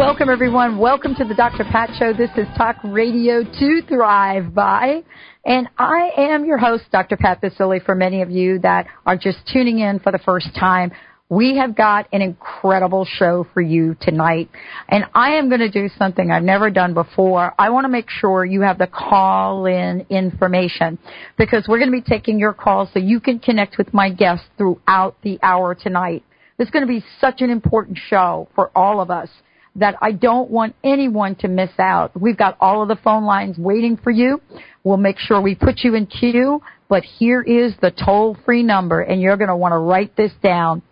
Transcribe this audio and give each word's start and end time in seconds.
Welcome, 0.00 0.30
everyone. 0.30 0.78
Welcome 0.78 1.14
to 1.16 1.26
the 1.26 1.34
Dr. 1.34 1.62
Pat 1.62 1.90
Show. 1.98 2.14
This 2.14 2.30
is 2.34 2.46
Talk 2.56 2.76
Radio 2.82 3.44
to 3.44 3.82
Thrive 3.86 4.54
by. 4.54 5.02
And 5.44 5.68
I 5.76 6.08
am 6.16 6.46
your 6.46 6.56
host, 6.56 6.84
Dr. 6.90 7.18
Pat 7.18 7.42
Baccili, 7.42 7.84
for 7.84 7.94
many 7.94 8.22
of 8.22 8.30
you 8.30 8.58
that 8.60 8.86
are 9.04 9.18
just 9.18 9.40
tuning 9.52 9.80
in 9.80 9.98
for 9.98 10.10
the 10.10 10.18
first 10.18 10.54
time. 10.58 10.90
We 11.28 11.58
have 11.58 11.76
got 11.76 12.08
an 12.14 12.22
incredible 12.22 13.04
show 13.04 13.46
for 13.52 13.60
you 13.60 13.94
tonight. 14.00 14.48
And 14.88 15.04
I 15.14 15.32
am 15.32 15.50
going 15.50 15.60
to 15.60 15.70
do 15.70 15.90
something 15.98 16.30
I've 16.30 16.44
never 16.44 16.70
done 16.70 16.94
before. 16.94 17.52
I 17.58 17.68
want 17.68 17.84
to 17.84 17.90
make 17.90 18.08
sure 18.08 18.42
you 18.42 18.62
have 18.62 18.78
the 18.78 18.86
call 18.86 19.66
in 19.66 20.06
information 20.08 20.98
because 21.36 21.66
we're 21.68 21.78
going 21.78 21.92
to 21.92 22.00
be 22.00 22.00
taking 22.00 22.38
your 22.38 22.54
calls 22.54 22.88
so 22.94 23.00
you 23.00 23.20
can 23.20 23.38
connect 23.38 23.76
with 23.76 23.92
my 23.92 24.08
guests 24.08 24.46
throughout 24.56 25.16
the 25.22 25.38
hour 25.42 25.74
tonight. 25.74 26.24
It's 26.58 26.70
going 26.70 26.86
to 26.86 26.90
be 26.90 27.04
such 27.20 27.42
an 27.42 27.50
important 27.50 27.98
show 28.08 28.48
for 28.54 28.70
all 28.74 29.02
of 29.02 29.10
us 29.10 29.28
that 29.76 29.96
I 30.00 30.12
don't 30.12 30.50
want 30.50 30.74
anyone 30.82 31.36
to 31.36 31.48
miss 31.48 31.70
out. 31.78 32.18
We've 32.20 32.36
got 32.36 32.56
all 32.60 32.82
of 32.82 32.88
the 32.88 32.96
phone 32.96 33.24
lines 33.24 33.56
waiting 33.58 33.96
for 33.96 34.10
you. 34.10 34.40
We'll 34.82 34.96
make 34.96 35.18
sure 35.18 35.40
we 35.40 35.54
put 35.54 35.80
you 35.80 35.94
in 35.94 36.06
queue, 36.06 36.62
but 36.88 37.04
here 37.04 37.42
is 37.42 37.74
the 37.80 37.90
toll 37.90 38.36
free 38.44 38.62
number 38.62 39.00
and 39.00 39.20
you're 39.20 39.36
going 39.36 39.48
to 39.48 39.56
want 39.56 39.72
to 39.72 39.78
write 39.78 40.16
this 40.16 40.32
down. 40.42 40.82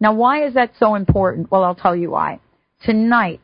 Now 0.00 0.14
why 0.14 0.46
is 0.46 0.54
that 0.54 0.72
so 0.78 0.94
important? 0.94 1.50
Well, 1.50 1.64
I'll 1.64 1.74
tell 1.74 1.96
you 1.96 2.10
why. 2.10 2.40
Tonight, 2.84 3.40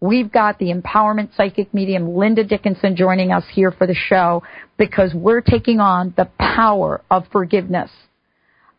We've 0.00 0.30
got 0.30 0.58
the 0.58 0.72
empowerment 0.72 1.34
psychic 1.36 1.74
medium 1.74 2.14
Linda 2.14 2.44
Dickinson 2.44 2.94
joining 2.94 3.32
us 3.32 3.44
here 3.52 3.72
for 3.72 3.86
the 3.86 3.96
show 3.96 4.44
because 4.76 5.12
we're 5.12 5.40
taking 5.40 5.80
on 5.80 6.14
the 6.16 6.30
power 6.38 7.02
of 7.10 7.24
forgiveness 7.32 7.90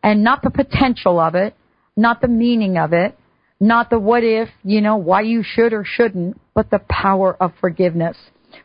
and 0.02 0.24
not 0.24 0.42
the 0.42 0.50
potential 0.50 1.20
of 1.20 1.34
it, 1.34 1.54
not 1.94 2.22
the 2.22 2.28
meaning 2.28 2.78
of 2.78 2.94
it, 2.94 3.18
not 3.60 3.90
the 3.90 3.98
what 3.98 4.24
if, 4.24 4.48
you 4.64 4.80
know, 4.80 4.96
why 4.96 5.20
you 5.20 5.42
should 5.42 5.74
or 5.74 5.84
shouldn't, 5.84 6.40
but 6.54 6.70
the 6.70 6.80
power 6.88 7.36
of 7.38 7.52
forgiveness. 7.60 8.16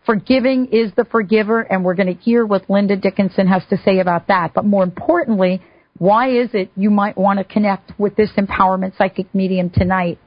Forgiving 0.05 0.67
is 0.71 0.93
the 0.95 1.03
forgiver 1.03 1.59
and 1.61 1.83
we're 1.83 1.93
going 1.93 2.15
to 2.15 2.23
hear 2.23 2.45
what 2.45 2.69
Linda 2.69 2.95
Dickinson 2.95 3.47
has 3.47 3.63
to 3.69 3.77
say 3.83 3.99
about 3.99 4.27
that. 4.27 4.53
But 4.53 4.63
more 4.63 4.83
importantly, 4.83 5.61
why 5.97 6.29
is 6.29 6.49
it 6.53 6.71
you 6.77 6.89
might 6.89 7.17
want 7.17 7.39
to 7.39 7.43
connect 7.43 7.91
with 7.99 8.15
this 8.15 8.31
empowerment 8.37 8.97
psychic 8.97 9.33
medium 9.35 9.69
tonight? 9.69 10.19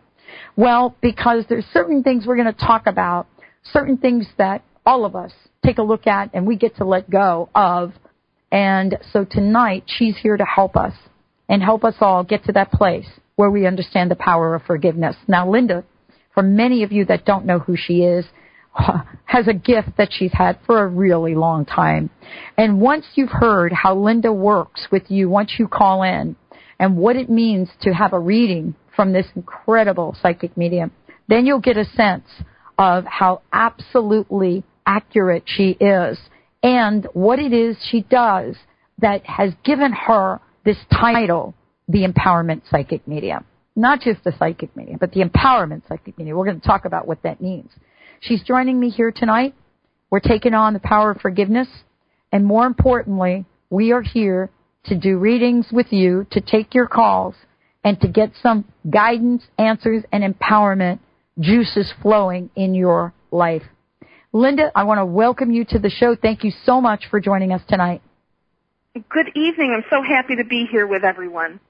Well, 0.57 0.97
because 1.01 1.45
there's 1.48 1.67
certain 1.73 2.03
things 2.03 2.27
we're 2.27 2.37
going 2.37 2.53
to 2.53 2.67
talk 2.67 2.87
about, 2.87 3.27
certain 3.73 3.97
things 3.97 4.27
that 4.39 4.62
all 4.84 5.05
of 5.05 5.15
us 5.15 5.33
take 5.65 5.79
a 5.79 5.83
look 5.83 6.07
at 6.07 6.31
and 6.34 6.47
we 6.47 6.57
get 6.57 6.77
to 6.77 6.84
let 6.84 7.11
go 7.11 7.48
of. 7.55 7.93
And 8.51 8.99
so 9.12 9.25
tonight 9.25 9.84
she's 9.87 10.17
here 10.17 10.37
to 10.37 10.45
help 10.45 10.77
us 10.77 10.95
and 11.49 11.62
help 11.62 11.84
us 11.84 11.94
all 12.00 12.25
get 12.25 12.44
to 12.44 12.53
that 12.53 12.72
place 12.72 13.06
where 13.37 13.50
we 13.50 13.67
understand 13.67 14.11
the 14.11 14.17
power 14.17 14.55
of 14.55 14.62
forgiveness. 14.62 15.17
Now, 15.27 15.49
Linda, 15.49 15.84
for 16.34 16.43
many 16.43 16.83
of 16.83 16.93
you 16.93 17.05
that 17.06 17.25
don't 17.25 17.47
know 17.47 17.59
who 17.59 17.77
she 17.77 18.03
is, 18.03 18.25
has 19.25 19.47
a 19.49 19.55
gift 19.55 19.97
that 19.99 20.09
she's 20.11 20.33
had 20.33 20.59
for 20.67 20.83
a 20.83 20.88
really 20.88 21.34
long 21.34 21.65
time. 21.65 22.11
And 22.56 22.81
once 22.81 23.06
you've 23.15 23.31
heard 23.31 23.72
how 23.72 23.97
Linda 23.97 24.33
works 24.33 24.88
with 24.91 25.11
you, 25.11 25.28
once 25.28 25.55
you 25.59 25.69
call 25.69 26.03
in, 26.03 26.37
and 26.78 26.97
what 26.97 27.17
it 27.17 27.28
means 27.28 27.69
to 27.83 27.93
have 27.93 28.12
a 28.12 28.19
reading 28.19 28.75
from 28.98 29.12
this 29.12 29.26
incredible 29.36 30.16
psychic 30.20 30.56
medium, 30.56 30.91
then 31.28 31.47
you'll 31.47 31.60
get 31.60 31.76
a 31.76 31.84
sense 31.84 32.26
of 32.76 33.04
how 33.04 33.42
absolutely 33.53 34.64
accurate 34.84 35.44
she 35.47 35.76
is 35.78 36.19
and 36.64 37.06
what 37.12 37.38
it 37.38 37.53
is 37.53 37.76
she 37.92 38.00
does 38.00 38.56
that 39.00 39.25
has 39.25 39.53
given 39.64 39.92
her 39.92 40.41
this 40.64 40.78
title, 40.92 41.54
the 41.87 42.04
empowerment 42.04 42.62
psychic 42.69 43.06
medium. 43.06 43.44
Not 43.76 44.00
just 44.00 44.25
the 44.25 44.32
psychic 44.37 44.76
medium, 44.76 44.98
but 44.98 45.12
the 45.12 45.22
empowerment 45.22 45.82
psychic 45.87 46.19
medium. 46.19 46.37
We're 46.37 46.47
going 46.47 46.60
to 46.60 46.66
talk 46.66 46.84
about 46.84 47.06
what 47.06 47.22
that 47.22 47.41
means. 47.41 47.70
She's 48.19 48.42
joining 48.42 48.81
me 48.81 48.91
here 48.91 49.12
tonight. 49.12 49.54
We're 50.10 50.19
taking 50.19 50.54
on 50.54 50.72
the 50.72 50.81
power 50.81 51.12
of 51.12 51.20
forgiveness. 51.20 51.69
And 52.32 52.44
more 52.44 52.66
importantly, 52.66 53.44
we 53.70 53.92
are 53.92 54.03
here 54.03 54.50
to 54.87 54.97
do 54.97 55.19
readings 55.19 55.66
with 55.70 55.92
you, 55.92 56.26
to 56.32 56.41
take 56.41 56.75
your 56.75 56.88
calls, 56.88 57.37
and 57.88 57.99
to 58.03 58.06
get 58.06 58.31
some 58.43 58.66
guidance, 58.91 59.43
answers, 59.59 60.04
and 60.12 60.22
empowerment 60.22 60.99
juices 61.41 61.91
flowing 62.03 62.50
in 62.54 62.75
your 62.75 63.15
life. 63.31 63.62
Linda, 64.31 64.71
I 64.75 64.84
want 64.84 64.99
to 64.99 65.06
welcome 65.06 65.50
you 65.50 65.65
to 65.71 65.78
the 65.78 65.88
show. 65.88 66.15
Thank 66.15 66.44
you 66.44 66.53
so 66.66 66.82
much 66.82 67.04
for 67.09 67.19
joining 67.19 67.50
us 67.50 67.62
tonight. 67.66 68.03
Good 68.93 69.28
evening. 69.28 69.72
I'm 69.75 69.84
so 69.88 70.03
happy 70.03 70.37
to 70.37 70.44
be 70.44 70.66
here 70.71 70.87
with 70.87 71.03
everyone. 71.03 71.60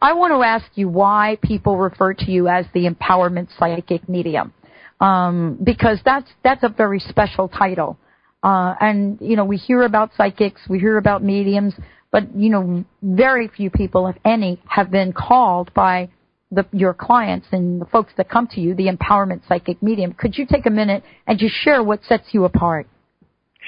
I 0.00 0.14
want 0.14 0.32
to 0.32 0.42
ask 0.42 0.64
you 0.74 0.88
why 0.88 1.36
people 1.42 1.76
refer 1.76 2.14
to 2.14 2.30
you 2.30 2.48
as 2.48 2.64
the 2.72 2.88
empowerment 2.88 3.48
psychic 3.58 4.08
medium, 4.08 4.54
um, 5.02 5.58
because 5.62 5.98
that's 6.02 6.30
that's 6.42 6.62
a 6.62 6.70
very 6.70 6.98
special 6.98 7.48
title. 7.48 7.98
Uh, 8.42 8.74
and 8.80 9.18
you 9.20 9.36
know, 9.36 9.44
we 9.44 9.58
hear 9.58 9.82
about 9.82 10.12
psychics, 10.16 10.62
we 10.66 10.78
hear 10.78 10.96
about 10.96 11.22
mediums, 11.22 11.74
but 12.12 12.36
you 12.36 12.50
know, 12.50 12.84
very 13.02 13.48
few 13.48 13.70
people, 13.70 14.06
if 14.06 14.16
any, 14.24 14.60
have 14.68 14.90
been 14.90 15.12
called 15.12 15.74
by 15.74 16.10
the, 16.52 16.66
your 16.70 16.92
clients 16.92 17.46
and 17.50 17.80
the 17.80 17.86
folks 17.86 18.12
that 18.18 18.28
come 18.28 18.46
to 18.48 18.60
you, 18.60 18.74
the 18.74 18.86
empowerment 18.86 19.40
psychic 19.48 19.82
medium. 19.82 20.12
Could 20.12 20.36
you 20.36 20.46
take 20.46 20.66
a 20.66 20.70
minute 20.70 21.02
and 21.26 21.38
just 21.38 21.54
share 21.54 21.82
what 21.82 22.04
sets 22.04 22.28
you 22.32 22.44
apart? 22.44 22.86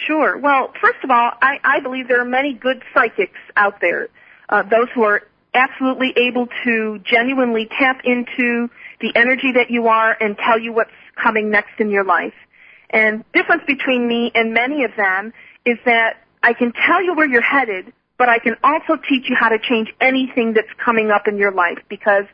Sure. 0.06 0.38
Well, 0.38 0.72
first 0.80 0.98
of 1.02 1.10
all, 1.10 1.30
I, 1.40 1.58
I 1.64 1.80
believe 1.80 2.08
there 2.08 2.20
are 2.20 2.26
many 2.26 2.52
good 2.52 2.82
psychics 2.92 3.38
out 3.56 3.80
there. 3.80 4.08
Uh, 4.48 4.62
those 4.62 4.88
who 4.94 5.02
are 5.04 5.22
absolutely 5.54 6.12
able 6.16 6.48
to 6.64 6.98
genuinely 7.04 7.68
tap 7.78 8.00
into 8.04 8.68
the 9.00 9.12
energy 9.14 9.52
that 9.54 9.70
you 9.70 9.86
are 9.86 10.16
and 10.20 10.36
tell 10.36 10.58
you 10.58 10.72
what's 10.72 10.90
coming 11.22 11.50
next 11.50 11.78
in 11.78 11.90
your 11.90 12.04
life. 12.04 12.34
And 12.90 13.24
the 13.32 13.40
difference 13.40 13.62
between 13.66 14.06
me 14.06 14.30
and 14.34 14.52
many 14.52 14.84
of 14.84 14.90
them 14.96 15.32
is 15.64 15.78
that 15.86 16.24
I 16.42 16.52
can 16.52 16.72
tell 16.86 17.02
you 17.02 17.14
where 17.14 17.26
you're 17.26 17.40
headed, 17.40 17.92
but 18.18 18.28
I 18.28 18.38
can 18.38 18.56
also 18.62 19.00
teach 19.08 19.28
you 19.28 19.36
how 19.38 19.48
to 19.48 19.58
change 19.58 19.92
anything 20.00 20.52
that's 20.54 20.72
coming 20.84 21.10
up 21.10 21.26
in 21.26 21.36
your 21.36 21.52
life 21.52 21.78
because 21.88 22.24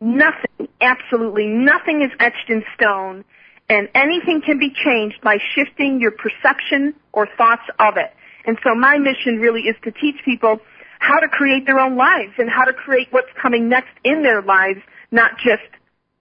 nothing, 0.00 0.68
absolutely 0.80 1.46
nothing 1.46 2.02
is 2.02 2.10
etched 2.20 2.48
in 2.48 2.62
stone 2.74 3.24
and 3.68 3.88
anything 3.94 4.42
can 4.44 4.58
be 4.58 4.70
changed 4.70 5.20
by 5.22 5.38
shifting 5.54 6.00
your 6.00 6.10
perception 6.10 6.94
or 7.12 7.28
thoughts 7.38 7.62
of 7.78 7.96
it. 7.96 8.12
And 8.44 8.58
so 8.64 8.74
my 8.74 8.98
mission 8.98 9.38
really 9.38 9.62
is 9.62 9.76
to 9.84 9.92
teach 9.92 10.16
people 10.24 10.58
how 10.98 11.20
to 11.20 11.28
create 11.28 11.66
their 11.66 11.78
own 11.78 11.96
lives 11.96 12.32
and 12.38 12.50
how 12.50 12.64
to 12.64 12.72
create 12.72 13.08
what's 13.10 13.30
coming 13.40 13.68
next 13.68 13.92
in 14.04 14.22
their 14.22 14.42
lives, 14.42 14.80
not 15.10 15.32
just 15.38 15.62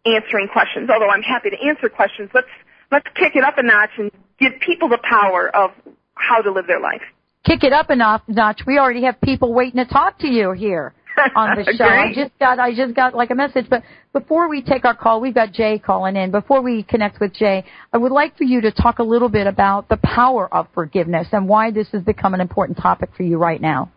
answering 0.05 0.47
questions. 0.47 0.89
Although 0.89 1.09
I'm 1.09 1.23
happy 1.23 1.49
to 1.49 1.59
answer 1.59 1.89
questions, 1.89 2.29
let's 2.33 2.47
let's 2.91 3.07
kick 3.15 3.35
it 3.35 3.43
up 3.43 3.57
a 3.57 3.63
notch 3.63 3.91
and 3.97 4.11
give 4.39 4.53
people 4.61 4.87
the 4.87 4.99
power 5.03 5.53
of 5.53 5.71
how 6.15 6.41
to 6.41 6.51
live 6.51 6.67
their 6.67 6.79
life 6.79 7.01
kick 7.45 7.63
it 7.63 7.73
up 7.73 7.89
a 7.89 7.95
notch, 7.95 8.59
we 8.65 8.77
already 8.77 9.03
have 9.03 9.19
people 9.21 9.53
waiting 9.53 9.83
to 9.83 9.85
talk 9.85 10.19
to 10.19 10.27
you 10.27 10.51
here 10.51 10.93
on 11.35 11.57
the 11.57 11.73
show. 11.77 11.85
I 11.85 12.13
just 12.13 12.37
got 12.39 12.59
I 12.59 12.73
just 12.73 12.95
got 12.95 13.15
like 13.15 13.29
a 13.31 13.35
message, 13.35 13.65
but 13.69 13.83
before 14.13 14.49
we 14.49 14.61
take 14.61 14.85
our 14.85 14.95
call, 14.95 15.21
we've 15.21 15.33
got 15.33 15.51
Jay 15.51 15.79
calling 15.79 16.15
in. 16.15 16.31
Before 16.31 16.61
we 16.61 16.83
connect 16.83 17.19
with 17.19 17.33
Jay, 17.33 17.63
I 17.93 17.97
would 17.97 18.11
like 18.11 18.37
for 18.37 18.43
you 18.43 18.61
to 18.61 18.71
talk 18.71 18.99
a 18.99 19.03
little 19.03 19.29
bit 19.29 19.47
about 19.47 19.89
the 19.89 19.97
power 19.97 20.53
of 20.53 20.67
forgiveness 20.73 21.27
and 21.31 21.47
why 21.47 21.71
this 21.71 21.87
has 21.91 22.03
become 22.03 22.33
an 22.33 22.41
important 22.41 22.77
topic 22.77 23.09
for 23.15 23.23
you 23.23 23.37
right 23.37 23.61
now. 23.61 23.91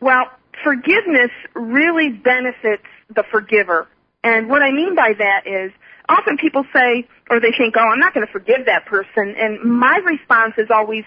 Well, 0.00 0.24
forgiveness 0.62 1.30
really 1.54 2.10
benefits 2.10 2.84
the 3.14 3.24
forgiver. 3.30 3.88
And 4.22 4.48
what 4.48 4.62
I 4.62 4.72
mean 4.72 4.94
by 4.94 5.12
that 5.18 5.46
is 5.46 5.70
often 6.08 6.38
people 6.38 6.64
say 6.72 7.06
or 7.30 7.40
they 7.40 7.52
think, 7.56 7.74
"Oh, 7.76 7.88
I'm 7.92 8.00
not 8.00 8.14
going 8.14 8.26
to 8.26 8.32
forgive 8.32 8.66
that 8.66 8.86
person." 8.86 9.34
And 9.38 9.62
my 9.62 9.98
response 10.04 10.54
is 10.58 10.68
always 10.70 11.04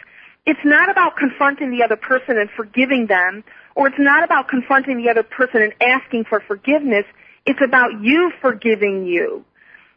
it's 0.47 0.63
not 0.63 0.89
about 0.89 1.17
confronting 1.17 1.71
the 1.71 1.83
other 1.83 1.97
person 1.97 2.37
and 2.37 2.49
forgiving 2.49 3.05
them, 3.07 3.43
or 3.75 3.87
it's 3.87 3.99
not 3.99 4.23
about 4.23 4.47
confronting 4.47 4.95
the 4.95 5.09
other 5.09 5.21
person 5.21 5.61
and 5.61 5.73
asking 5.81 6.23
for 6.23 6.39
forgiveness. 6.39 7.03
It's 7.45 7.59
about 7.61 8.01
you 8.01 8.31
forgiving 8.41 9.05
you. 9.05 9.43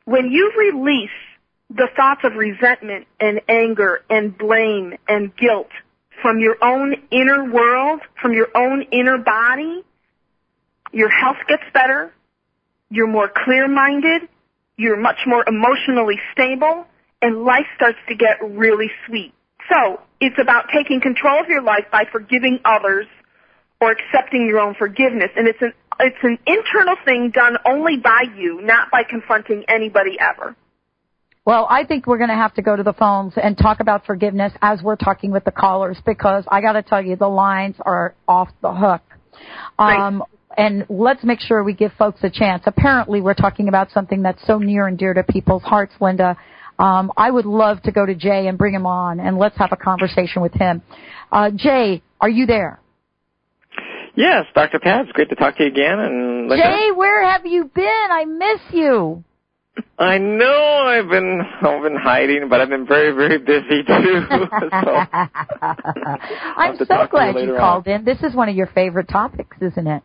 When 0.06 0.32
you 0.32 0.52
release 0.58 1.10
the 1.70 1.88
thoughts 1.94 2.22
of 2.24 2.34
resentment 2.34 3.06
and 3.20 3.40
anger 3.48 4.02
and 4.10 4.36
blame 4.36 4.94
and 5.06 5.34
guilt 5.36 5.70
from 6.20 6.40
your 6.40 6.56
own 6.60 6.96
inner 7.12 7.48
world, 7.48 8.00
from 8.20 8.32
your 8.32 8.48
own 8.56 8.82
inner 8.90 9.18
body, 9.18 9.84
your 10.92 11.10
health 11.10 11.38
gets 11.46 11.62
better, 11.72 12.12
you're 12.90 13.06
more 13.06 13.30
clear-minded, 13.32 14.22
you're 14.76 14.96
much 14.96 15.18
more 15.26 15.44
emotionally 15.46 16.18
stable, 16.32 16.86
and 17.22 17.44
life 17.44 17.66
starts 17.76 17.98
to 18.08 18.16
get 18.16 18.38
really 18.42 18.90
sweet. 19.06 19.32
So, 19.70 20.00
it's 20.20 20.36
about 20.40 20.66
taking 20.74 21.00
control 21.00 21.40
of 21.40 21.48
your 21.48 21.62
life 21.62 21.84
by 21.90 22.04
forgiving 22.10 22.58
others 22.64 23.06
or 23.80 23.92
accepting 23.92 24.46
your 24.46 24.58
own 24.60 24.74
forgiveness. 24.74 25.30
And 25.36 25.48
it's 25.48 25.62
an, 25.62 25.72
it's 26.00 26.22
an 26.22 26.38
internal 26.46 26.96
thing 27.04 27.30
done 27.32 27.56
only 27.64 27.96
by 27.96 28.24
you, 28.36 28.60
not 28.62 28.90
by 28.90 29.02
confronting 29.08 29.64
anybody 29.68 30.18
ever. 30.20 30.54
Well, 31.46 31.66
I 31.70 31.84
think 31.84 32.06
we're 32.06 32.18
going 32.18 32.28
to 32.30 32.36
have 32.36 32.54
to 32.54 32.62
go 32.62 32.76
to 32.76 32.82
the 32.82 32.92
phones 32.92 33.32
and 33.42 33.56
talk 33.56 33.80
about 33.80 34.04
forgiveness 34.04 34.52
as 34.60 34.82
we're 34.82 34.96
talking 34.96 35.30
with 35.30 35.44
the 35.44 35.50
callers 35.50 35.96
because 36.04 36.44
I 36.48 36.60
got 36.60 36.72
to 36.72 36.82
tell 36.82 37.02
you, 37.02 37.16
the 37.16 37.28
lines 37.28 37.76
are 37.80 38.14
off 38.28 38.50
the 38.60 38.72
hook. 38.72 39.02
Um, 39.78 40.22
and 40.56 40.84
let's 40.90 41.24
make 41.24 41.40
sure 41.40 41.64
we 41.64 41.72
give 41.72 41.92
folks 41.98 42.20
a 42.22 42.30
chance. 42.30 42.64
Apparently, 42.66 43.22
we're 43.22 43.34
talking 43.34 43.68
about 43.68 43.90
something 43.92 44.22
that's 44.22 44.44
so 44.46 44.58
near 44.58 44.86
and 44.86 44.98
dear 44.98 45.14
to 45.14 45.22
people's 45.22 45.62
hearts, 45.62 45.94
Linda. 46.00 46.36
Um, 46.80 47.12
I 47.16 47.30
would 47.30 47.44
love 47.44 47.82
to 47.82 47.92
go 47.92 48.06
to 48.06 48.14
Jay 48.14 48.46
and 48.46 48.56
bring 48.56 48.74
him 48.74 48.86
on, 48.86 49.20
and 49.20 49.38
let's 49.38 49.56
have 49.58 49.70
a 49.70 49.76
conversation 49.76 50.40
with 50.40 50.54
him. 50.54 50.82
Uh, 51.30 51.50
Jay, 51.54 52.02
are 52.20 52.28
you 52.28 52.46
there? 52.46 52.80
Yes, 54.16 54.46
Dr. 54.54 54.78
Pat, 54.78 55.02
it's 55.02 55.12
great 55.12 55.28
to 55.28 55.34
talk 55.34 55.56
to 55.58 55.64
you 55.64 55.70
again. 55.70 55.98
And. 55.98 56.50
Jay, 56.50 56.90
where 56.94 57.22
have 57.28 57.44
you 57.44 57.70
been? 57.74 58.08
I 58.10 58.24
miss 58.24 58.60
you. 58.72 59.22
I 59.98 60.18
know 60.18 60.84
I've 60.86 61.08
been 61.08 61.40
I've 61.62 61.82
been 61.82 61.96
hiding, 61.96 62.48
but 62.48 62.60
I've 62.60 62.68
been 62.68 62.86
very 62.86 63.12
very 63.12 63.38
busy 63.38 63.82
too. 63.82 64.26
so 64.84 64.96
I'm 66.56 66.76
so 66.76 67.06
glad 67.10 67.36
you, 67.36 67.52
you 67.52 67.56
called 67.56 67.86
in. 67.86 68.04
This 68.04 68.18
is 68.22 68.34
one 68.34 68.48
of 68.48 68.56
your 68.56 68.66
favorite 68.66 69.08
topics, 69.08 69.56
isn't 69.60 69.86
it? 69.86 70.02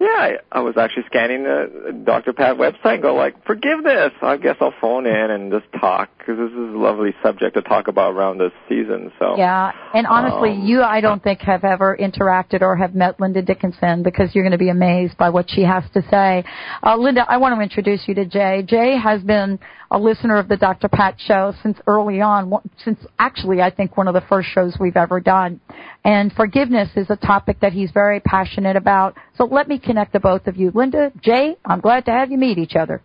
Yeah, 0.00 0.06
I, 0.08 0.36
I 0.50 0.60
was 0.60 0.76
actually 0.76 1.04
scanning 1.06 1.44
the 1.44 2.02
Dr. 2.04 2.32
Pat 2.32 2.56
website 2.56 2.94
and 2.94 3.02
go 3.02 3.14
like, 3.14 3.44
forgiveness. 3.46 4.12
I 4.20 4.36
guess 4.36 4.56
I'll 4.60 4.74
phone 4.80 5.06
in 5.06 5.30
and 5.30 5.52
just 5.52 5.66
talk 5.80 6.10
because 6.18 6.36
this 6.36 6.50
is 6.50 6.74
a 6.74 6.78
lovely 6.78 7.14
subject 7.22 7.54
to 7.54 7.62
talk 7.62 7.86
about 7.86 8.12
around 8.12 8.38
this 8.38 8.52
season. 8.68 9.12
So 9.20 9.36
yeah, 9.36 9.72
and 9.94 10.06
honestly, 10.06 10.50
um, 10.50 10.66
you 10.66 10.82
I 10.82 11.00
don't 11.00 11.22
think 11.22 11.40
have 11.40 11.64
ever 11.64 11.96
interacted 11.96 12.62
or 12.62 12.76
have 12.76 12.94
met 12.94 13.20
Linda 13.20 13.42
Dickinson 13.42 14.02
because 14.02 14.34
you're 14.34 14.44
going 14.44 14.52
to 14.52 14.58
be 14.58 14.70
amazed 14.70 15.16
by 15.16 15.30
what 15.30 15.48
she 15.48 15.62
has 15.62 15.84
to 15.94 16.02
say. 16.10 16.44
Uh, 16.82 16.96
Linda, 16.96 17.24
I 17.28 17.36
want 17.36 17.56
to 17.56 17.62
introduce 17.62 18.08
you 18.08 18.14
to 18.14 18.24
Jay. 18.24 18.64
Jay 18.66 18.96
has 18.98 19.22
been 19.22 19.60
a 19.90 19.98
listener 19.98 20.38
of 20.38 20.48
the 20.48 20.56
Dr. 20.56 20.88
Pat 20.88 21.14
show 21.18 21.54
since 21.62 21.78
early 21.86 22.20
on, 22.20 22.52
since 22.84 22.98
actually 23.20 23.62
I 23.62 23.70
think 23.70 23.96
one 23.96 24.08
of 24.08 24.14
the 24.14 24.22
first 24.22 24.48
shows 24.48 24.76
we've 24.80 24.96
ever 24.96 25.20
done. 25.20 25.60
And 26.04 26.32
forgiveness 26.32 26.90
is 26.96 27.06
a 27.10 27.16
topic 27.16 27.60
that 27.60 27.72
he's 27.72 27.92
very 27.92 28.18
passionate 28.20 28.76
about. 28.76 29.16
So 29.36 29.44
let 29.44 29.68
me 29.68 29.78
connect 29.84 30.12
the 30.12 30.20
both 30.20 30.46
of 30.46 30.56
you. 30.56 30.72
Linda, 30.74 31.12
Jay, 31.22 31.56
I'm 31.64 31.80
glad 31.80 32.06
to 32.06 32.12
have 32.12 32.30
you 32.30 32.38
meet 32.38 32.58
each 32.58 32.74
other. 32.76 33.02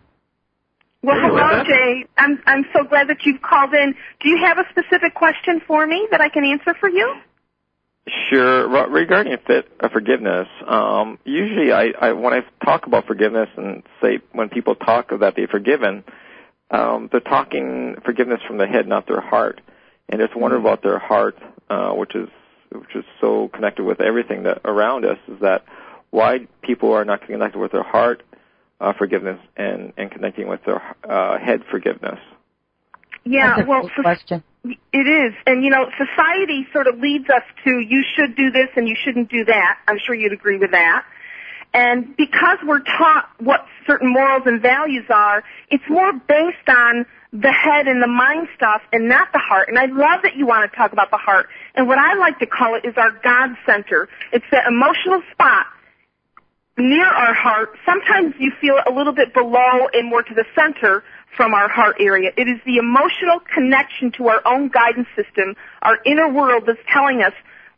Well, 1.02 1.16
hello, 1.18 1.64
Jay. 1.64 2.06
I'm 2.18 2.42
I'm 2.46 2.64
so 2.74 2.84
glad 2.84 3.08
that 3.08 3.18
you've 3.24 3.40
called 3.40 3.72
in. 3.72 3.94
Do 4.20 4.28
you 4.28 4.38
have 4.44 4.58
a 4.58 4.64
specific 4.70 5.14
question 5.14 5.62
for 5.66 5.86
me 5.86 6.06
that 6.10 6.20
I 6.20 6.28
can 6.28 6.44
answer 6.44 6.74
for 6.78 6.90
you? 6.90 7.14
Sure. 8.28 8.68
Regarding 8.88 9.32
uh, 9.34 9.88
forgiveness, 9.92 10.48
um, 10.66 11.18
usually 11.24 11.72
I, 11.72 11.92
I 12.00 12.12
when 12.12 12.34
I 12.34 12.40
talk 12.64 12.86
about 12.86 13.06
forgiveness 13.06 13.48
and 13.56 13.82
say 14.02 14.18
when 14.32 14.48
people 14.48 14.74
talk 14.74 15.10
that 15.18 15.34
they've 15.36 15.48
forgiven, 15.48 16.04
um, 16.70 17.08
they're 17.10 17.20
talking 17.20 17.96
forgiveness 18.04 18.40
from 18.46 18.58
the 18.58 18.66
head, 18.66 18.86
not 18.86 19.06
their 19.06 19.20
heart. 19.20 19.60
And 20.08 20.20
it's 20.20 20.34
wonder 20.34 20.56
mm-hmm. 20.56 20.66
about 20.66 20.82
their 20.82 20.98
heart, 20.98 21.38
uh, 21.68 21.92
which 21.92 22.14
is 22.14 22.28
which 22.72 22.94
is 22.94 23.04
so 23.20 23.48
connected 23.52 23.84
with 23.84 24.00
everything 24.00 24.44
that 24.44 24.60
around 24.64 25.04
us, 25.04 25.18
is 25.28 25.40
that 25.40 25.64
why 26.10 26.46
people 26.62 26.92
are 26.92 27.04
not 27.04 27.26
connected 27.26 27.58
with 27.58 27.72
their 27.72 27.82
heart 27.82 28.22
uh, 28.80 28.92
forgiveness 28.94 29.38
and 29.56 29.92
and 29.96 30.10
connecting 30.10 30.48
with 30.48 30.60
their 30.64 30.82
uh, 31.04 31.38
head 31.38 31.62
forgiveness. 31.70 32.18
Yeah, 33.24 33.56
That's 33.56 33.66
a 33.66 33.70
well, 33.70 33.90
so, 33.96 34.02
question. 34.02 34.42
It 34.64 35.06
is, 35.06 35.34
and 35.46 35.62
you 35.62 35.70
know, 35.70 35.86
society 35.96 36.66
sort 36.72 36.86
of 36.86 36.98
leads 36.98 37.28
us 37.30 37.42
to 37.64 37.78
you 37.78 38.02
should 38.16 38.36
do 38.36 38.50
this 38.50 38.68
and 38.76 38.88
you 38.88 38.96
shouldn't 39.02 39.30
do 39.30 39.44
that. 39.44 39.78
I'm 39.88 39.98
sure 40.04 40.14
you'd 40.14 40.32
agree 40.32 40.58
with 40.58 40.72
that. 40.72 41.04
And 41.72 42.16
because 42.16 42.58
we're 42.66 42.80
taught 42.80 43.30
what 43.38 43.64
certain 43.86 44.12
morals 44.12 44.42
and 44.46 44.60
values 44.60 45.04
are, 45.08 45.44
it's 45.70 45.84
more 45.88 46.12
based 46.12 46.68
on 46.68 47.06
the 47.32 47.52
head 47.52 47.86
and 47.86 48.02
the 48.02 48.08
mind 48.08 48.48
stuff 48.56 48.82
and 48.92 49.08
not 49.08 49.28
the 49.32 49.38
heart. 49.38 49.68
And 49.68 49.78
I 49.78 49.86
love 49.86 50.22
that 50.24 50.34
you 50.36 50.46
want 50.46 50.70
to 50.70 50.76
talk 50.76 50.92
about 50.92 51.10
the 51.10 51.16
heart. 51.16 51.48
And 51.76 51.86
what 51.86 51.98
I 51.98 52.14
like 52.14 52.40
to 52.40 52.46
call 52.46 52.74
it 52.74 52.84
is 52.84 52.94
our 52.96 53.12
God 53.22 53.50
center. 53.64 54.08
It's 54.32 54.44
that 54.50 54.66
emotional 54.66 55.22
spot 55.32 55.66
near 56.80 57.06
our 57.06 57.34
heart. 57.34 57.76
Sometimes 57.84 58.34
you 58.38 58.52
feel 58.60 58.76
a 58.86 58.92
little 58.92 59.12
bit 59.12 59.32
below 59.34 59.88
and 59.92 60.08
more 60.08 60.22
to 60.22 60.34
the 60.34 60.44
center 60.54 61.02
from 61.36 61.54
our 61.54 61.68
heart 61.68 61.96
area. 62.00 62.32
It 62.36 62.48
is 62.48 62.60
the 62.66 62.76
emotional 62.76 63.40
connection 63.54 64.12
to 64.12 64.28
our 64.28 64.42
own 64.44 64.68
guidance 64.68 65.08
system, 65.14 65.56
our 65.82 65.98
inner 66.04 66.28
world 66.28 66.64
that's 66.66 66.80
telling 66.92 67.22
us 67.22 67.32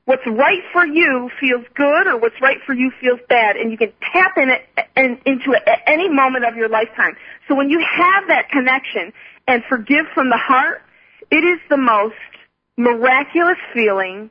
what's 0.04 0.26
right 0.26 0.62
for 0.72 0.84
you 0.87 1.31
feels 1.40 1.64
good 1.75 2.06
or 2.06 2.19
what's 2.19 2.40
right 2.40 2.58
for 2.66 2.72
you 2.72 2.90
feels 3.00 3.20
bad 3.28 3.56
and 3.56 3.70
you 3.70 3.78
can 3.78 3.93
tap 4.12 4.37
in 4.37 4.49
it 4.49 4.66
and 4.96 5.20
into 5.26 5.52
it 5.52 5.62
at 5.66 5.81
any 5.87 6.08
moment 6.08 6.44
of 6.44 6.56
your 6.56 6.69
lifetime. 6.69 7.16
So 7.48 7.55
when 7.55 7.70
you 7.70 7.78
have 7.78 8.28
that 8.28 8.48
connection 8.50 9.12
and 9.46 9.62
forgive 9.69 10.06
from 10.14 10.28
the 10.28 10.38
heart, 10.38 10.82
it 11.31 11.44
is 11.44 11.60
the 11.69 11.76
most 11.76 12.14
miraculous 12.76 13.58
feeling 13.75 14.31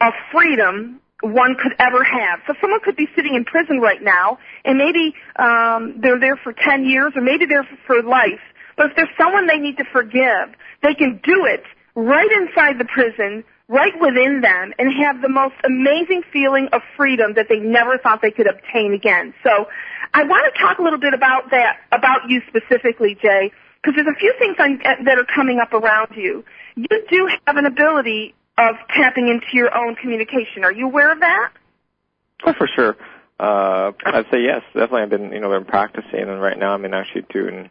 of 0.00 0.12
freedom 0.32 1.00
one 1.22 1.56
could 1.60 1.72
ever 1.78 2.04
have. 2.04 2.40
So 2.46 2.54
someone 2.60 2.80
could 2.84 2.96
be 2.96 3.08
sitting 3.16 3.34
in 3.34 3.44
prison 3.44 3.80
right 3.80 4.02
now 4.02 4.38
and 4.64 4.76
maybe 4.76 5.14
um 5.36 6.00
they're 6.02 6.20
there 6.20 6.36
for 6.36 6.52
10 6.52 6.84
years 6.84 7.12
or 7.16 7.22
maybe 7.22 7.46
they're 7.46 7.66
for 7.86 8.02
life. 8.02 8.42
But 8.76 8.90
if 8.90 8.96
there's 8.96 9.16
someone 9.16 9.46
they 9.46 9.58
need 9.58 9.76
to 9.78 9.84
forgive, 9.92 10.54
they 10.82 10.94
can 10.94 11.20
do 11.22 11.44
it 11.46 11.62
right 11.94 12.30
inside 12.32 12.78
the 12.78 12.86
prison 12.86 13.44
right 13.68 13.92
within 14.00 14.40
them 14.42 14.72
and 14.78 14.92
have 14.92 15.22
the 15.22 15.28
most 15.28 15.54
amazing 15.64 16.22
feeling 16.32 16.68
of 16.72 16.82
freedom 16.96 17.34
that 17.34 17.46
they 17.48 17.58
never 17.58 17.96
thought 17.98 18.20
they 18.20 18.30
could 18.30 18.46
obtain 18.46 18.92
again. 18.92 19.32
So 19.42 19.66
I 20.12 20.24
want 20.24 20.52
to 20.52 20.60
talk 20.60 20.78
a 20.78 20.82
little 20.82 20.98
bit 20.98 21.14
about 21.14 21.50
that, 21.50 21.78
about 21.90 22.28
you 22.28 22.42
specifically, 22.48 23.16
Jay, 23.20 23.50
because 23.82 23.96
there's 23.96 24.14
a 24.14 24.18
few 24.18 24.34
things 24.38 24.56
that 24.58 25.18
are 25.18 25.26
coming 25.34 25.58
up 25.58 25.72
around 25.72 26.10
you. 26.16 26.44
You 26.76 27.04
do 27.10 27.30
have 27.46 27.56
an 27.56 27.66
ability 27.66 28.34
of 28.58 28.76
tapping 28.94 29.28
into 29.28 29.46
your 29.54 29.76
own 29.76 29.94
communication. 29.94 30.64
Are 30.64 30.72
you 30.72 30.86
aware 30.86 31.12
of 31.12 31.20
that? 31.20 31.52
Oh, 32.44 32.52
for 32.52 32.68
sure. 32.74 32.96
Uh, 33.38 33.92
I'd 34.04 34.26
say 34.30 34.42
yes. 34.42 34.62
Definitely, 34.74 35.02
I've 35.02 35.10
been, 35.10 35.32
you 35.32 35.40
know, 35.40 35.48
been 35.50 35.64
practicing, 35.64 36.20
and 36.20 36.40
right 36.40 36.58
now 36.58 36.74
I'm 36.74 36.84
in 36.84 36.94
actually 36.94 37.26
doing 37.32 37.70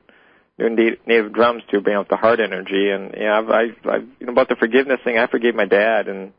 doing 0.58 0.76
native 1.08 1.34
drums 1.34 1.64
to 1.72 1.82
bring 1.82 1.96
out 1.96 2.10
the 2.10 2.18
heart 2.18 2.40
energy. 2.40 2.90
And 2.90 3.14
yeah, 3.18 3.40
I've, 3.40 3.50
I've, 3.50 3.88
I've 3.90 4.08
you 4.20 4.28
know, 4.28 4.34
about 4.34 4.50
the 4.50 4.56
forgiveness 4.56 5.00
thing. 5.04 5.18
I 5.18 5.28
forgave 5.28 5.56
my 5.56 5.66
dad, 5.66 6.08
and 6.08 6.34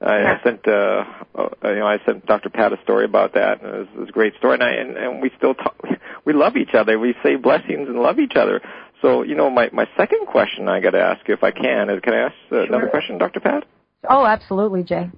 I, 0.00 0.18
yeah. 0.18 0.38
I 0.38 0.42
sent, 0.42 0.68
uh, 0.68 1.04
uh, 1.34 1.48
you 1.64 1.78
know, 1.78 1.86
I 1.86 1.98
sent 2.04 2.26
Dr. 2.26 2.50
Pat 2.50 2.72
a 2.72 2.82
story 2.82 3.04
about 3.04 3.34
that, 3.34 3.62
and 3.62 3.74
it 3.74 3.78
was, 3.78 3.88
it 3.94 4.00
was 4.00 4.08
a 4.08 4.12
great 4.12 4.34
story. 4.36 4.54
And, 4.54 4.62
I, 4.62 4.70
and, 4.72 4.96
and 4.96 5.22
we 5.22 5.30
still 5.36 5.54
talk. 5.54 5.76
We 6.24 6.32
love 6.32 6.56
each 6.56 6.74
other. 6.74 6.98
We 6.98 7.14
say 7.22 7.36
blessings 7.36 7.88
and 7.88 8.00
love 8.00 8.18
each 8.18 8.34
other. 8.34 8.60
So, 9.02 9.22
you 9.22 9.34
know, 9.34 9.50
my 9.50 9.68
my 9.72 9.86
second 9.96 10.26
question 10.26 10.68
I 10.68 10.80
got 10.80 10.90
to 10.90 11.00
ask 11.00 11.26
you, 11.28 11.34
if 11.34 11.42
I 11.42 11.50
can, 11.50 11.90
is 11.90 12.00
can 12.00 12.14
I 12.14 12.26
ask 12.26 12.34
uh, 12.46 12.54
sure. 12.54 12.62
another 12.62 12.88
question, 12.88 13.18
Dr. 13.18 13.40
Pat? 13.40 13.64
Oh, 14.08 14.24
absolutely, 14.24 14.84
Jay. 14.84 15.10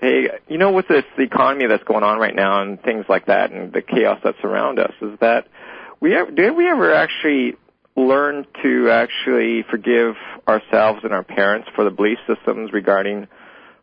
Hey, 0.00 0.28
you 0.48 0.58
know, 0.58 0.72
with 0.72 0.88
this 0.88 1.04
the 1.16 1.22
economy 1.22 1.66
that's 1.68 1.84
going 1.84 2.02
on 2.02 2.18
right 2.18 2.34
now 2.34 2.62
and 2.62 2.82
things 2.82 3.06
like 3.08 3.26
that, 3.26 3.52
and 3.52 3.72
the 3.72 3.82
chaos 3.82 4.20
that's 4.22 4.42
around 4.44 4.78
us, 4.78 4.92
is 5.00 5.18
that 5.20 5.46
we 6.00 6.14
ever, 6.14 6.30
did 6.30 6.56
we 6.56 6.68
ever 6.68 6.92
actually 6.92 7.56
learn 7.96 8.46
to 8.62 8.90
actually 8.90 9.64
forgive 9.70 10.14
ourselves 10.48 11.00
and 11.04 11.12
our 11.12 11.22
parents 11.22 11.68
for 11.74 11.84
the 11.84 11.90
belief 11.90 12.18
systems 12.26 12.72
regarding, 12.72 13.28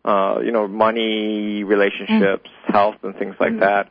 uh, 0.04 0.40
you 0.44 0.52
know, 0.52 0.68
money, 0.68 1.64
relationships, 1.64 2.50
mm. 2.68 2.74
health, 2.74 2.96
and 3.04 3.16
things 3.16 3.36
like 3.40 3.54
mm. 3.54 3.60
that? 3.62 3.90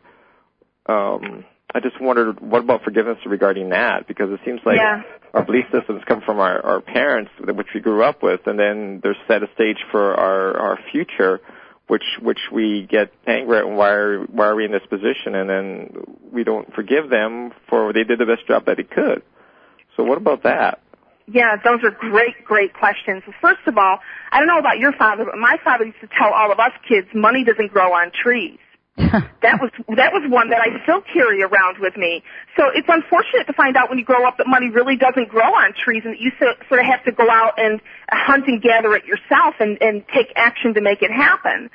Um, 0.93 1.45
I 1.75 1.81
just 1.81 2.01
wondered, 2.01 2.41
what 2.41 2.63
about 2.63 2.83
forgiveness 2.83 3.19
regarding 3.27 3.71
that? 3.71 4.09
Because 4.09 4.31
it 4.31 4.41
seems 4.45 4.61
like 4.65 4.79
yeah. 4.79 5.03
our 5.35 5.45
belief 5.45 5.67
systems 5.71 6.03
come 6.07 6.23
from 6.23 6.39
our, 6.39 6.65
our 6.65 6.81
parents, 6.81 7.31
which 7.39 7.69
we 7.75 7.81
grew 7.81 8.03
up 8.03 8.23
with, 8.23 8.47
and 8.47 8.59
then 8.59 9.01
they're 9.03 9.17
set 9.29 9.43
a 9.43 9.49
stage 9.55 9.77
for 9.91 10.15
our, 10.15 10.57
our 10.57 10.79
future 10.91 11.41
which 11.89 12.05
which 12.21 12.39
we 12.53 12.87
get 12.89 13.13
angry 13.27 13.59
at 13.59 13.65
and 13.65 13.77
why 13.77 13.89
are 13.89 14.23
why 14.25 14.47
are 14.47 14.55
we 14.55 14.65
in 14.65 14.73
this 14.73 14.87
position 14.89 15.35
and 15.35 15.49
then 15.49 15.91
we 16.31 16.45
don't 16.45 16.73
forgive 16.75 17.11
them 17.11 17.51
for 17.69 17.93
they 17.93 18.05
did 18.05 18.19
the 18.19 18.27
best 18.27 18.47
job 18.47 18.67
that 18.67 18.77
they 18.77 18.85
could. 18.85 19.23
So 19.97 20.05
what 20.05 20.19
about 20.19 20.45
that? 20.45 20.81
Yeah, 21.27 21.57
those 21.57 21.81
are 21.85 21.91
great, 21.91 22.45
great 22.45 22.73
questions. 22.73 23.23
First 23.43 23.67
of 23.67 23.77
all, 23.77 23.99
I 24.33 24.39
don't 24.39 24.47
know 24.47 24.59
about 24.59 24.79
your 24.79 24.93
father, 24.93 25.27
but 25.27 25.37
my 25.37 25.57
father 25.63 25.85
used 25.85 26.01
to 26.01 26.09
tell 26.19 26.33
all 26.33 26.51
of 26.51 26.59
us 26.59 26.71
kids, 26.89 27.09
money 27.15 27.45
doesn't 27.45 27.71
grow 27.71 27.93
on 27.93 28.11
trees. 28.13 28.59
that 29.43 29.63
was 29.63 29.71
that 29.95 30.11
was 30.11 30.27
one 30.27 30.51
that 30.51 30.59
I 30.59 30.83
still 30.83 31.01
carry 31.03 31.43
around 31.43 31.79
with 31.79 31.97
me. 31.97 32.23
So 32.59 32.67
it's 32.75 32.89
unfortunate 32.91 33.47
to 33.47 33.53
find 33.53 33.77
out 33.77 33.89
when 33.89 33.99
you 33.99 34.05
grow 34.05 34.27
up 34.27 34.39
that 34.39 34.49
money 34.49 34.71
really 34.71 34.97
doesn't 34.97 35.29
grow 35.29 35.55
on 35.55 35.73
trees, 35.73 36.03
and 36.05 36.15
that 36.15 36.21
you 36.21 36.33
sort 36.39 36.81
of 36.81 36.87
have 36.87 37.05
to 37.05 37.13
go 37.13 37.31
out 37.31 37.55
and 37.59 37.81
hunt 38.11 38.49
and 38.49 38.61
gather 38.61 38.95
it 38.97 39.05
yourself 39.05 39.55
and, 39.61 39.79
and 39.81 40.03
take 40.09 40.35
action 40.35 40.75
to 40.75 40.81
make 40.81 41.03
it 41.03 41.13
happen. 41.13 41.71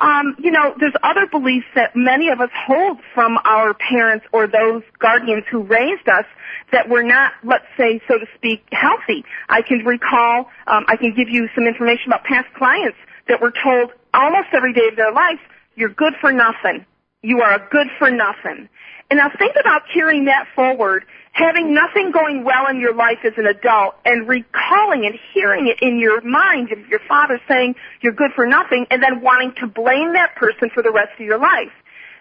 Um, 0.00 0.34
you 0.38 0.50
know, 0.50 0.74
there's 0.80 0.96
other 1.02 1.26
beliefs 1.26 1.66
that 1.74 1.94
many 1.94 2.30
of 2.30 2.40
us 2.40 2.48
hold 2.56 2.98
from 3.12 3.36
our 3.44 3.74
parents 3.74 4.24
or 4.32 4.46
those 4.46 4.82
guardians 4.98 5.44
who 5.50 5.60
raised 5.60 6.08
us 6.08 6.24
that 6.72 6.88
were 6.88 7.02
not, 7.02 7.32
let's 7.44 7.68
say, 7.76 8.00
so 8.08 8.16
to 8.16 8.24
speak, 8.34 8.64
healthy. 8.72 9.24
I 9.50 9.60
can 9.60 9.84
recall, 9.84 10.48
um, 10.66 10.88
I 10.88 10.96
can 10.96 11.12
give 11.12 11.28
you 11.28 11.50
some 11.54 11.66
information 11.68 12.08
about 12.08 12.24
past 12.24 12.48
clients 12.56 12.96
that 13.28 13.42
were 13.42 13.52
told 13.52 13.92
almost 14.14 14.48
every 14.54 14.72
day 14.72 14.88
of 14.88 14.96
their 14.96 15.12
life 15.12 15.40
you're 15.74 15.90
good 15.90 16.14
for 16.20 16.32
nothing. 16.32 16.86
You 17.22 17.40
are 17.40 17.54
a 17.54 17.68
good 17.70 17.86
for 17.98 18.10
nothing. 18.10 18.68
And 19.10 19.18
now 19.18 19.30
think 19.38 19.54
about 19.60 19.82
carrying 19.92 20.24
that 20.24 20.46
forward, 20.54 21.04
having 21.32 21.74
nothing 21.74 22.12
going 22.12 22.44
well 22.44 22.66
in 22.68 22.80
your 22.80 22.94
life 22.94 23.18
as 23.24 23.34
an 23.36 23.46
adult 23.46 23.94
and 24.04 24.26
recalling 24.26 25.06
and 25.06 25.14
hearing 25.34 25.66
it 25.68 25.86
in 25.86 25.98
your 25.98 26.20
mind 26.22 26.72
of 26.72 26.88
your 26.88 27.00
father 27.06 27.40
saying 27.46 27.74
you're 28.00 28.14
good 28.14 28.32
for 28.34 28.46
nothing 28.46 28.86
and 28.90 29.02
then 29.02 29.20
wanting 29.20 29.52
to 29.60 29.66
blame 29.66 30.14
that 30.14 30.34
person 30.36 30.70
for 30.72 30.82
the 30.82 30.90
rest 30.90 31.12
of 31.18 31.26
your 31.26 31.38
life. 31.38 31.72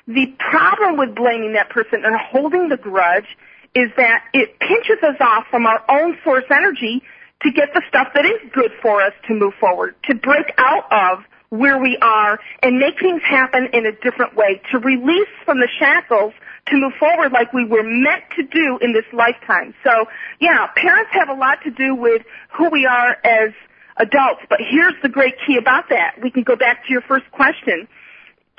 The 0.08 0.34
problem 0.38 0.98
with 0.98 1.16
blaming 1.16 1.54
that 1.54 1.70
person 1.70 2.04
and 2.04 2.16
holding 2.16 2.70
the 2.70 2.78
grudge 2.78 3.38
is 3.74 3.90
that 3.96 4.26
it 4.34 4.60
pinches 4.60 5.02
us 5.02 5.16
off 5.22 5.46
from 5.50 5.66
our 5.66 5.84
own 5.90 6.18
source 6.24 6.44
energy 6.52 7.02
to 7.44 7.52
get 7.52 7.74
the 7.74 7.82
stuff 7.88 8.10
that 8.14 8.26
is 8.26 8.52
good 8.54 8.72
for 8.82 9.02
us 9.02 9.14
to 9.28 9.34
move 9.34 9.54
forward, 9.60 9.96
to 10.10 10.16
break 10.16 10.52
out 10.58 10.92
of 10.92 11.24
where 11.52 11.78
we 11.78 11.98
are 12.02 12.40
and 12.64 12.80
make 12.80 12.98
things 12.98 13.22
happen 13.24 13.68
in 13.74 13.86
a 13.86 13.92
different 13.92 14.36
way, 14.36 14.62
to 14.72 14.80
release 14.80 15.28
from 15.44 15.60
the 15.60 15.68
shackles 15.80 16.34
to 16.68 16.78
move 16.78 16.94
forward 16.98 17.34
like 17.34 17.52
we 17.52 17.66
were 17.66 17.84
meant 17.84 18.24
to 18.38 18.44
do 18.44 18.80
in 18.82 18.94
this 18.94 19.04
lifetime. 19.12 19.74
So, 19.84 20.06
yeah, 20.40 20.68
parents 20.76 21.12
have 21.12 21.28
a 21.28 21.34
lot 21.34 21.62
to 21.64 21.72
do 21.72 21.94
with 21.94 22.22
who 22.58 22.70
we 22.70 22.86
are 22.86 23.18
as 23.26 23.52
adults, 23.98 24.42
but 24.50 24.60
here's 24.62 24.94
the 25.04 25.10
great 25.10 25.36
key 25.46 25.58
about 25.58 25.90
that. 25.90 26.16
We 26.22 26.32
can 26.32 26.44
go 26.44 26.56
back 26.56 26.86
to 26.86 26.92
your 26.92 27.02
first 27.02 27.30
question, 27.32 27.86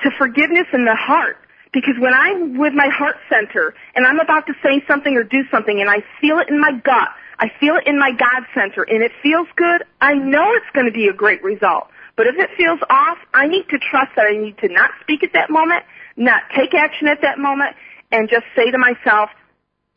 to 0.01 0.11
forgiveness 0.17 0.67
in 0.71 0.85
the 0.85 0.95
heart. 0.95 1.37
Because 1.71 1.95
when 1.99 2.13
I'm 2.13 2.59
with 2.59 2.73
my 2.73 2.89
heart 2.89 3.15
center 3.27 3.73
and 3.95 4.05
I'm 4.05 4.19
about 4.19 4.45
to 4.45 4.53
say 4.61 4.83
something 4.87 5.17
or 5.17 5.23
do 5.23 5.41
something 5.49 5.81
and 5.81 5.89
I 5.89 6.03
feel 6.21 6.37
it 6.37 6.47
in 6.47 6.61
my 6.61 6.71
gut, 6.71 7.09
I 7.39 7.49
feel 7.59 7.75
it 7.77 7.87
in 7.87 7.97
my 7.97 8.11
God 8.11 8.45
center 8.53 8.83
and 8.83 9.01
it 9.01 9.11
feels 9.23 9.47
good, 9.55 9.83
I 9.99 10.13
know 10.13 10.53
it's 10.53 10.69
going 10.75 10.85
to 10.85 10.91
be 10.91 11.07
a 11.07 11.13
great 11.13 11.43
result. 11.43 11.87
But 12.15 12.27
if 12.27 12.35
it 12.37 12.49
feels 12.55 12.79
off, 12.89 13.17
I 13.33 13.47
need 13.47 13.67
to 13.69 13.79
trust 13.79 14.11
that 14.15 14.25
I 14.25 14.37
need 14.37 14.57
to 14.59 14.69
not 14.69 14.91
speak 15.01 15.23
at 15.23 15.33
that 15.33 15.49
moment, 15.49 15.83
not 16.15 16.43
take 16.55 16.73
action 16.73 17.07
at 17.07 17.21
that 17.21 17.39
moment, 17.39 17.75
and 18.11 18.29
just 18.29 18.45
say 18.55 18.69
to 18.69 18.77
myself, 18.77 19.29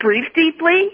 breathe 0.00 0.32
deeply, 0.35 0.90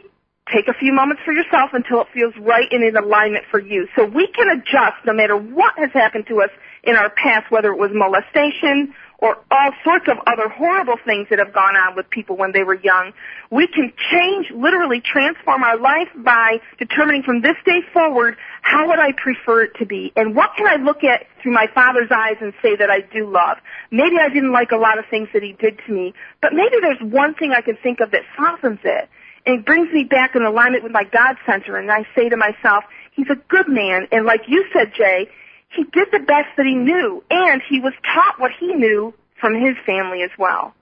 take 0.52 0.66
a 0.66 0.74
few 0.74 0.92
moments 0.92 1.22
for 1.24 1.32
yourself 1.32 1.70
until 1.72 2.00
it 2.00 2.08
feels 2.12 2.34
right 2.40 2.66
and 2.72 2.82
in 2.82 2.96
alignment 2.96 3.44
for 3.50 3.60
you. 3.60 3.86
So 3.94 4.04
we 4.04 4.26
can 4.26 4.48
adjust 4.48 4.98
no 5.06 5.12
matter 5.12 5.36
what 5.36 5.74
has 5.78 5.90
happened 5.92 6.26
to 6.28 6.42
us 6.42 6.50
in 6.82 6.96
our 6.96 7.10
past, 7.10 7.50
whether 7.50 7.70
it 7.70 7.78
was 7.78 7.90
molestation 7.94 8.92
or 9.22 9.38
all 9.52 9.70
sorts 9.84 10.06
of 10.08 10.18
other 10.26 10.48
horrible 10.48 10.96
things 11.06 11.28
that 11.30 11.38
have 11.38 11.54
gone 11.54 11.76
on 11.76 11.94
with 11.94 12.10
people 12.10 12.36
when 12.36 12.50
they 12.50 12.64
were 12.64 12.74
young. 12.74 13.12
We 13.52 13.68
can 13.68 13.92
change, 14.10 14.50
literally 14.50 15.00
transform 15.00 15.62
our 15.62 15.78
life 15.78 16.08
by 16.16 16.58
determining 16.76 17.22
from 17.22 17.40
this 17.40 17.54
day 17.64 17.82
forward 17.94 18.36
how 18.62 18.88
would 18.88 18.98
I 18.98 19.12
prefer 19.12 19.62
it 19.62 19.76
to 19.78 19.86
be 19.86 20.12
and 20.16 20.34
what 20.34 20.50
can 20.56 20.66
I 20.66 20.82
look 20.82 21.04
at 21.04 21.26
through 21.40 21.52
my 21.52 21.68
father's 21.72 22.10
eyes 22.10 22.36
and 22.40 22.52
say 22.60 22.74
that 22.74 22.90
I 22.90 23.00
do 23.00 23.30
love. 23.30 23.58
Maybe 23.92 24.16
I 24.20 24.28
didn't 24.28 24.52
like 24.52 24.72
a 24.72 24.76
lot 24.76 24.98
of 24.98 25.04
things 25.08 25.28
that 25.34 25.42
he 25.42 25.52
did 25.52 25.78
to 25.86 25.92
me, 25.92 26.14
but 26.40 26.52
maybe 26.52 26.76
there's 26.80 27.00
one 27.00 27.34
thing 27.34 27.52
I 27.52 27.60
can 27.60 27.76
think 27.76 28.00
of 28.00 28.10
that 28.10 28.22
softens 28.36 28.80
it 28.82 29.08
and 29.46 29.60
it 29.60 29.66
brings 29.66 29.92
me 29.92 30.02
back 30.02 30.34
in 30.34 30.42
alignment 30.42 30.82
with 30.82 30.92
my 30.92 31.04
God 31.04 31.36
center 31.46 31.76
and 31.76 31.92
I 31.92 32.06
say 32.16 32.28
to 32.28 32.36
myself, 32.36 32.82
he's 33.12 33.30
a 33.30 33.36
good 33.48 33.68
man 33.68 34.08
and 34.10 34.26
like 34.26 34.42
you 34.48 34.64
said, 34.72 34.92
Jay, 34.96 35.28
he 35.74 35.84
did 35.84 36.08
the 36.12 36.20
best 36.20 36.48
that 36.56 36.66
he 36.66 36.74
knew, 36.74 37.24
and 37.30 37.62
he 37.68 37.80
was 37.80 37.92
taught 38.02 38.38
what 38.38 38.50
he 38.58 38.74
knew 38.74 39.14
from 39.40 39.54
his 39.54 39.76
family 39.86 40.22
as 40.22 40.30
well. 40.38 40.74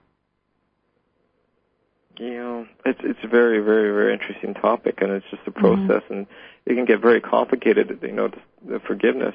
You 2.18 2.35
know, 2.35 2.66
it's 2.85 3.00
it's 3.02 3.18
a 3.25 3.28
very 3.28 3.61
very 3.61 3.90
very 3.90 4.12
interesting 4.12 4.54
topic, 4.54 5.00
and 5.00 5.11
it's 5.11 5.26
just 5.30 5.42
a 5.47 5.50
mm-hmm. 5.50 5.61
process, 5.61 6.02
mm-hmm. 6.04 6.14
and 6.14 6.26
it 6.66 6.75
can 6.75 6.85
get 6.85 7.00
very 7.00 7.20
complicated. 7.20 7.99
You 8.02 8.12
know, 8.12 8.28
the, 8.28 8.73
the 8.75 8.80
forgiveness. 8.80 9.35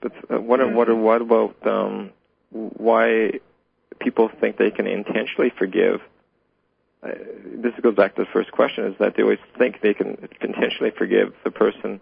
But 0.00 0.12
uh, 0.30 0.40
what 0.40 0.60
mm-hmm. 0.60 0.74
what 0.74 0.96
what 0.96 1.20
about 1.20 1.66
um, 1.66 2.10
why 2.50 3.32
people 4.00 4.30
think 4.40 4.56
they 4.56 4.70
can 4.70 4.86
intentionally 4.86 5.52
forgive? 5.58 6.00
Uh, 7.02 7.10
this 7.44 7.72
goes 7.82 7.96
back 7.96 8.14
to 8.16 8.22
the 8.22 8.30
first 8.32 8.50
question: 8.52 8.86
is 8.86 8.94
that 8.98 9.14
they 9.14 9.22
always 9.22 9.38
think 9.58 9.82
they 9.82 9.92
can 9.92 10.16
intentionally 10.40 10.92
forgive 10.96 11.34
the 11.44 11.50
person 11.50 12.00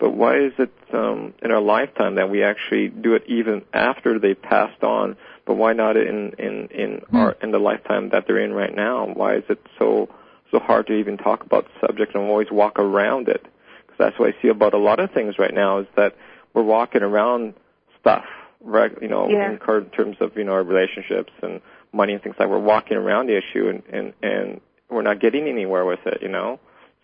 but 0.00 0.16
why 0.16 0.38
is 0.38 0.52
it 0.58 0.72
um, 0.94 1.34
in 1.42 1.50
our 1.50 1.60
lifetime 1.60 2.14
that 2.14 2.30
we 2.30 2.42
actually 2.42 2.88
do 2.88 3.14
it 3.14 3.24
even 3.26 3.62
after 3.74 4.18
they 4.18 4.34
passed 4.34 4.82
on? 4.82 5.16
But 5.46 5.54
why 5.54 5.74
not 5.74 5.96
in 5.98 6.32
in 6.38 6.68
in 6.68 7.02
hmm. 7.10 7.16
our 7.16 7.36
in 7.42 7.50
the 7.50 7.58
lifetime 7.58 8.08
that 8.10 8.24
they're 8.26 8.38
in 8.38 8.52
right 8.52 8.74
now? 8.74 9.06
Why 9.06 9.36
is 9.36 9.44
it 9.50 9.60
so 9.78 10.08
so 10.50 10.58
hard 10.58 10.86
to 10.86 10.94
even 10.94 11.18
talk 11.18 11.44
about 11.44 11.66
the 11.66 11.86
subject 11.86 12.14
and 12.14 12.24
always 12.24 12.50
walk 12.50 12.78
around 12.78 13.28
it? 13.28 13.42
Because 13.42 13.98
that's 13.98 14.18
what 14.18 14.34
I 14.34 14.42
see 14.42 14.48
about 14.48 14.72
a 14.72 14.78
lot 14.78 15.00
of 15.00 15.12
things 15.12 15.38
right 15.38 15.52
now 15.52 15.80
is 15.80 15.86
that 15.96 16.16
we're 16.54 16.62
walking 16.62 17.02
around 17.02 17.54
stuff, 18.00 18.24
right? 18.62 18.90
You 19.02 19.08
know, 19.08 19.28
yeah. 19.28 19.52
in 19.52 19.58
terms 19.58 20.16
of 20.20 20.34
you 20.34 20.44
know 20.44 20.52
our 20.52 20.64
relationships 20.64 21.32
and 21.42 21.60
money 21.92 22.14
and 22.14 22.22
things 22.22 22.36
like. 22.38 22.48
We're 22.48 22.58
walking 22.58 22.96
around 22.96 23.26
the 23.26 23.36
issue 23.36 23.68
and 23.68 23.82
and 23.92 24.14
and 24.22 24.60
we're 24.88 25.02
not 25.02 25.20
getting 25.20 25.46
anywhere 25.46 25.84
with 25.84 26.06
it. 26.06 26.22
You 26.22 26.28
know. 26.28 26.58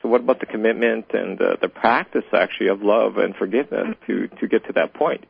So 0.07 0.11
what 0.11 0.21
about 0.21 0.39
the 0.39 0.47
commitment 0.47 1.07
and 1.15 1.41
uh, 1.43 1.57
the 1.61 1.69
practice 1.69 2.23
actually 2.33 2.69
of 2.69 2.81
love 2.81 3.17
and 3.17 3.35
forgiveness 3.35 3.97
to 4.07 4.29
to 4.41 4.47
get 4.47 4.65
to 4.67 4.73
that 4.75 4.95
point? 4.95 5.25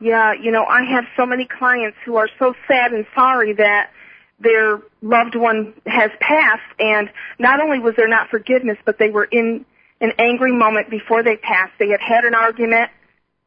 Yeah, 0.00 0.34
you 0.40 0.52
know, 0.52 0.64
I 0.64 0.84
have 0.84 1.02
so 1.16 1.26
many 1.26 1.46
clients 1.46 1.96
who 2.06 2.14
are 2.14 2.28
so 2.38 2.54
sad 2.68 2.92
and 2.92 3.06
sorry 3.12 3.54
that 3.54 3.90
their 4.38 4.78
loved 5.02 5.34
one 5.34 5.74
has 5.84 6.12
passed 6.20 6.62
and 6.78 7.10
not 7.40 7.60
only 7.60 7.80
was 7.80 7.94
there 7.96 8.06
not 8.06 8.28
forgiveness, 8.30 8.78
but 8.84 9.00
they 9.00 9.10
were 9.10 9.24
in 9.24 9.66
an 10.00 10.12
angry 10.20 10.52
moment 10.52 10.90
before 10.90 11.24
they 11.24 11.36
passed. 11.36 11.72
They 11.80 11.88
had 11.88 12.00
had 12.00 12.24
an 12.24 12.36
argument. 12.36 12.90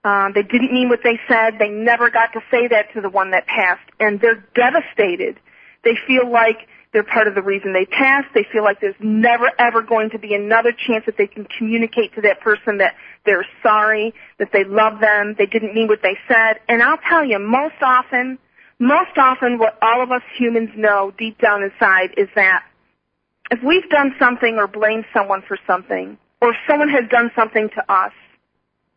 Um, 0.04 0.34
they 0.36 0.44
didn't 0.44 0.74
mean 0.74 0.90
what 0.90 1.00
they 1.02 1.18
said. 1.30 1.60
They 1.60 1.70
never 1.70 2.10
got 2.10 2.34
to 2.34 2.42
say 2.52 2.68
that 2.68 2.92
to 2.94 3.00
the 3.00 3.10
one 3.10 3.32
that 3.32 3.48
passed, 3.48 3.90
and 4.02 4.20
they're 4.20 4.44
devastated. 4.54 5.40
They 5.86 5.96
feel 6.06 6.30
like 6.30 6.68
they're 6.94 7.04
part 7.04 7.28
of 7.28 7.36
the 7.36 7.42
reason 7.42 7.74
they 7.74 7.86
passed. 7.86 8.28
They 8.34 8.46
feel 8.52 8.64
like 8.64 8.82
there's 8.82 8.96
never 9.00 9.50
ever 9.58 9.82
going 9.82 10.10
to 10.12 10.20
be 10.20 10.34
another 10.34 10.72
chance 10.72 11.06
that 11.06 11.18
they 11.18 11.28
can 11.28 11.48
communicate 11.58 12.14
to 12.16 12.22
that 12.22 12.42
person 12.42 12.80
that 12.80 12.96
they're 13.26 13.46
sorry, 13.64 14.14
that 14.40 14.50
they 14.52 14.64
love 14.64 15.00
them, 15.00 15.36
they 15.38 15.46
didn't 15.46 15.74
mean 15.74 15.88
what 15.88 16.02
they 16.02 16.18
said. 16.28 16.60
And 16.68 16.84
I'll 16.84 17.00
tell 17.10 17.24
you, 17.24 17.40
most 17.40 17.82
often, 17.82 18.38
most 18.80 19.18
often 19.18 19.58
what 19.58 19.78
all 19.82 20.04
of 20.04 20.12
us 20.12 20.24
humans 20.38 20.72
know 20.76 21.14
deep 21.18 21.40
down 21.40 21.64
inside 21.64 22.16
is 22.18 22.28
that 22.36 22.66
if 23.52 23.60
we've 23.64 23.90
done 23.90 24.16
something 24.20 24.58
or 24.58 24.68
blamed 24.68 25.06
someone 25.14 25.44
for 25.48 25.58
something, 25.68 26.18
or 26.42 26.50
if 26.50 26.56
someone 26.68 26.90
has 26.90 27.08
done 27.10 27.32
something 27.36 27.70
to 27.70 27.94
us, 27.94 28.14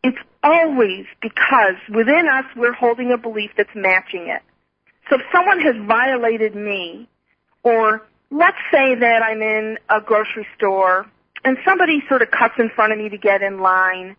it's 0.03 0.19
always 0.43 1.07
because 1.21 1.77
within 1.95 2.29
us 2.29 2.45
we're 2.57 2.73
holding 2.73 3.13
a 3.13 3.19
belief 3.19 3.51
that's 3.57 3.75
matching 3.75 4.29
it. 4.29 4.43
So 5.11 5.17
if 5.17 5.23
someone 5.33 5.61
has 5.61 5.75
violated 5.87 6.55
me, 6.55 7.09
or 7.65 8.07
let's 8.31 8.59
say 8.71 8.95
that 8.95 9.23
I'm 9.23 9.43
in 9.43 9.79
a 9.89 10.01
grocery 10.01 10.47
store 10.57 11.07
and 11.45 11.57
somebody 11.65 12.03
sort 12.09 12.23
of 12.23 12.31
cuts 12.31 12.55
in 12.59 12.71
front 12.71 12.93
of 12.93 12.99
me 12.99 13.09
to 13.09 13.19
get 13.19 13.43
in 13.43 13.59
line 13.59 14.17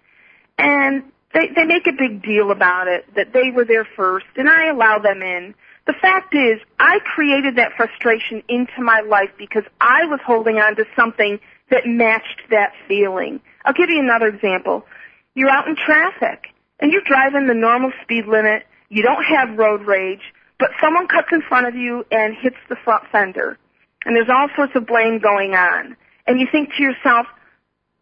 and 0.58 1.04
they, 1.34 1.50
they 1.56 1.66
make 1.66 1.88
a 1.88 1.92
big 1.92 2.24
deal 2.24 2.52
about 2.52 2.88
it, 2.88 3.06
that 3.16 3.34
they 3.34 3.52
were 3.52 3.66
there 3.66 3.88
first 3.96 4.26
and 4.36 4.50
I 4.50 4.70
allow 4.70 5.00
them 5.00 5.22
in. 5.22 5.54
The 5.86 5.94
fact 5.94 6.34
is, 6.34 6.60
I 6.80 7.00
created 7.06 7.58
that 7.58 7.74
frustration 7.78 8.42
into 8.50 8.82
my 8.82 9.02
life 9.02 9.30
because 9.38 9.64
I 9.80 10.06
was 10.06 10.20
holding 10.26 10.58
on 10.58 10.76
to 10.78 10.86
something 10.96 11.40
that 11.70 11.86
matched 11.86 12.42
that 12.50 12.74
feeling. 12.88 13.40
I'll 13.64 13.74
give 13.74 13.90
you 13.90 14.00
another 14.00 14.28
example. 14.28 14.86
You're 15.36 15.50
out 15.50 15.68
in 15.68 15.76
traffic 15.76 16.48
and 16.80 16.92
you're 16.92 17.04
driving 17.06 17.48
the 17.48 17.54
normal 17.54 17.92
speed 18.02 18.26
limit. 18.26 18.64
You 18.90 19.04
don't 19.04 19.24
have 19.24 19.58
road 19.58 19.82
rage 19.86 20.22
but 20.60 20.72
someone 20.82 21.08
cuts 21.08 21.28
in 21.32 21.42
front 21.42 21.68
of 21.68 21.76
you 21.76 22.06
and 22.12 22.36
hits 22.36 22.58
the 22.70 22.76
front 22.84 23.04
fender. 23.12 23.58
And 24.06 24.16
there's 24.16 24.30
all 24.30 24.48
sorts 24.56 24.76
of 24.76 24.86
blame 24.86 25.20
going 25.20 25.54
on. 25.54 25.98
And 26.28 26.40
you 26.40 26.48
think 26.52 26.74
to 26.76 26.84
yourself, 26.84 27.28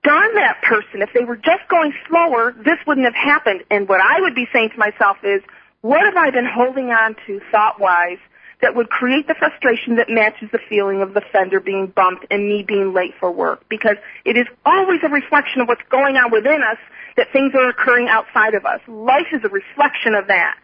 darn 0.03 0.35
that 0.35 0.61
person, 0.61 1.01
if 1.01 1.09
they 1.13 1.23
were 1.23 1.37
just 1.37 1.67
going 1.69 1.93
slower, 2.07 2.53
this 2.63 2.77
wouldn't 2.85 3.05
have 3.05 3.15
happened. 3.15 3.63
And 3.71 3.87
what 3.87 4.01
I 4.01 4.21
would 4.21 4.35
be 4.35 4.47
saying 4.53 4.71
to 4.71 4.77
myself 4.77 5.17
is, 5.23 5.41
what 5.81 6.05
have 6.05 6.15
I 6.15 6.31
been 6.31 6.45
holding 6.45 6.91
on 6.91 7.15
to 7.27 7.41
thought-wise 7.51 8.19
that 8.61 8.75
would 8.75 8.89
create 8.89 9.27
the 9.27 9.35
frustration 9.35 9.97
that 9.97 10.09
matches 10.09 10.49
the 10.51 10.59
feeling 10.69 11.01
of 11.01 11.13
the 11.13 11.21
fender 11.31 11.59
being 11.59 11.87
bumped 11.87 12.25
and 12.31 12.47
me 12.47 12.63
being 12.63 12.93
late 12.93 13.13
for 13.19 13.31
work? 13.31 13.67
Because 13.67 13.97
it 14.25 14.37
is 14.37 14.47
always 14.65 14.99
a 15.03 15.09
reflection 15.09 15.61
of 15.61 15.67
what's 15.67 15.81
going 15.89 16.15
on 16.15 16.31
within 16.31 16.61
us 16.63 16.77
that 17.17 17.27
things 17.33 17.53
are 17.55 17.69
occurring 17.69 18.07
outside 18.07 18.53
of 18.53 18.65
us. 18.65 18.79
Life 18.87 19.27
is 19.33 19.43
a 19.43 19.49
reflection 19.49 20.15
of 20.15 20.27
that. 20.27 20.55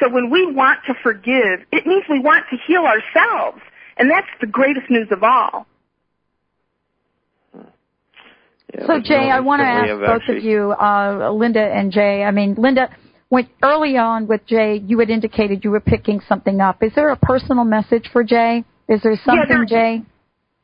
So 0.00 0.08
when 0.08 0.30
we 0.30 0.50
want 0.52 0.80
to 0.86 0.94
forgive, 1.02 1.64
it 1.70 1.86
means 1.86 2.04
we 2.08 2.20
want 2.20 2.44
to 2.50 2.56
heal 2.66 2.84
ourselves. 2.84 3.60
And 3.96 4.10
that's 4.10 4.28
the 4.40 4.46
greatest 4.46 4.90
news 4.90 5.08
of 5.10 5.22
all. 5.22 5.66
Yeah, 8.74 8.86
So 8.86 9.00
Jay, 9.00 9.28
no, 9.28 9.36
I 9.36 9.40
want 9.40 9.60
to 9.60 9.66
ask 9.66 9.88
both 9.88 10.08
actually- 10.08 10.38
of 10.38 10.44
you, 10.44 10.72
uh, 10.72 11.30
Linda 11.30 11.60
and 11.60 11.92
Jay. 11.92 12.24
I 12.24 12.30
mean, 12.30 12.54
Linda, 12.54 12.88
when 13.28 13.46
early 13.62 13.96
on 13.98 14.26
with 14.26 14.46
Jay, 14.46 14.76
you 14.86 14.98
had 14.98 15.10
indicated 15.10 15.64
you 15.64 15.70
were 15.70 15.80
picking 15.80 16.20
something 16.20 16.60
up. 16.60 16.82
Is 16.82 16.94
there 16.94 17.10
a 17.10 17.16
personal 17.16 17.64
message 17.64 18.08
for 18.12 18.24
Jay? 18.24 18.64
Is 18.88 19.02
there 19.02 19.16
something, 19.16 19.48
there- 19.48 19.64
Jay? 19.64 20.02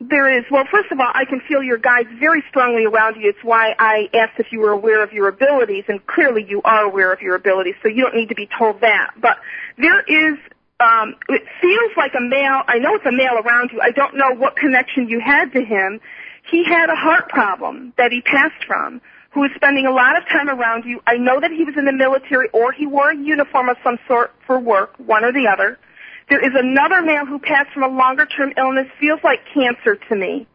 There 0.01 0.39
is. 0.39 0.45
Well, 0.49 0.65
first 0.71 0.93
of 0.93 1.01
all, 1.01 1.11
I 1.13 1.25
can 1.25 1.41
feel 1.49 1.61
your 1.61 1.79
guides 1.79 2.09
very 2.21 2.45
strongly 2.49 2.85
around 2.85 3.17
you. 3.17 3.29
It's 3.29 3.43
why 3.43 3.75
I 3.81 4.09
asked 4.15 4.39
if 4.39 4.53
you 4.53 4.61
were 4.61 4.71
aware 4.71 5.03
of 5.03 5.13
your 5.13 5.27
abilities, 5.27 5.85
and 5.89 6.05
clearly 6.07 6.47
you 6.49 6.63
are 6.65 6.85
aware 6.85 7.13
of 7.13 7.21
your 7.21 7.35
abilities, 7.35 7.75
so 7.83 7.89
you 7.89 8.05
don't 8.05 8.15
need 8.15 8.29
to 8.29 8.37
be 8.37 8.49
told 8.59 8.81
that. 8.81 9.11
But 9.21 9.39
there 9.77 10.01
is, 10.03 10.39
um, 10.79 11.17
it 11.29 11.43
feels 11.61 11.93
like 11.97 12.13
a 12.17 12.21
male, 12.21 12.63
I 12.69 12.79
know 12.79 12.95
it's 12.95 13.07
a 13.07 13.13
male 13.13 13.43
around 13.45 13.71
you. 13.73 13.81
I 13.83 13.91
don't 13.91 14.17
know 14.17 14.37
what 14.37 14.55
connection 14.55 15.09
you 15.09 15.19
had 15.19 15.53
to 15.55 15.65
him. 15.65 16.01
He 16.49 16.65
had 16.65 16.91
a 16.91 16.97
heart 16.97 17.29
problem 17.29 17.93
that 17.99 18.13
he 18.13 18.23
passed 18.23 18.65
from, 18.69 19.01
who 19.33 19.41
was 19.41 19.51
spending 19.57 19.87
a 19.87 19.93
lot 19.93 20.17
of 20.17 20.23
time 20.29 20.49
around 20.49 20.85
you. 20.85 21.01
I 21.09 21.17
know 21.17 21.41
that 21.41 21.51
he 21.51 21.65
was 21.65 21.75
in 21.77 21.87
the 21.87 21.93
military 21.93 22.49
or 22.51 22.71
he 22.71 22.87
wore 22.87 23.11
a 23.11 23.17
uniform 23.17 23.69
of 23.69 23.77
some 23.83 23.99
sort 24.07 24.31
for 24.47 24.61
work, 24.61 24.95
one 24.99 25.25
or 25.25 25.33
the 25.33 25.49
other. 25.53 25.77
There 26.29 26.45
is 26.45 26.53
another 26.55 27.03
male 27.03 27.25
who 27.25 27.39
passed 27.39 27.73
from 27.73 27.83
a 27.85 27.89
longer 27.89 28.27
term 28.27 28.53
illness, 28.57 28.87
feels 29.01 29.21
like 29.25 29.41
cancer 29.55 29.97
to 29.97 30.17
me. 30.17 30.47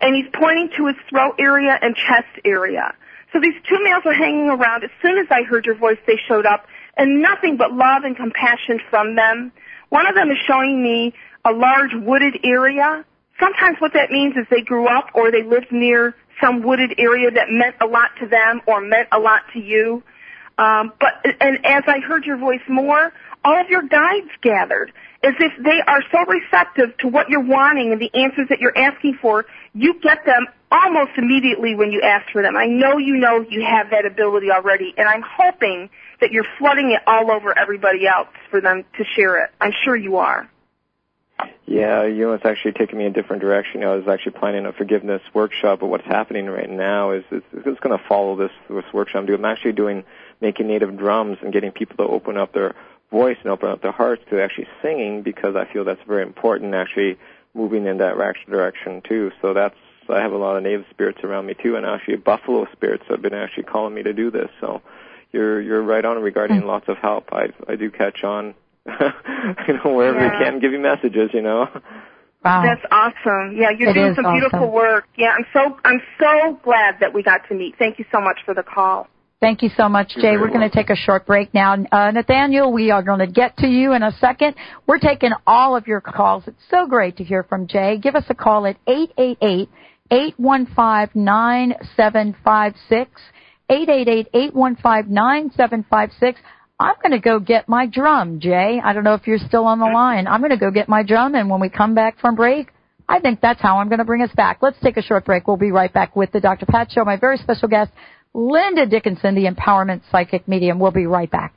And 0.00 0.14
he's 0.14 0.30
pointing 0.32 0.70
to 0.76 0.86
his 0.86 0.96
throat 1.10 1.34
area 1.38 1.78
and 1.80 1.94
chest 1.94 2.40
area. 2.44 2.94
So 3.32 3.40
these 3.40 3.54
two 3.68 3.78
males 3.82 4.02
are 4.06 4.14
hanging 4.14 4.48
around. 4.48 4.84
As 4.84 4.90
soon 5.02 5.18
as 5.18 5.26
I 5.30 5.42
heard 5.42 5.66
your 5.66 5.74
voice, 5.74 5.98
they 6.06 6.16
showed 6.28 6.46
up, 6.46 6.66
and 6.96 7.20
nothing 7.20 7.56
but 7.56 7.72
love 7.72 8.04
and 8.04 8.16
compassion 8.16 8.80
from 8.88 9.16
them. 9.16 9.52
One 9.90 10.06
of 10.06 10.14
them 10.14 10.30
is 10.30 10.38
showing 10.46 10.82
me 10.82 11.12
a 11.44 11.52
large 11.52 11.92
wooded 11.94 12.40
area. 12.44 13.04
Sometimes 13.38 13.76
what 13.80 13.92
that 13.94 14.10
means 14.10 14.34
is 14.36 14.46
they 14.50 14.62
grew 14.62 14.86
up 14.86 15.10
or 15.14 15.30
they 15.30 15.42
lived 15.42 15.70
near 15.70 16.14
some 16.40 16.62
wooded 16.62 16.94
area 16.98 17.30
that 17.30 17.50
meant 17.50 17.76
a 17.80 17.86
lot 17.86 18.10
to 18.20 18.26
them 18.26 18.62
or 18.66 18.80
meant 18.80 19.08
a 19.12 19.18
lot 19.18 19.42
to 19.52 19.60
you. 19.60 20.02
Um, 20.56 20.92
but 20.98 21.24
and 21.40 21.64
as 21.64 21.84
I 21.86 22.00
heard 22.00 22.24
your 22.24 22.36
voice 22.36 22.60
more, 22.68 23.12
all 23.44 23.60
of 23.60 23.68
your 23.68 23.82
guides 23.82 24.30
gathered 24.42 24.92
as 25.22 25.34
if 25.40 25.52
they 25.62 25.80
are 25.86 26.02
so 26.12 26.24
receptive 26.26 26.96
to 26.98 27.08
what 27.08 27.28
you're 27.28 27.44
wanting 27.44 27.92
and 27.92 28.00
the 28.00 28.10
answers 28.14 28.48
that 28.50 28.60
you're 28.60 28.76
asking 28.76 29.18
for. 29.20 29.46
You 29.74 29.94
get 30.00 30.24
them 30.24 30.46
almost 30.70 31.12
immediately 31.16 31.74
when 31.74 31.90
you 31.90 32.02
ask 32.02 32.30
for 32.30 32.42
them. 32.42 32.56
I 32.56 32.66
know 32.66 32.98
you 32.98 33.16
know 33.16 33.44
you 33.48 33.64
have 33.64 33.90
that 33.90 34.06
ability 34.06 34.50
already, 34.50 34.94
and 34.96 35.08
I'm 35.08 35.22
hoping 35.26 35.90
that 36.20 36.30
you're 36.30 36.46
flooding 36.58 36.90
it 36.90 37.02
all 37.06 37.30
over 37.30 37.56
everybody 37.56 38.06
else 38.06 38.28
for 38.50 38.60
them 38.60 38.84
to 38.96 39.04
share 39.16 39.42
it. 39.44 39.50
I'm 39.60 39.72
sure 39.84 39.96
you 39.96 40.16
are. 40.16 40.48
Yeah, 41.66 42.04
you 42.06 42.26
know, 42.26 42.32
it's 42.32 42.44
actually 42.44 42.72
taking 42.72 42.98
me 42.98 43.06
a 43.06 43.10
different 43.10 43.42
direction. 43.42 43.84
I 43.84 43.94
was 43.94 44.08
actually 44.08 44.32
planning 44.32 44.66
a 44.66 44.72
forgiveness 44.72 45.22
workshop, 45.34 45.80
but 45.80 45.86
what's 45.86 46.06
happening 46.06 46.46
right 46.46 46.68
now 46.68 47.12
is 47.12 47.24
it's, 47.30 47.46
it's 47.52 47.80
going 47.80 47.96
to 47.96 48.02
follow 48.08 48.36
this 48.36 48.50
this 48.68 48.84
workshop 48.92 49.20
I'm 49.20 49.26
doing. 49.26 49.38
I'm 49.38 49.44
actually 49.44 49.72
doing 49.72 50.04
making 50.40 50.66
native 50.66 50.96
drums 50.96 51.38
and 51.42 51.52
getting 51.52 51.70
people 51.70 51.96
to 51.98 52.04
open 52.04 52.36
up 52.36 52.52
their 52.52 52.74
voice 53.10 53.36
and 53.42 53.50
open 53.50 53.70
up 53.70 53.82
their 53.82 53.92
hearts 53.92 54.22
to 54.30 54.42
actually 54.42 54.68
singing 54.82 55.22
because 55.22 55.56
I 55.56 55.70
feel 55.72 55.84
that's 55.84 56.00
very 56.06 56.22
important. 56.22 56.74
Actually, 56.74 57.18
moving 57.54 57.86
in 57.86 57.98
that 57.98 58.14
direction 58.14 58.50
direction 58.50 59.02
too. 59.06 59.30
So 59.40 59.54
that's 59.54 59.74
I 60.08 60.20
have 60.20 60.32
a 60.32 60.38
lot 60.38 60.56
of 60.56 60.62
native 60.62 60.86
spirits 60.90 61.20
around 61.22 61.46
me 61.46 61.54
too, 61.54 61.76
and 61.76 61.84
actually 61.84 62.16
buffalo 62.16 62.66
spirits 62.72 63.04
have 63.08 63.20
been 63.20 63.34
actually 63.34 63.64
calling 63.64 63.94
me 63.94 64.02
to 64.04 64.12
do 64.12 64.30
this. 64.30 64.48
So 64.60 64.82
you're 65.32 65.60
you're 65.60 65.82
right 65.82 66.04
on 66.04 66.20
regarding 66.22 66.60
hmm. 66.60 66.66
lots 66.66 66.88
of 66.88 66.96
help. 66.98 67.28
I 67.32 67.48
I 67.68 67.76
do 67.76 67.90
catch 67.90 68.24
on, 68.24 68.54
you 68.86 69.74
know, 69.74 69.94
wherever 69.94 70.18
Yeah. 70.18 70.38
I 70.38 70.44
can 70.44 70.60
give 70.60 70.72
you 70.72 70.78
messages. 70.78 71.30
You 71.32 71.42
know. 71.42 71.68
Wow. 72.44 72.62
That's 72.62 72.84
awesome. 72.90 73.56
Yeah, 73.56 73.70
you're 73.76 73.90
It 73.90 73.94
doing 73.94 74.10
is 74.10 74.16
some 74.16 74.32
beautiful 74.32 74.70
work. 74.70 75.06
Yeah, 75.16 75.34
I'm 75.36 75.44
so 75.52 75.76
I'm 75.84 76.00
so 76.20 76.58
glad 76.62 77.00
that 77.00 77.12
we 77.12 77.22
got 77.22 77.48
to 77.48 77.54
meet. 77.54 77.74
Thank 77.78 77.98
you 77.98 78.04
so 78.12 78.20
much 78.20 78.38
for 78.46 78.54
the 78.54 78.62
call. 78.62 79.08
Thank 79.40 79.62
you 79.62 79.70
so 79.76 79.88
much, 79.88 80.16
Jay. 80.16 80.36
We're 80.36 80.48
going 80.48 80.68
to 80.68 80.74
take 80.74 80.90
a 80.90 80.96
short 80.96 81.24
break 81.24 81.54
now. 81.54 81.74
Uh, 81.92 82.10
Nathaniel, 82.10 82.72
we 82.72 82.90
are 82.90 83.04
going 83.04 83.20
to 83.20 83.28
get 83.28 83.56
to 83.58 83.68
you 83.68 83.92
in 83.92 84.02
a 84.02 84.10
second. 84.20 84.56
We're 84.84 84.98
taking 84.98 85.30
all 85.46 85.76
of 85.76 85.86
your 85.86 86.00
calls. 86.00 86.42
It's 86.48 86.60
so 86.68 86.88
great 86.88 87.18
to 87.18 87.24
hear 87.24 87.44
from 87.44 87.68
Jay. 87.68 87.98
Give 87.98 88.16
us 88.16 88.24
a 88.30 88.34
call 88.34 88.66
at 88.66 88.76
888 88.88 89.68
815 90.10 91.24
9756. 91.24 93.10
888 93.70 94.28
815 94.34 95.14
9756. 95.14 96.40
I'm 96.80 96.94
going 97.00 97.12
to 97.12 97.20
go 97.20 97.38
get 97.38 97.68
my 97.68 97.86
drum, 97.86 98.40
Jay. 98.40 98.80
I 98.82 98.92
don't 98.92 99.04
know 99.04 99.14
if 99.14 99.28
you're 99.28 99.38
still 99.38 99.66
on 99.66 99.78
the 99.78 99.86
line. 99.86 100.26
I'm 100.26 100.40
going 100.40 100.50
to 100.50 100.56
go 100.56 100.72
get 100.72 100.88
my 100.88 101.04
drum, 101.04 101.36
and 101.36 101.48
when 101.48 101.60
we 101.60 101.68
come 101.68 101.94
back 101.94 102.18
from 102.18 102.34
break, 102.34 102.72
I 103.08 103.20
think 103.20 103.40
that's 103.40 103.60
how 103.60 103.78
I'm 103.78 103.88
going 103.88 104.00
to 104.00 104.04
bring 104.04 104.22
us 104.22 104.30
back. 104.36 104.58
Let's 104.62 104.78
take 104.82 104.96
a 104.96 105.02
short 105.02 105.24
break. 105.24 105.46
We'll 105.46 105.56
be 105.56 105.70
right 105.70 105.92
back 105.92 106.14
with 106.14 106.30
the 106.32 106.40
Dr. 106.40 106.66
Pat 106.66 106.90
Show. 106.92 107.04
My 107.04 107.16
very 107.16 107.38
special 107.38 107.68
guest, 107.68 107.90
Linda 108.38 108.86
Dickinson, 108.86 109.34
the 109.34 109.46
Empowerment 109.46 110.02
Psychic 110.12 110.46
Medium. 110.46 110.78
We'll 110.78 110.92
be 110.92 111.06
right 111.06 111.28
back. 111.28 111.56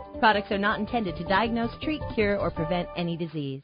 Products 0.21 0.51
are 0.51 0.59
not 0.59 0.79
intended 0.79 1.15
to 1.15 1.23
diagnose, 1.23 1.71
treat, 1.81 1.99
cure, 2.13 2.37
or 2.37 2.51
prevent 2.51 2.87
any 2.95 3.17
disease. 3.17 3.63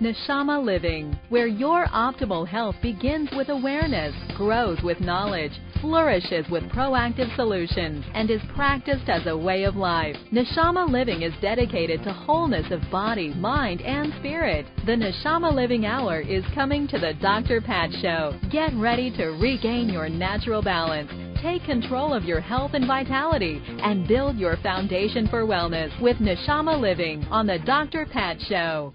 Neshama 0.00 0.64
Living, 0.64 1.14
where 1.28 1.46
your 1.46 1.84
optimal 1.88 2.48
health 2.48 2.76
begins 2.80 3.28
with 3.36 3.50
awareness, 3.50 4.14
grows 4.38 4.80
with 4.82 4.98
knowledge, 5.00 5.52
flourishes 5.82 6.46
with 6.50 6.62
proactive 6.70 7.36
solutions, 7.36 8.02
and 8.14 8.30
is 8.30 8.40
practiced 8.54 9.10
as 9.10 9.26
a 9.26 9.36
way 9.36 9.64
of 9.64 9.76
life. 9.76 10.16
Neshama 10.32 10.88
Living 10.88 11.20
is 11.20 11.34
dedicated 11.42 12.02
to 12.04 12.12
wholeness 12.14 12.72
of 12.72 12.80
body, 12.90 13.34
mind, 13.34 13.82
and 13.82 14.14
spirit. 14.18 14.64
The 14.86 14.92
Neshama 14.92 15.54
Living 15.54 15.84
Hour 15.84 16.22
is 16.22 16.42
coming 16.54 16.88
to 16.88 16.98
the 16.98 17.12
Dr. 17.20 17.60
Pat 17.60 17.90
Show. 18.00 18.32
Get 18.50 18.72
ready 18.76 19.14
to 19.18 19.36
regain 19.38 19.90
your 19.90 20.08
natural 20.08 20.62
balance. 20.62 21.29
Take 21.42 21.64
control 21.64 22.12
of 22.12 22.24
your 22.24 22.40
health 22.40 22.72
and 22.74 22.86
vitality 22.86 23.62
and 23.64 24.06
build 24.06 24.36
your 24.36 24.58
foundation 24.58 25.26
for 25.28 25.46
wellness 25.46 25.90
with 26.02 26.18
Neshama 26.18 26.78
Living 26.78 27.24
on 27.30 27.46
the 27.46 27.58
Dr. 27.60 28.04
Pat 28.04 28.36
Show. 28.46 28.92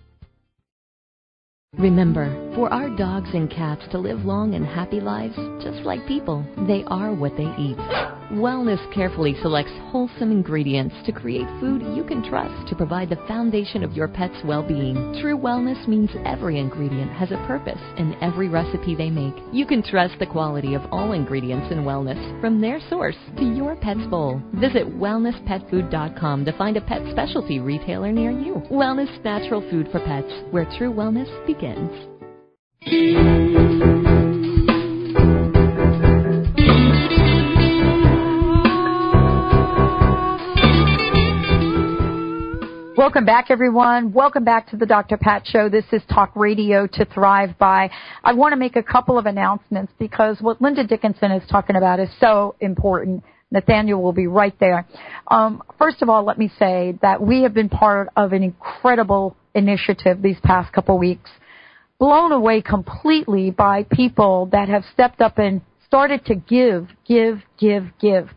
Remember, 1.74 2.54
for 2.56 2.72
our 2.72 2.96
dogs 2.96 3.30
and 3.34 3.50
cats 3.50 3.82
to 3.92 3.98
live 3.98 4.24
long 4.26 4.54
and 4.54 4.66
happy 4.66 5.02
lives, 5.02 5.36
just 5.64 5.80
like 5.86 6.08
people, 6.08 6.46
they 6.68 6.84
are 6.86 7.14
what 7.14 7.36
they 7.36 7.52
eat. 7.58 7.78
Wellness 8.32 8.82
carefully 8.92 9.36
selects 9.42 9.72
wholesome 9.92 10.32
ingredients 10.32 10.96
to 11.06 11.12
create 11.12 11.48
food 11.60 11.84
you 11.96 12.04
can 12.04 12.28
trust 12.28 12.68
to 12.68 12.76
provide 12.76 13.08
the 13.10 13.24
foundation 13.28 13.84
of 13.84 13.94
your 13.94 14.08
pet's 14.08 14.44
well-being. 14.44 14.96
True 15.22 15.38
wellness 15.38 15.88
means 15.88 16.10
every 16.26 16.58
ingredient 16.58 17.12
has 17.12 17.32
a 17.32 17.46
purpose 17.46 17.80
in 17.98 18.16
every 18.22 18.50
recipe 18.50 18.96
they 18.96 19.12
make. 19.12 19.36
You 19.52 19.68
can 19.68 19.84
trust 19.84 20.18
the 20.18 20.26
quality 20.26 20.74
of 20.74 20.82
all 20.92 21.12
ingredients 21.12 21.72
in 21.72 21.84
wellness 21.84 22.42
from 22.42 22.60
their 22.60 22.80
source 22.90 23.16
to 23.38 23.46
your 23.46 23.76
pet's 23.76 24.06
bowl. 24.08 24.42
Visit 24.56 24.88
wellnesspetfood.com 24.88 26.46
to 26.46 26.58
find 26.58 26.78
a 26.78 26.82
pet 26.82 27.02
specialty 27.12 27.60
retailer 27.60 28.12
near 28.12 28.32
you. 28.32 28.64
Wellness 28.72 29.24
Natural 29.24 29.62
Food 29.70 29.88
for 29.92 30.00
Pets, 30.00 30.32
where 30.50 30.66
true 30.78 30.92
wellness 30.92 31.30
begins. 31.46 31.92
Welcome 42.98 43.26
back, 43.26 43.48
everyone. 43.50 44.14
Welcome 44.14 44.46
back 44.46 44.70
to 44.70 44.78
the 44.78 44.86
Dr. 44.86 45.18
Pat 45.18 45.46
Show. 45.46 45.68
This 45.68 45.84
is 45.92 46.02
Talk 46.10 46.34
Radio 46.34 46.88
to 46.94 47.04
Thrive 47.04 47.58
By. 47.60 47.90
I 48.24 48.32
want 48.32 48.54
to 48.54 48.56
make 48.56 48.78
a 48.78 48.84
couple 48.84 49.18
of 49.18 49.26
announcements 49.26 49.92
because 50.00 50.38
what 50.40 50.62
Linda 50.62 50.88
Dickinson 50.88 51.30
is 51.32 51.44
talking 51.50 51.76
about 51.76 52.00
is 52.00 52.08
so 52.22 52.56
important. 52.62 53.22
Nathaniel 53.52 54.02
will 54.02 54.14
be 54.14 54.28
right 54.28 54.58
there. 54.62 54.88
Um, 55.28 55.62
first 55.78 56.02
of 56.02 56.08
all, 56.08 56.24
let 56.24 56.38
me 56.38 56.50
say 56.58 56.98
that 57.02 57.22
we 57.22 57.42
have 57.42 57.54
been 57.54 57.68
part 57.68 58.08
of 58.16 58.32
an 58.32 58.44
incredible 58.44 59.36
initiative 59.54 60.22
these 60.22 60.38
past 60.42 60.72
couple 60.72 60.98
weeks, 60.98 61.30
blown 62.00 62.32
away 62.32 62.62
completely 62.62 63.52
by 63.52 63.84
people 63.92 64.48
that 64.54 64.70
have 64.70 64.86
stepped 64.94 65.20
up 65.20 65.38
and 65.38 65.60
started 65.86 66.24
to 66.28 66.36
give, 66.36 66.88
give, 67.06 67.42
give, 67.58 67.88
give. 68.00 68.30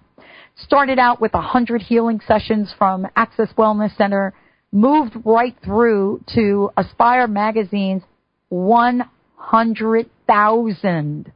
Started 0.57 0.99
out 0.99 1.21
with 1.21 1.31
hundred 1.31 1.81
healing 1.81 2.21
sessions 2.27 2.75
from 2.77 3.07
Access 3.15 3.51
Wellness 3.57 3.97
Center 3.97 4.35
moved 4.73 5.15
right 5.25 5.57
through 5.65 6.23
to 6.35 6.71
Aspire 6.77 7.27
Magazine's 7.27 8.03
100,000, 8.49 11.33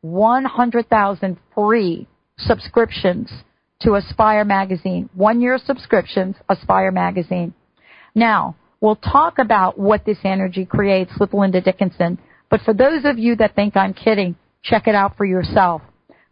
100,000 0.00 1.36
free 1.54 2.06
subscriptions 2.38 3.30
to 3.80 3.94
Aspire 3.94 4.44
Magazine. 4.44 5.10
One 5.14 5.40
year 5.40 5.58
subscriptions, 5.58 6.36
Aspire 6.48 6.92
Magazine. 6.92 7.54
Now, 8.14 8.54
we'll 8.80 8.94
talk 8.96 9.38
about 9.38 9.78
what 9.78 10.04
this 10.04 10.18
energy 10.24 10.64
creates 10.64 11.12
with 11.18 11.34
Linda 11.34 11.60
Dickinson. 11.60 12.18
But 12.50 12.60
for 12.62 12.72
those 12.72 13.04
of 13.04 13.18
you 13.18 13.36
that 13.36 13.54
think 13.54 13.76
I'm 13.76 13.94
kidding, 13.94 14.36
check 14.62 14.86
it 14.86 14.94
out 14.94 15.16
for 15.16 15.24
yourself. 15.24 15.82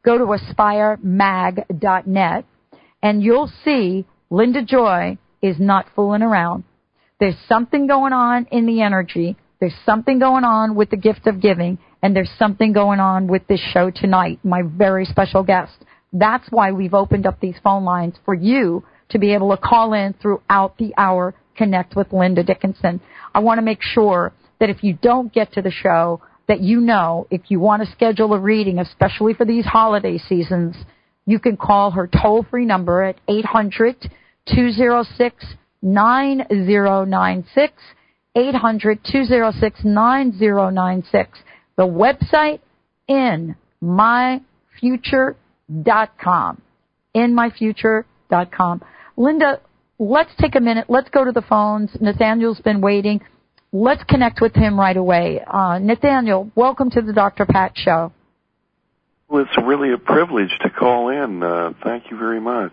Go 0.05 0.19
to 0.19 0.25
aspiremag.net 0.25 2.45
and 3.03 3.23
you'll 3.23 3.51
see 3.65 4.07
Linda 4.31 4.63
Joy 4.63 5.19
is 5.45 5.61
not 5.61 5.87
fooling 5.95 6.23
around. 6.23 6.65
There's 7.21 7.37
something 7.47 7.87
going 7.87 8.15
on 8.15 8.47
in 8.51 8.65
the 8.65 8.81
energy. 8.81 9.37
There's 9.61 9.75
something 9.85 10.19
going 10.19 10.43
on 10.43 10.75
with 10.75 10.89
the 10.89 10.97
gift 10.97 11.27
of 11.27 11.41
giving. 11.41 11.79
And 12.03 12.17
there's 12.17 12.31
something 12.39 12.73
going 12.73 12.99
on 12.99 13.27
with 13.27 13.47
this 13.47 13.61
show 13.61 13.91
tonight, 13.91 14.41
my 14.43 14.63
very 14.63 15.05
special 15.05 15.43
guest. 15.43 15.73
That's 16.15 16.47
why 16.51 16.73
we've 16.73 16.95
opened 16.95 17.27
up 17.27 17.41
these 17.41 17.57
phone 17.63 17.85
lines 17.85 18.15
for 18.25 18.35
you 18.35 18.85
to 19.11 19.19
be 19.19 19.35
able 19.35 19.51
to 19.51 19.59
call 19.59 19.93
in 19.93 20.15
throughout 20.15 20.79
the 20.79 20.95
hour, 20.97 21.35
connect 21.57 21.95
with 21.95 22.13
Linda 22.13 22.43
Dickinson. 22.43 23.03
I 23.35 23.41
want 23.41 23.59
to 23.59 23.63
make 23.63 23.83
sure 23.83 24.33
that 24.61 24.71
if 24.71 24.83
you 24.83 24.95
don't 24.95 25.33
get 25.33 25.53
to 25.53 25.63
the 25.63 25.71
show, 25.71 26.23
that 26.49 26.61
you 26.61 26.81
know 26.81 27.27
if 27.31 27.43
you 27.49 27.61
want 27.61 27.85
to 27.85 27.93
schedule 27.93 28.33
a 28.33 28.39
reading, 28.39 28.79
especially 28.79 29.35
for 29.35 29.45
these 29.45 29.67
holiday 29.67 30.17
seasons, 30.17 30.75
you 31.27 31.39
can 31.39 31.57
call 31.57 31.91
her 31.91 32.07
toll 32.07 32.47
free 32.51 32.65
number 32.65 33.03
at 33.03 33.17
800 33.29 34.11
206 34.47 35.45
9096, 35.83 37.73
800 38.37 39.05
206 39.05 39.85
9096. 39.85 41.39
The 41.77 41.83
website 41.83 42.61
in 43.09 43.57
myfuture.com. 43.83 44.43
In 47.15 47.37
myfuture.com. 47.37 48.83
Linda, 49.17 49.61
let's 49.99 50.31
take 50.41 50.55
a 50.57 50.61
minute. 50.61 50.87
Let's 50.89 51.09
go 51.11 51.25
to 51.25 51.33
the 51.33 51.43
phones. 51.43 51.91
Nathaniel's 52.01 52.61
been 52.61 52.81
waiting. 52.81 53.21
Let's 53.73 54.05
connect 54.05 54.41
with 54.41 54.55
him 54.55 54.79
right 54.79 54.97
away. 54.97 55.41
Uh, 55.47 55.79
Nathaniel, 55.81 56.51
welcome 56.55 56.91
to 56.91 57.03
the 57.03 57.13
Dr. 57.13 57.45
Pat 57.45 57.73
Show. 57.75 58.13
Well, 59.29 59.43
it's 59.43 59.57
really 59.67 59.93
a 59.93 59.99
privilege 59.99 60.57
to 60.63 60.71
call 60.71 61.09
in. 61.09 61.43
Uh, 61.43 61.73
thank 61.83 62.11
you 62.11 62.17
very 62.17 62.41
much. 62.41 62.73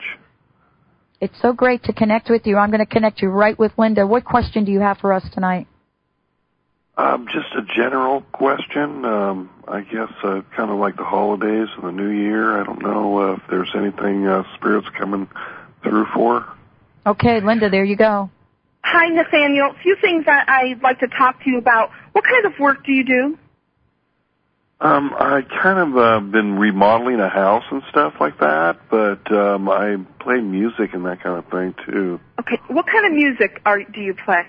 It's 1.21 1.39
so 1.39 1.53
great 1.53 1.83
to 1.83 1.93
connect 1.93 2.31
with 2.31 2.47
you. 2.47 2.57
I'm 2.57 2.71
going 2.71 2.79
to 2.79 2.85
connect 2.87 3.21
you 3.21 3.29
right 3.29 3.57
with 3.57 3.71
Linda. 3.77 4.07
What 4.07 4.25
question 4.25 4.65
do 4.65 4.71
you 4.71 4.79
have 4.79 4.97
for 4.97 5.13
us 5.13 5.23
tonight? 5.31 5.67
Um, 6.97 7.27
just 7.31 7.53
a 7.55 7.61
general 7.75 8.21
question. 8.33 9.05
Um, 9.05 9.49
I 9.67 9.81
guess 9.81 10.11
uh, 10.23 10.41
kind 10.57 10.71
of 10.71 10.79
like 10.79 10.97
the 10.97 11.03
holidays 11.03 11.67
and 11.77 11.83
the 11.83 11.91
new 11.91 12.09
year. 12.09 12.59
I 12.59 12.63
don't 12.63 12.81
know 12.81 13.19
uh, 13.19 13.33
if 13.33 13.41
there's 13.51 13.71
anything 13.75 14.25
uh, 14.25 14.43
spirits 14.55 14.87
coming 14.97 15.29
through 15.83 16.07
for. 16.13 16.45
Okay, 17.05 17.39
Linda, 17.39 17.69
there 17.69 17.83
you 17.83 17.95
go. 17.95 18.31
Hi, 18.83 19.07
Nathaniel. 19.09 19.71
A 19.71 19.81
few 19.83 19.95
things 20.01 20.25
I, 20.27 20.43
I'd 20.47 20.81
like 20.81 20.99
to 20.99 21.07
talk 21.07 21.43
to 21.43 21.49
you 21.51 21.59
about. 21.59 21.91
What 22.13 22.23
kind 22.23 22.45
of 22.47 22.53
work 22.59 22.83
do 22.83 22.91
you 22.91 23.05
do? 23.05 23.37
Um, 24.81 25.13
I 25.13 25.43
kind 25.61 25.77
of 25.77 25.95
uh, 25.95 26.19
been 26.21 26.57
remodeling 26.57 27.19
a 27.19 27.29
house 27.29 27.63
and 27.69 27.83
stuff 27.91 28.15
like 28.19 28.39
that, 28.39 28.79
but 28.89 29.31
um, 29.31 29.69
I 29.69 29.97
play 30.19 30.41
music 30.41 30.95
and 30.95 31.05
that 31.05 31.21
kind 31.21 31.37
of 31.37 31.45
thing 31.51 31.75
too. 31.85 32.19
Okay, 32.39 32.57
what 32.67 32.87
kind 32.87 33.05
of 33.05 33.13
music 33.13 33.61
are 33.63 33.83
do 33.83 34.01
you 34.01 34.15
play? 34.15 34.41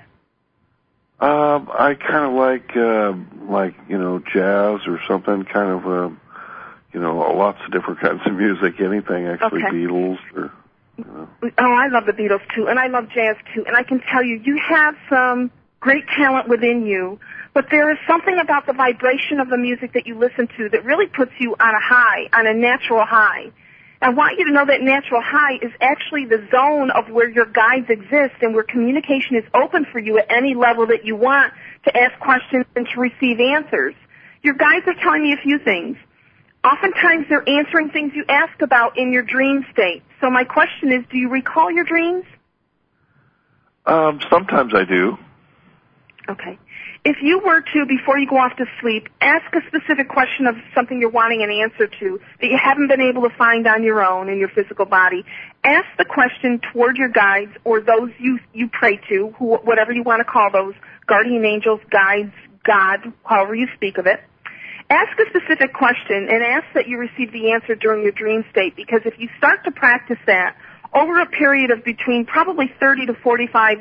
Um, 1.20 1.70
I 1.70 1.94
kind 1.94 2.24
of 2.24 2.32
like 2.32 2.74
uh, 2.74 3.12
like 3.52 3.74
you 3.90 3.98
know 3.98 4.20
jazz 4.20 4.80
or 4.86 5.00
something, 5.06 5.44
kind 5.44 5.70
of 5.70 5.86
uh, 5.86 6.14
you 6.94 7.00
know 7.00 7.14
lots 7.18 7.58
of 7.66 7.70
different 7.70 8.00
kinds 8.02 8.22
of 8.24 8.32
music. 8.32 8.80
Anything 8.80 9.26
actually, 9.26 9.62
Okay. 9.64 9.76
Beatles 9.76 10.18
or. 10.34 10.50
You 10.96 11.04
know. 11.04 11.28
Oh, 11.58 11.72
I 11.72 11.88
love 11.88 12.06
the 12.06 12.12
Beatles 12.12 12.40
too, 12.54 12.68
and 12.68 12.78
I 12.78 12.86
love 12.86 13.10
jazz 13.14 13.36
too. 13.54 13.64
And 13.66 13.76
I 13.76 13.82
can 13.82 14.00
tell 14.10 14.22
you, 14.22 14.40
you 14.42 14.58
have 14.70 14.94
some 15.10 15.50
great 15.82 16.06
talent 16.16 16.48
within 16.48 16.86
you, 16.86 17.18
but 17.52 17.66
there 17.70 17.90
is 17.90 17.98
something 18.06 18.38
about 18.40 18.66
the 18.66 18.72
vibration 18.72 19.40
of 19.40 19.50
the 19.50 19.58
music 19.58 19.92
that 19.92 20.06
you 20.06 20.16
listen 20.16 20.48
to 20.56 20.70
that 20.70 20.84
really 20.84 21.06
puts 21.06 21.32
you 21.38 21.54
on 21.60 21.74
a 21.74 21.80
high, 21.80 22.28
on 22.32 22.46
a 22.46 22.54
natural 22.54 23.04
high. 23.04 23.50
I 24.00 24.08
want 24.10 24.38
you 24.38 24.46
to 24.46 24.52
know 24.52 24.64
that 24.64 24.80
natural 24.80 25.20
high 25.20 25.56
is 25.60 25.72
actually 25.80 26.24
the 26.24 26.46
zone 26.50 26.90
of 26.90 27.10
where 27.10 27.28
your 27.28 27.46
guides 27.46 27.90
exist 27.90 28.34
and 28.40 28.54
where 28.54 28.62
communication 28.62 29.36
is 29.36 29.44
open 29.54 29.84
for 29.92 29.98
you 29.98 30.18
at 30.18 30.26
any 30.30 30.54
level 30.54 30.86
that 30.86 31.04
you 31.04 31.14
want 31.14 31.52
to 31.84 31.96
ask 31.96 32.18
questions 32.20 32.64
and 32.74 32.86
to 32.94 33.00
receive 33.00 33.38
answers. 33.38 33.94
Your 34.42 34.54
guides 34.54 34.86
are 34.86 34.94
telling 35.02 35.22
me 35.22 35.32
a 35.34 35.42
few 35.42 35.58
things. 35.58 35.96
Oftentimes 36.64 37.26
they're 37.28 37.48
answering 37.48 37.90
things 37.90 38.12
you 38.14 38.24
ask 38.28 38.62
about 38.62 38.98
in 38.98 39.12
your 39.12 39.22
dream 39.22 39.66
state. 39.72 40.02
So 40.20 40.30
my 40.30 40.44
question 40.44 40.92
is, 40.92 41.04
do 41.10 41.18
you 41.18 41.28
recall 41.28 41.70
your 41.70 41.84
dreams? 41.84 42.24
Um, 43.84 44.20
sometimes 44.30 44.72
I 44.74 44.84
do. 44.84 45.18
Okay. 46.28 46.58
If 47.04 47.16
you 47.20 47.40
were 47.44 47.61
to, 47.61 47.87
before 47.87 48.16
you 48.16 48.28
go 48.28 48.37
off 48.37 48.54
to 48.56 48.64
sleep, 48.80 49.08
ask 49.20 49.44
a 49.54 49.61
specific 49.66 50.08
question 50.08 50.46
of 50.46 50.54
something 50.72 51.00
you're 51.00 51.11
wanting 51.11 51.42
an 51.42 51.50
answer 51.50 51.88
to 51.88 52.20
that 52.40 52.46
you 52.46 52.56
haven't 52.62 52.87
been 52.87 53.00
able 53.00 53.28
to 53.28 53.37
find 53.37 53.66
on 53.66 53.82
your 53.82 54.04
own 54.04 54.28
in 54.28 54.38
your 54.38 54.48
physical 54.48 54.87
body, 54.87 55.24
ask 55.64 55.87
the 55.98 56.04
question 56.04 56.61
toward 56.72 56.96
your 56.96 57.08
guides 57.08 57.50
or 57.64 57.80
those 57.80 58.11
you, 58.20 58.38
you 58.54 58.68
pray 58.68 59.00
to, 59.08 59.35
who, 59.37 59.56
whatever 59.56 59.92
you 59.92 60.04
want 60.04 60.20
to 60.20 60.24
call 60.24 60.48
those, 60.52 60.74
guardian 61.08 61.44
angels, 61.44 61.80
guides, 61.90 62.32
God, 62.64 63.12
however 63.24 63.56
you 63.56 63.66
speak 63.74 63.98
of 63.98 64.06
it. 64.06 64.20
Ask 64.88 65.18
a 65.18 65.24
specific 65.30 65.74
question 65.74 66.28
and 66.30 66.42
ask 66.44 66.66
that 66.74 66.87
you 66.87 66.98
receive 66.98 67.32
the 67.32 67.50
answer 67.50 67.74
during 67.74 68.02
your 68.04 68.12
dream 68.12 68.44
state 68.50 68.76
because 68.76 69.00
if 69.04 69.18
you 69.18 69.28
start 69.38 69.64
to 69.64 69.72
practice 69.72 70.18
that 70.26 70.54
over 70.94 71.20
a 71.20 71.26
period 71.26 71.72
of 71.72 71.82
between 71.82 72.26
probably 72.26 72.70
30 72.78 73.06
to 73.06 73.14
45 73.14 73.78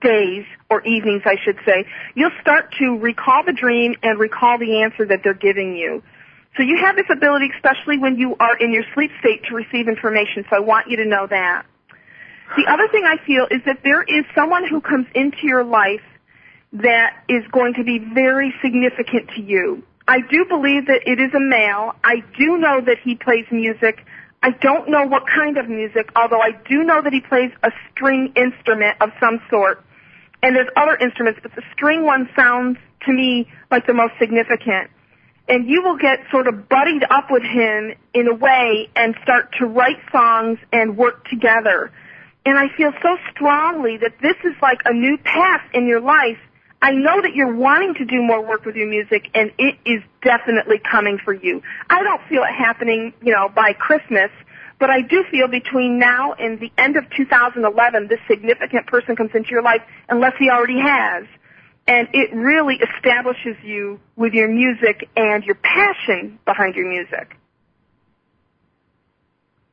days 0.00 0.44
or 0.68 0.82
evenings, 0.82 1.22
I 1.24 1.36
should 1.44 1.58
say, 1.64 1.86
you'll 2.14 2.36
start 2.40 2.74
to 2.78 2.98
recall 2.98 3.44
the 3.44 3.52
dream 3.52 3.94
and 4.02 4.18
recall 4.18 4.58
the 4.58 4.82
answer 4.82 5.06
that 5.06 5.20
they're 5.22 5.34
giving 5.34 5.76
you. 5.76 6.02
So 6.56 6.62
you 6.62 6.78
have 6.78 6.96
this 6.96 7.06
ability, 7.10 7.50
especially 7.54 7.98
when 7.98 8.18
you 8.18 8.34
are 8.40 8.56
in 8.56 8.72
your 8.72 8.84
sleep 8.94 9.10
state, 9.20 9.44
to 9.48 9.54
receive 9.54 9.88
information. 9.88 10.44
So 10.48 10.56
I 10.56 10.60
want 10.60 10.88
you 10.88 10.96
to 10.98 11.04
know 11.04 11.26
that. 11.28 11.66
The 12.56 12.66
other 12.68 12.88
thing 12.88 13.04
I 13.04 13.16
feel 13.26 13.46
is 13.50 13.60
that 13.66 13.80
there 13.82 14.02
is 14.02 14.24
someone 14.34 14.66
who 14.66 14.80
comes 14.80 15.06
into 15.14 15.46
your 15.46 15.64
life 15.64 16.02
that 16.72 17.24
is 17.28 17.44
going 17.52 17.74
to 17.74 17.84
be 17.84 17.98
very 17.98 18.54
significant 18.62 19.30
to 19.36 19.42
you. 19.42 19.82
I 20.08 20.20
do 20.20 20.44
believe 20.48 20.86
that 20.86 21.02
it 21.06 21.20
is 21.20 21.34
a 21.34 21.40
male. 21.40 21.94
I 22.04 22.22
do 22.38 22.58
know 22.58 22.80
that 22.80 22.98
he 23.02 23.16
plays 23.16 23.44
music. 23.50 24.04
I 24.42 24.50
don't 24.60 24.88
know 24.88 25.06
what 25.06 25.24
kind 25.26 25.58
of 25.58 25.68
music, 25.68 26.10
although 26.14 26.40
I 26.40 26.52
do 26.68 26.84
know 26.84 27.02
that 27.02 27.12
he 27.12 27.20
plays 27.20 27.50
a 27.62 27.70
string 27.90 28.32
instrument 28.36 28.96
of 29.00 29.10
some 29.18 29.40
sort. 29.50 29.82
And 30.42 30.54
there's 30.54 30.68
other 30.76 30.96
instruments, 30.96 31.40
but 31.42 31.54
the 31.54 31.62
string 31.72 32.04
one 32.04 32.28
sounds 32.36 32.78
to 33.06 33.12
me 33.12 33.48
like 33.70 33.86
the 33.86 33.94
most 33.94 34.12
significant. 34.18 34.90
and 35.48 35.68
you 35.68 35.82
will 35.82 35.96
get 35.96 36.18
sort 36.30 36.48
of 36.48 36.68
buddied 36.68 37.04
up 37.10 37.30
with 37.30 37.42
him 37.42 37.94
in 38.14 38.26
a 38.26 38.34
way 38.34 38.88
and 38.96 39.14
start 39.22 39.54
to 39.58 39.66
write 39.66 39.98
songs 40.10 40.58
and 40.72 40.96
work 40.96 41.24
together. 41.28 41.92
And 42.44 42.58
I 42.58 42.66
feel 42.76 42.92
so 43.02 43.16
strongly 43.30 43.96
that 43.98 44.14
this 44.20 44.36
is 44.44 44.54
like 44.60 44.80
a 44.84 44.92
new 44.92 45.18
path 45.18 45.62
in 45.72 45.86
your 45.86 46.00
life. 46.00 46.38
I 46.82 46.92
know 46.92 47.22
that 47.22 47.34
you're 47.34 47.54
wanting 47.54 47.94
to 47.94 48.04
do 48.04 48.22
more 48.22 48.46
work 48.46 48.64
with 48.64 48.76
your 48.76 48.88
music 48.88 49.30
and 49.34 49.50
it 49.58 49.76
is 49.84 50.02
definitely 50.22 50.78
coming 50.78 51.18
for 51.24 51.32
you. 51.32 51.62
I 51.88 52.02
don't 52.02 52.20
feel 52.28 52.42
it 52.42 52.52
happening, 52.52 53.14
you 53.22 53.32
know, 53.32 53.48
by 53.48 53.72
Christmas, 53.72 54.30
but 54.78 54.90
I 54.90 55.00
do 55.00 55.24
feel 55.30 55.48
between 55.48 55.98
now 55.98 56.34
and 56.34 56.60
the 56.60 56.70
end 56.76 56.96
of 56.96 57.04
2011, 57.16 58.08
this 58.08 58.20
significant 58.28 58.86
person 58.86 59.16
comes 59.16 59.30
into 59.34 59.50
your 59.50 59.62
life 59.62 59.80
unless 60.08 60.34
he 60.38 60.50
already 60.50 60.78
has 60.78 61.24
and 61.88 62.08
it 62.12 62.34
really 62.34 62.76
establishes 62.76 63.56
you 63.62 64.00
with 64.16 64.32
your 64.32 64.48
music 64.48 65.08
and 65.16 65.44
your 65.44 65.54
passion 65.56 66.38
behind 66.44 66.74
your 66.74 66.88
music. 66.88 67.36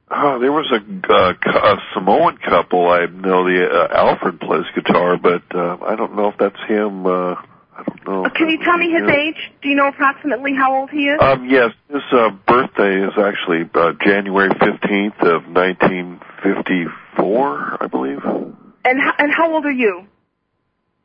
Uh, 0.09 0.37
there 0.37 0.51
was 0.51 0.71
a, 0.71 1.11
uh, 1.11 1.33
a 1.33 1.77
Samoan 1.93 2.37
couple. 2.37 2.87
I 2.89 3.05
know 3.07 3.45
the 3.45 3.67
uh, 3.67 3.87
Alfred 3.95 4.39
plays 4.39 4.65
guitar, 4.75 5.17
but 5.17 5.43
uh, 5.55 5.77
I 5.81 5.95
don't 5.95 6.15
know 6.15 6.29
if 6.29 6.37
that's 6.37 6.59
him. 6.67 7.05
Uh, 7.05 7.35
I 7.75 7.83
don't 7.87 8.07
know. 8.07 8.25
Uh, 8.25 8.29
can 8.29 8.49
you 8.49 8.63
tell 8.63 8.77
me 8.77 8.91
his 8.91 9.09
age? 9.09 9.51
Do 9.61 9.69
you 9.69 9.75
know 9.75 9.87
approximately 9.87 10.53
how 10.53 10.75
old 10.75 10.91
he 10.91 11.05
is? 11.07 11.19
Um, 11.19 11.49
yes, 11.49 11.71
his 11.89 12.03
uh, 12.11 12.29
birthday 12.45 13.01
is 13.07 13.13
actually 13.17 13.67
uh, 13.73 13.93
January 14.05 14.51
fifteenth 14.59 15.19
of 15.21 15.47
nineteen 15.47 16.19
fifty 16.43 16.85
four, 17.15 17.77
I 17.81 17.87
believe. 17.87 18.23
And 18.23 18.99
and 19.17 19.31
how 19.31 19.51
old 19.53 19.65
are 19.65 19.71
you? 19.71 20.07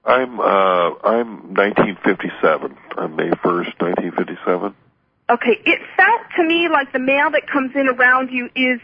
I'm 0.04 0.40
uh 0.40 0.90
I'm 1.04 1.54
1957. 1.54 2.76
I'm 2.96 3.16
May 3.16 3.30
1st, 3.30 3.80
1957. 3.80 4.74
Okay, 5.30 5.60
it 5.66 5.80
felt 5.96 6.22
to 6.36 6.44
me 6.44 6.68
like 6.68 6.92
the 6.92 6.98
male 6.98 7.30
that 7.30 7.46
comes 7.46 7.72
in 7.74 7.86
around 7.88 8.30
you 8.30 8.48
is 8.56 8.80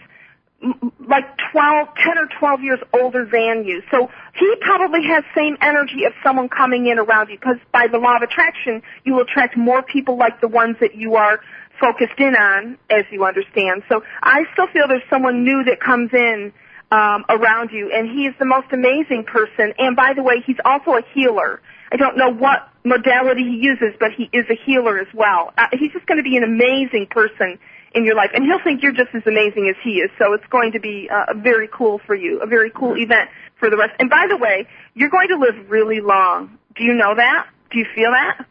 like 1.08 1.24
12, 1.52 1.88
10 1.96 2.18
or 2.18 2.28
12 2.38 2.60
years 2.62 2.78
older 2.92 3.24
than 3.24 3.64
you. 3.64 3.82
So 3.90 4.10
he 4.34 4.54
probably 4.60 5.04
has 5.04 5.24
same 5.34 5.56
energy 5.60 6.04
of 6.04 6.12
someone 6.22 6.48
coming 6.48 6.86
in 6.86 6.98
around 6.98 7.28
you 7.30 7.38
because 7.38 7.56
by 7.72 7.86
the 7.86 7.98
law 7.98 8.16
of 8.16 8.22
attraction, 8.22 8.82
you 9.04 9.14
will 9.14 9.22
attract 9.22 9.56
more 9.56 9.82
people 9.82 10.16
like 10.16 10.40
the 10.40 10.48
ones 10.48 10.76
that 10.80 10.94
you 10.94 11.16
are 11.16 11.40
focused 11.80 12.18
in 12.18 12.36
on, 12.36 12.78
as 12.90 13.04
you 13.10 13.24
understand. 13.24 13.82
So 13.88 14.02
I 14.22 14.44
still 14.52 14.66
feel 14.68 14.86
there's 14.88 15.02
someone 15.10 15.44
new 15.44 15.64
that 15.64 15.80
comes 15.80 16.10
in 16.12 16.52
um, 16.94 17.24
around 17.28 17.70
you, 17.72 17.90
and 17.92 18.08
he 18.08 18.26
is 18.26 18.34
the 18.38 18.44
most 18.44 18.68
amazing 18.70 19.24
person. 19.24 19.74
And 19.78 19.96
by 19.96 20.14
the 20.14 20.22
way, 20.22 20.36
he's 20.46 20.62
also 20.64 20.92
a 20.92 21.02
healer. 21.12 21.60
I 21.90 21.96
don't 21.96 22.16
know 22.16 22.30
what 22.30 22.70
modality 22.84 23.42
he 23.42 23.58
uses, 23.60 23.94
but 23.98 24.12
he 24.16 24.30
is 24.32 24.46
a 24.48 24.54
healer 24.54 24.98
as 24.98 25.08
well. 25.12 25.52
Uh, 25.58 25.66
he's 25.72 25.92
just 25.92 26.06
going 26.06 26.18
to 26.18 26.22
be 26.22 26.36
an 26.36 26.44
amazing 26.44 27.08
person 27.10 27.58
in 27.94 28.04
your 28.04 28.14
life, 28.14 28.30
and 28.34 28.44
he'll 28.44 28.62
think 28.62 28.82
you're 28.82 28.92
just 28.92 29.10
as 29.14 29.22
amazing 29.26 29.68
as 29.68 29.76
he 29.82 29.98
is. 29.98 30.10
So 30.18 30.34
it's 30.34 30.46
going 30.50 30.72
to 30.72 30.80
be 30.80 31.08
uh, 31.10 31.34
very 31.34 31.68
cool 31.72 32.00
for 32.06 32.14
you, 32.14 32.40
a 32.40 32.46
very 32.46 32.70
cool 32.70 32.96
event 32.96 33.28
for 33.58 33.70
the 33.70 33.76
rest. 33.76 33.92
And 33.98 34.08
by 34.08 34.26
the 34.28 34.36
way, 34.36 34.66
you're 34.94 35.10
going 35.10 35.28
to 35.28 35.38
live 35.38 35.70
really 35.70 36.00
long. 36.00 36.58
Do 36.76 36.84
you 36.84 36.94
know 36.94 37.14
that? 37.16 37.48
Do 37.70 37.78
you 37.78 37.86
feel 37.94 38.10
that? 38.10 38.46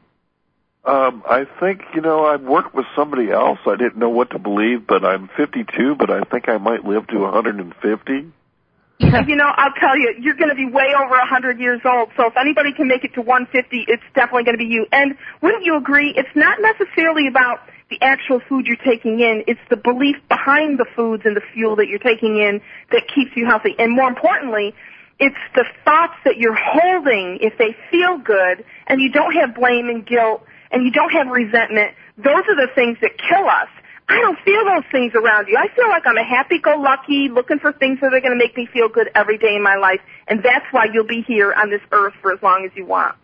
Um, 0.85 1.23
I 1.25 1.45
think, 1.61 1.81
you 1.95 2.01
know, 2.01 2.25
I've 2.25 2.41
worked 2.41 2.75
with 2.75 2.85
somebody 2.93 3.31
else. 3.31 3.59
I 3.65 3.77
didn't 3.77 3.97
know 3.97 4.09
what 4.09 4.31
to 4.31 4.39
believe, 4.39 4.85
but 4.85 5.05
I'm 5.05 5.29
52, 5.37 5.95
but 5.95 6.11
I 6.11 6.21
think 6.23 6.49
I 6.49 6.57
might 6.57 6.83
live 6.83 7.07
to 7.07 7.19
150. 7.19 8.13
you 8.99 9.35
know, 9.35 9.49
I'll 9.55 9.73
tell 9.79 9.97
you, 9.97 10.13
you're 10.19 10.35
going 10.35 10.49
to 10.49 10.55
be 10.55 10.65
way 10.65 10.93
over 10.93 11.15
100 11.15 11.59
years 11.59 11.79
old. 11.85 12.09
So 12.17 12.27
if 12.27 12.33
anybody 12.37 12.73
can 12.73 12.89
make 12.89 13.05
it 13.05 13.13
to 13.13 13.21
150, 13.21 13.85
it's 13.87 14.03
definitely 14.13 14.43
going 14.43 14.57
to 14.57 14.63
be 14.63 14.71
you. 14.71 14.85
And 14.91 15.15
wouldn't 15.41 15.63
you 15.63 15.77
agree? 15.77 16.13
It's 16.17 16.35
not 16.35 16.59
necessarily 16.59 17.27
about 17.27 17.61
the 17.89 17.97
actual 18.01 18.41
food 18.49 18.67
you're 18.67 18.75
taking 18.75 19.21
in. 19.21 19.43
It's 19.47 19.63
the 19.69 19.77
belief 19.77 20.17
behind 20.27 20.79
the 20.79 20.85
foods 20.95 21.23
and 21.25 21.35
the 21.35 21.43
fuel 21.53 21.77
that 21.77 21.87
you're 21.87 21.99
taking 21.99 22.37
in 22.37 22.59
that 22.91 23.03
keeps 23.07 23.31
you 23.35 23.45
healthy. 23.45 23.73
And 23.79 23.95
more 23.95 24.09
importantly, 24.09 24.75
it's 25.19 25.39
the 25.55 25.63
thoughts 25.85 26.15
that 26.25 26.37
you're 26.37 26.57
holding 26.59 27.37
if 27.39 27.57
they 27.57 27.75
feel 27.89 28.17
good 28.17 28.65
and 28.87 28.99
you 28.99 29.11
don't 29.11 29.33
have 29.33 29.55
blame 29.55 29.87
and 29.87 30.05
guilt 30.05 30.43
and 30.73 30.83
you 30.83 30.91
don't 30.91 31.11
have 31.11 31.27
resentment, 31.27 31.93
those 32.17 32.43
are 32.49 32.55
the 32.55 32.67
things 32.75 32.97
that 33.01 33.11
kill 33.17 33.47
us. 33.47 33.69
I 34.09 34.19
don't 34.19 34.37
feel 34.43 34.65
those 34.65 34.83
things 34.91 35.13
around 35.15 35.47
you. 35.47 35.55
I 35.57 35.73
feel 35.73 35.87
like 35.87 36.03
I'm 36.05 36.17
a 36.17 36.25
happy-go-lucky, 36.25 37.29
looking 37.29 37.59
for 37.59 37.71
things 37.71 37.99
that 38.01 38.13
are 38.13 38.19
going 38.19 38.33
to 38.33 38.37
make 38.37 38.57
me 38.57 38.67
feel 38.73 38.89
good 38.89 39.09
every 39.15 39.37
day 39.37 39.55
in 39.55 39.63
my 39.63 39.75
life, 39.75 40.01
and 40.27 40.43
that's 40.43 40.65
why 40.71 40.87
you'll 40.91 41.07
be 41.07 41.23
here 41.25 41.53
on 41.53 41.69
this 41.69 41.81
earth 41.93 42.13
for 42.21 42.33
as 42.33 42.41
long 42.43 42.65
as 42.65 42.71
you 42.75 42.85
want. 42.85 43.15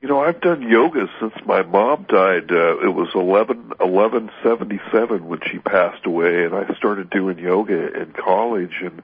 You 0.00 0.08
know, 0.08 0.20
I've 0.20 0.40
done 0.40 0.62
yoga 0.62 1.08
since 1.20 1.34
my 1.46 1.62
mom 1.62 2.06
died. 2.08 2.50
Uh, 2.50 2.78
it 2.78 2.94
was 2.94 3.08
eleven 3.14 3.72
eleven 3.80 4.30
seventy 4.42 4.78
seven 4.92 5.26
when 5.26 5.40
she 5.50 5.58
passed 5.58 6.04
away, 6.06 6.44
and 6.44 6.54
I 6.54 6.72
started 6.76 7.10
doing 7.10 7.38
yoga 7.38 7.92
in 8.00 8.12
college. 8.12 8.74
And 8.82 9.02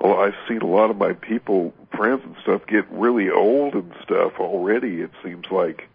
well, 0.00 0.18
I've 0.18 0.34
seen 0.48 0.60
a 0.60 0.66
lot 0.66 0.90
of 0.90 0.96
my 0.96 1.12
people, 1.12 1.72
friends 1.96 2.22
and 2.24 2.36
stuff, 2.42 2.66
get 2.66 2.90
really 2.90 3.30
old 3.30 3.74
and 3.74 3.92
stuff 4.02 4.32
already. 4.40 5.00
It 5.00 5.12
seems 5.24 5.46
like 5.50 5.88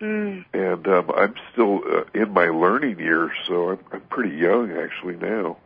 Mm. 0.00 0.44
And 0.52 0.86
um, 0.86 1.10
I'm 1.16 1.34
still 1.52 1.80
uh, 1.90 2.04
in 2.14 2.32
my 2.32 2.48
learning 2.48 2.98
years, 2.98 3.32
so 3.46 3.70
I'm, 3.70 3.78
I'm 3.92 4.00
pretty 4.02 4.36
young 4.36 4.72
actually 4.72 5.16
now. 5.16 5.56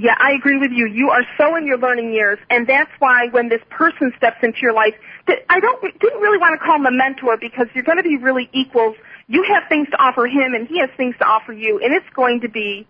Yeah, 0.00 0.14
I 0.18 0.32
agree 0.32 0.58
with 0.58 0.70
you. 0.70 0.86
You 0.86 1.10
are 1.10 1.24
so 1.36 1.56
in 1.56 1.66
your 1.66 1.78
learning 1.78 2.12
years, 2.12 2.38
and 2.50 2.68
that's 2.68 2.90
why 3.00 3.28
when 3.32 3.48
this 3.48 3.62
person 3.68 4.12
steps 4.16 4.36
into 4.42 4.58
your 4.62 4.72
life, 4.72 4.94
that 5.26 5.38
I 5.48 5.58
don't 5.58 5.80
didn't 6.00 6.20
really 6.20 6.38
want 6.38 6.58
to 6.58 6.64
call 6.64 6.76
him 6.76 6.86
a 6.86 6.92
mentor 6.92 7.36
because 7.36 7.66
you're 7.74 7.84
going 7.84 7.96
to 7.96 8.04
be 8.04 8.16
really 8.16 8.48
equals. 8.52 8.96
You 9.26 9.44
have 9.52 9.64
things 9.68 9.88
to 9.90 9.96
offer 10.00 10.26
him, 10.26 10.54
and 10.54 10.68
he 10.68 10.78
has 10.78 10.90
things 10.96 11.16
to 11.18 11.24
offer 11.26 11.52
you, 11.52 11.80
and 11.82 11.92
it's 11.92 12.08
going 12.14 12.40
to 12.42 12.48
be 12.48 12.86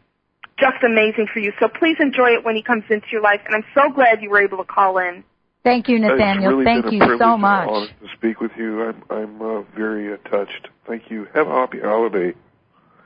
just 0.59 0.83
amazing 0.83 1.29
for 1.33 1.39
you. 1.39 1.53
So 1.61 1.69
please 1.69 1.97
enjoy 2.01 2.31
it 2.31 2.45
when 2.45 2.57
he 2.57 2.63
comes 2.63 2.85
into 2.91 3.07
your 3.11 3.23
life, 3.23 3.41
and 3.47 3.55
I'm 3.55 3.65
so 3.75 3.91
glad 3.91 4.21
you 4.21 4.31
were 4.31 4.43
able 4.43 4.59
to 4.59 4.65
call 4.65 4.99
in. 4.99 5.25
Thank 5.65 5.89
you, 5.89 5.99
Nathaniel. 5.99 6.53
Really 6.53 6.65
Thank 6.65 6.93
you 6.93 7.17
so 7.19 7.37
much. 7.37 7.69
to 7.69 8.09
speak 8.17 8.41
with 8.41 8.53
you. 8.57 8.83
I'm 8.85 9.03
I'm 9.11 9.43
uh, 9.43 9.63
very 9.77 10.13
uh, 10.13 10.17
touched. 10.29 10.69
Thank 10.87 11.11
you. 11.11 11.27
Have 11.35 11.49
a 11.49 11.53
happy 11.53 11.81
holiday. 11.81 12.35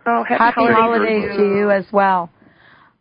Oh, 0.07 0.25
happy, 0.25 0.39
happy 0.39 0.73
holidays, 0.73 1.31
holidays 1.31 1.37
to 1.37 1.43
you 1.43 1.71
as 1.71 1.85
well. 1.93 2.31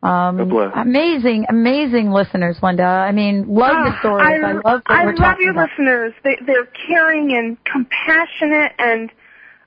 Um, 0.04 0.40
amazing, 0.40 1.46
amazing 1.50 2.12
listeners, 2.12 2.58
Linda. 2.64 2.84
I 2.84 3.12
mean, 3.12 3.46
love 3.48 3.76
oh, 3.78 3.84
the 3.84 4.00
stories. 4.00 4.28
I, 4.28 4.48
I 4.48 4.54
love 4.54 4.82
I 4.88 5.06
love 5.06 5.38
your 5.40 5.52
about. 5.52 5.70
listeners. 5.70 6.14
They, 6.24 6.38
they're 6.46 6.68
caring 6.88 7.32
and 7.34 7.56
compassionate, 7.66 8.72
and 8.80 9.12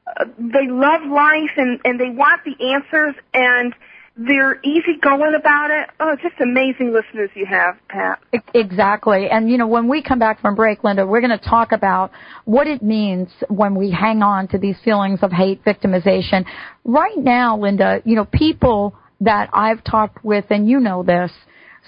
uh, 0.08 0.24
they 0.38 0.66
love 0.68 1.02
life, 1.08 1.52
and 1.56 1.80
and 1.84 2.00
they 2.00 2.10
want 2.10 2.40
the 2.44 2.56
answers, 2.72 3.14
and 3.32 3.74
they're 4.16 4.60
easy 4.62 4.96
going 5.02 5.34
about 5.34 5.70
it. 5.70 5.90
Oh, 5.98 6.14
just 6.22 6.40
amazing 6.40 6.92
listeners 6.92 7.30
you 7.34 7.46
have, 7.46 7.76
Pat. 7.88 8.20
Exactly. 8.54 9.28
And 9.28 9.50
you 9.50 9.58
know, 9.58 9.66
when 9.66 9.88
we 9.88 10.02
come 10.02 10.20
back 10.20 10.40
from 10.40 10.54
break, 10.54 10.84
Linda, 10.84 11.04
we're 11.04 11.20
going 11.20 11.36
to 11.36 11.48
talk 11.48 11.72
about 11.72 12.12
what 12.44 12.68
it 12.68 12.80
means 12.80 13.28
when 13.48 13.74
we 13.74 13.90
hang 13.90 14.22
on 14.22 14.46
to 14.48 14.58
these 14.58 14.76
feelings 14.84 15.18
of 15.22 15.32
hate, 15.32 15.64
victimization. 15.64 16.44
Right 16.84 17.16
now, 17.16 17.58
Linda, 17.58 18.02
you 18.04 18.14
know, 18.14 18.24
people 18.24 18.94
that 19.20 19.50
I've 19.52 19.82
talked 19.82 20.24
with, 20.24 20.44
and 20.50 20.68
you 20.68 20.78
know 20.78 21.02
this, 21.02 21.32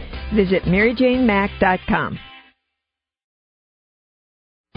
Visit 0.33 0.63
maryjanemack.com. 0.63 2.30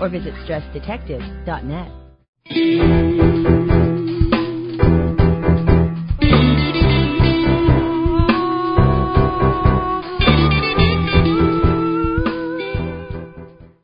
or 0.00 0.08
visit 0.08 0.34
stressdetective.net. 0.46 2.06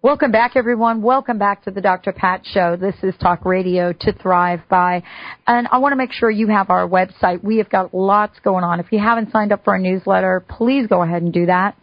Welcome 0.02 0.30
back, 0.30 0.56
everyone. 0.56 1.00
Welcome 1.00 1.38
back 1.38 1.64
to 1.64 1.70
the 1.70 1.80
Dr. 1.80 2.12
Pat 2.12 2.42
Show. 2.44 2.76
This 2.76 2.94
is 3.02 3.14
Talk 3.20 3.44
Radio 3.44 3.92
to 3.92 4.12
Thrive 4.12 4.60
By. 4.68 5.02
And 5.46 5.66
I 5.72 5.78
want 5.78 5.92
to 5.92 5.96
make 5.96 6.12
sure 6.12 6.30
you 6.30 6.48
have 6.48 6.70
our 6.70 6.88
website. 6.88 7.42
We 7.42 7.58
have 7.58 7.70
got 7.70 7.94
lots 7.94 8.38
going 8.40 8.62
on. 8.62 8.78
If 8.78 8.86
you 8.92 8.98
haven't 8.98 9.32
signed 9.32 9.52
up 9.52 9.64
for 9.64 9.72
our 9.72 9.78
newsletter, 9.78 10.44
please 10.48 10.86
go 10.86 11.02
ahead 11.02 11.22
and 11.22 11.32
do 11.32 11.46
that. 11.46 11.76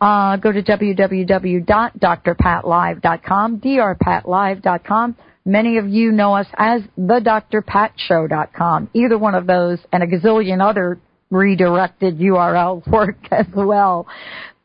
Uh, 0.00 0.36
go 0.36 0.52
to 0.52 0.62
www.drpatlive.com, 0.62 3.60
drpatlive.com. 3.60 5.16
Many 5.46 5.76
of 5.76 5.86
you 5.88 6.10
know 6.10 6.34
us 6.34 6.46
as 6.56 6.80
the 6.96 7.20
drpatshow.com. 7.20 8.88
Either 8.94 9.18
one 9.18 9.34
of 9.34 9.46
those 9.46 9.78
and 9.92 10.02
a 10.02 10.06
gazillion 10.06 10.66
other 10.66 10.98
redirected 11.30 12.18
URLs 12.18 12.86
work 12.90 13.18
as 13.30 13.44
well. 13.54 14.06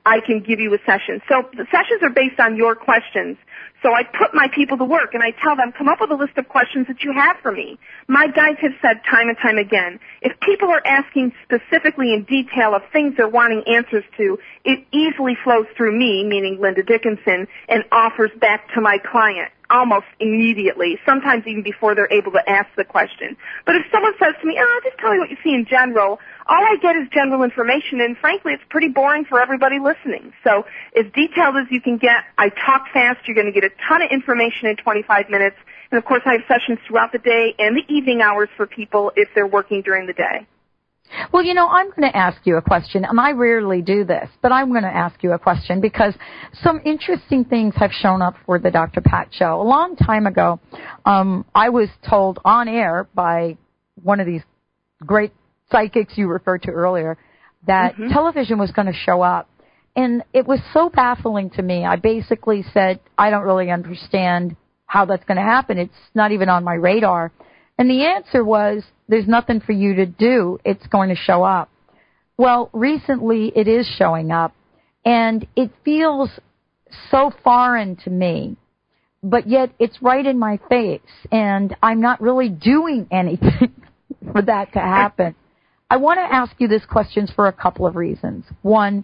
I 0.06 0.20
can 0.20 0.40
give 0.42 0.60
you 0.60 0.74
a 0.74 0.80
session. 0.86 1.22
So 1.30 1.44
the 1.54 1.66
sessions 1.72 2.02
are 2.02 2.10
based 2.10 2.40
on 2.40 2.56
your 2.56 2.76
questions. 2.76 3.38
So 3.82 3.94
I 3.94 4.04
put 4.04 4.34
my 4.34 4.48
people 4.54 4.78
to 4.78 4.86
work 4.86 5.14
and 5.14 5.24
I 5.24 5.32
tell 5.44 5.56
them, 5.56 5.72
come 5.76 5.88
up 5.88 6.00
with 6.02 6.12
a 6.12 6.16
list 6.16 6.38
of 6.38 6.48
questions 6.48 6.88
that 6.88 7.04
you 7.04 7.14
have 7.14 7.38
for 7.42 7.52
me. 7.52 7.80
My 8.08 8.28
guides 8.28 8.60
have 8.62 8.74
said 8.82 9.02
time 9.10 9.28
and 9.28 9.38
time 9.38 9.58
again, 9.58 10.00
if 10.22 10.40
people 10.40 10.70
are 10.70 10.86
asking 10.86 11.34
specifically 11.44 12.14
in 12.14 12.24
detail 12.24 12.76
of 12.76 12.84
things 12.94 13.16
they're 13.18 13.28
wanting 13.28 13.64
answers 13.68 14.04
to, 14.18 14.38
it 14.64 14.86
easily 14.92 15.36
flows 15.44 15.66
through 15.76 15.98
me, 15.98 16.24
meaning 16.24 16.60
Linda 16.62 16.84
Dickinson, 16.84 17.48
and 17.68 17.84
offers 17.92 18.32
back 18.40 18.72
to 18.76 18.82
my 18.82 18.98
client 19.00 19.52
almost 19.72 20.06
immediately, 20.20 21.00
sometimes 21.06 21.48
even 21.48 21.64
before 21.64 21.96
they're 21.96 22.12
able 22.12 22.32
to 22.34 22.44
ask 22.48 22.68
the 22.76 22.84
question. 22.84 23.38
But 23.66 23.76
if 23.76 23.84
someone 23.92 24.14
says 24.20 24.36
to 24.42 24.48
me, 24.48 24.58
oh, 24.60 24.82
just 24.84 24.98
tell 25.00 25.14
me 25.14 25.20
what 25.20 25.30
you 25.30 25.38
see 25.44 25.54
in 25.54 25.66
general, 25.66 26.20
all 26.46 26.64
I 26.64 26.76
get 26.82 26.96
is 26.98 27.08
general 27.14 27.44
information, 27.44 28.02
and 28.02 28.18
frankly, 28.18 28.54
it's 28.54 28.64
pretty 28.70 28.90
boring 28.90 29.24
for 29.24 29.42
everybody 29.42 29.80
listening. 29.80 30.34
So 30.44 30.66
as 30.98 31.06
detailed 31.14 31.56
as 31.56 31.72
you 31.72 31.80
can 31.80 31.98
get, 31.98 32.26
I 32.38 32.50
talk 32.50 32.88
fast, 32.94 33.26
you're 33.26 33.36
going 33.36 33.52
to 33.52 33.54
get 33.54 33.64
a 33.64 33.71
ton 33.88 34.02
of 34.02 34.12
information 34.12 34.68
in 34.68 34.76
25 34.78 35.30
minutes, 35.30 35.56
and 35.92 35.98
of 35.98 36.06
course 36.06 36.22
I 36.26 36.34
have 36.34 36.42
sessions 36.48 36.80
throughout 36.88 37.12
the 37.12 37.20
day 37.20 37.54
and 37.60 37.76
the 37.76 37.94
evening 37.94 38.22
hours 38.22 38.50
for 38.56 38.66
people 38.66 39.12
if 39.16 39.30
they're 39.36 39.48
working 39.48 39.82
during 39.82 40.08
the 40.08 40.14
day. 40.14 40.48
Well, 41.34 41.44
you 41.44 41.54
know, 41.54 41.68
I'm 41.68 41.90
going 41.90 42.10
to 42.10 42.16
ask 42.16 42.38
you 42.46 42.56
a 42.56 42.62
question, 42.62 43.04
and 43.04 43.20
I 43.20 43.32
rarely 43.32 43.82
do 43.82 44.06
this, 44.06 44.30
but 44.42 44.52
I'm 44.52 44.70
going 44.70 44.84
to 44.84 44.96
ask 44.96 45.22
you 45.24 45.34
a 45.34 45.40
question 45.40 45.82
because 45.82 46.14
some 46.64 46.82
interesting 46.86 47.44
things 47.44 47.74
have 47.76 47.92
shown 47.92 48.22
up 48.22 48.36
for 48.46 48.60
the 48.60 48.72
Dr. 48.72 49.02
Pat 49.02 49.28
show. 49.32 49.62
A 49.62 49.64
long 49.64 49.98
time 49.98 50.26
ago, 50.26 50.60
um, 51.06 51.46
I 51.54 51.70
was 51.70 51.90
told 52.10 52.40
on 52.46 52.70
air 52.70 53.10
by 53.14 53.58
one 54.02 54.22
of 54.22 54.26
these 54.26 54.42
great 55.06 55.34
psychics 55.70 56.18
you 56.18 56.28
referred 56.28 56.64
to 56.64 56.72
earlier 56.72 57.18
that 57.68 57.96
Mhm. 57.96 58.12
television 58.12 58.58
was 58.58 58.72
going 58.72 58.88
to 58.88 58.94
show 58.94 59.22
up. 59.22 59.48
And 59.96 60.24
it 60.34 60.48
was 60.48 60.60
so 60.74 60.90
baffling 60.90 61.50
to 61.52 61.62
me. 61.62 61.86
I 61.86 61.98
basically 61.98 62.64
said, 62.74 63.00
I 63.18 63.30
don't 63.30 63.44
really 63.44 63.72
understand 63.72 64.56
how 64.86 65.06
that's 65.06 65.24
going 65.26 65.38
to 65.38 65.44
happen. 65.44 65.78
It's 65.78 65.94
not 66.14 66.32
even 66.32 66.50
on 66.50 66.64
my 66.64 66.74
radar. 66.74 67.32
And 67.78 67.90
the 67.90 68.06
answer 68.06 68.44
was, 68.44 68.84
there's 69.08 69.28
nothing 69.28 69.60
for 69.60 69.72
you 69.72 69.96
to 69.96 70.06
do. 70.06 70.60
It's 70.64 70.86
going 70.88 71.10
to 71.10 71.16
show 71.16 71.44
up. 71.44 71.70
Well, 72.38 72.70
recently 72.74 73.52
it 73.56 73.68
is 73.68 73.88
showing 73.98 74.32
up 74.32 74.54
and 75.06 75.46
it 75.56 75.72
feels 75.84 76.30
so 77.10 77.32
foreign 77.44 77.98
to 77.98 78.10
me, 78.10 78.58
but 79.22 79.48
yet 79.48 79.72
it's 79.80 80.02
right 80.02 80.26
in 80.26 80.40
my 80.40 80.60
face 80.70 81.02
and 81.32 81.76
I'm 81.84 82.02
not 82.02 82.22
really 82.22 82.50
doing 82.50 83.08
anything 83.12 83.74
for 84.32 84.42
that 84.42 84.74
to 84.74 84.80
happen. 84.80 85.36
I 85.90 85.98
want 85.98 86.20
to 86.20 86.24
ask 86.24 86.54
you 86.58 86.68
this 86.68 86.86
question 86.86 87.28
for 87.36 87.48
a 87.48 87.54
couple 87.54 87.86
of 87.86 87.96
reasons. 87.96 88.46
One, 88.62 89.04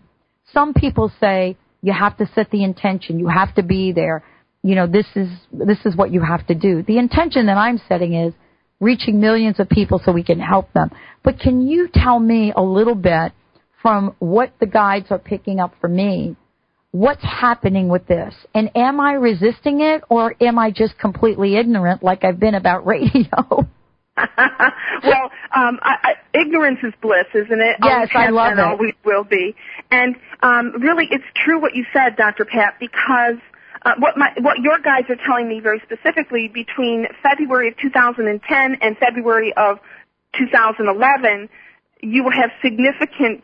some 0.54 0.74
people 0.74 1.12
say 1.20 1.58
you 1.82 1.94
have 1.94 2.18
to 2.18 2.30
set 2.34 2.50
the 2.52 2.64
intention, 2.64 3.20
you 3.20 3.28
have 3.28 3.54
to 3.56 3.64
be 3.64 3.92
there. 3.92 4.24
You 4.64 4.76
know, 4.76 4.88
this 4.88 5.06
is 5.16 5.30
this 5.52 5.78
is 5.86 5.96
what 5.96 6.12
you 6.12 6.22
have 6.22 6.46
to 6.48 6.56
do. 6.56 6.84
The 6.84 6.98
intention 6.98 7.46
that 7.46 7.58
I'm 7.58 7.80
setting 7.88 8.14
is 8.14 8.34
reaching 8.80 9.20
millions 9.20 9.60
of 9.60 9.70
people 9.70 10.02
so 10.04 10.12
we 10.12 10.24
can 10.24 10.40
help 10.40 10.72
them. 10.74 10.92
But 11.24 11.40
can 11.40 11.68
you 11.68 11.90
tell 11.94 12.20
me 12.20 12.54
a 12.56 12.62
little 12.62 12.96
bit 12.96 13.34
from 13.82 14.16
what 14.20 14.54
the 14.60 14.66
guides 14.66 15.08
are 15.10 15.20
picking 15.20 15.60
up 15.60 15.74
for 15.80 15.88
me? 15.88 16.36
What's 16.92 17.24
happening 17.24 17.90
with 17.90 18.08
this? 18.08 18.34
And 18.54 18.72
am 18.76 19.00
I 19.00 19.14
resisting 19.14 19.82
it 19.82 20.04
or 20.10 20.36
am 20.42 20.58
I 20.58 20.72
just 20.72 20.98
completely 20.98 21.56
ignorant 21.56 22.02
like 22.02 22.24
I've 22.24 22.40
been 22.40 22.56
about 22.56 22.86
radio? 22.86 23.68
well, 25.04 25.32
um, 25.56 25.80
I, 25.82 25.96
I, 26.04 26.14
ignorance 26.34 26.80
is 26.84 26.94
bliss, 27.02 27.28
isn't 27.34 27.62
it? 27.62 27.78
Yes, 27.84 28.10
Always 28.14 28.28
I 28.28 28.30
love 28.30 28.52
and 28.52 28.60
it. 28.60 28.66
Always 28.66 28.94
will 29.06 29.24
be. 29.24 29.56
And 29.92 30.16
um, 30.42 30.74
really, 30.82 31.08
it's 31.12 31.26
true 31.36 31.62
what 31.62 31.76
you 31.76 31.86
said, 31.94 32.16
Dr. 32.16 32.46
Pat, 32.46 32.76
because 32.80 33.38
uh, 33.84 33.94
what 34.00 34.18
my 34.18 34.34
what 34.42 34.58
your 34.60 34.80
guys 34.80 35.04
are 35.10 35.18
telling 35.26 35.48
me 35.48 35.60
very 35.60 35.82
specifically 35.86 36.48
between 36.48 37.06
February 37.22 37.70
of 37.70 37.78
2010 37.78 38.78
and 38.82 38.98
February 38.98 39.54
of 39.56 39.80
2011, 40.38 41.50
you 42.02 42.24
will 42.24 42.32
have 42.32 42.50
significant 42.62 43.44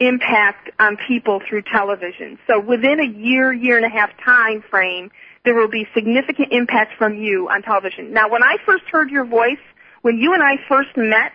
impact 0.00 0.70
on 0.78 0.96
people 1.08 1.40
through 1.48 1.62
television. 1.62 2.38
So 2.46 2.60
within 2.60 3.00
a 3.00 3.06
year, 3.18 3.52
year 3.52 3.76
and 3.76 3.86
a 3.86 3.88
half 3.88 4.10
time 4.22 4.62
frame, 4.70 5.10
there 5.44 5.54
will 5.54 5.68
be 5.68 5.86
significant 5.94 6.52
impact 6.52 6.92
from 6.98 7.16
you 7.16 7.48
on 7.48 7.62
television. 7.62 8.12
Now, 8.12 8.28
when 8.28 8.42
I 8.42 8.56
first 8.66 8.84
heard 8.90 9.10
your 9.10 9.24
voice, 9.24 9.62
when 10.06 10.18
you 10.18 10.34
and 10.34 10.42
I 10.42 10.54
first 10.68 10.96
met, 10.96 11.32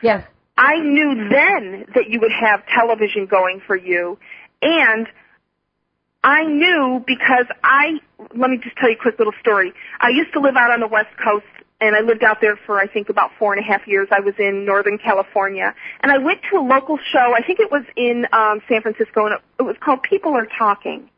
yes, 0.00 0.24
I 0.56 0.78
knew 0.78 1.28
then 1.28 1.86
that 1.96 2.08
you 2.08 2.20
would 2.20 2.30
have 2.30 2.64
television 2.66 3.26
going 3.26 3.60
for 3.66 3.74
you, 3.74 4.16
and 4.62 5.08
I 6.22 6.44
knew 6.44 7.02
because 7.04 7.46
I 7.64 7.98
let 8.36 8.48
me 8.48 8.58
just 8.58 8.76
tell 8.76 8.88
you 8.88 8.94
a 8.94 9.02
quick 9.02 9.18
little 9.18 9.32
story. 9.40 9.72
I 9.98 10.10
used 10.10 10.32
to 10.34 10.40
live 10.40 10.54
out 10.54 10.70
on 10.70 10.78
the 10.78 10.86
West 10.86 11.10
Coast 11.16 11.44
and 11.80 11.96
I 11.96 12.00
lived 12.02 12.22
out 12.22 12.40
there 12.40 12.56
for 12.64 12.78
I 12.78 12.86
think 12.86 13.08
about 13.08 13.32
four 13.40 13.52
and 13.54 13.60
a 13.60 13.66
half 13.66 13.88
years. 13.88 14.06
I 14.12 14.20
was 14.20 14.34
in 14.38 14.64
Northern 14.64 14.98
California, 14.98 15.74
and 16.00 16.12
I 16.12 16.18
went 16.18 16.42
to 16.52 16.58
a 16.58 16.62
local 16.62 16.98
show. 16.98 17.34
I 17.36 17.42
think 17.44 17.58
it 17.58 17.72
was 17.72 17.82
in 17.96 18.28
um, 18.32 18.62
San 18.68 18.82
Francisco, 18.82 19.26
and 19.26 19.34
it, 19.34 19.40
it 19.58 19.62
was 19.64 19.74
called 19.80 20.04
People 20.04 20.34
Are 20.34 20.46
Talking. 20.46 21.10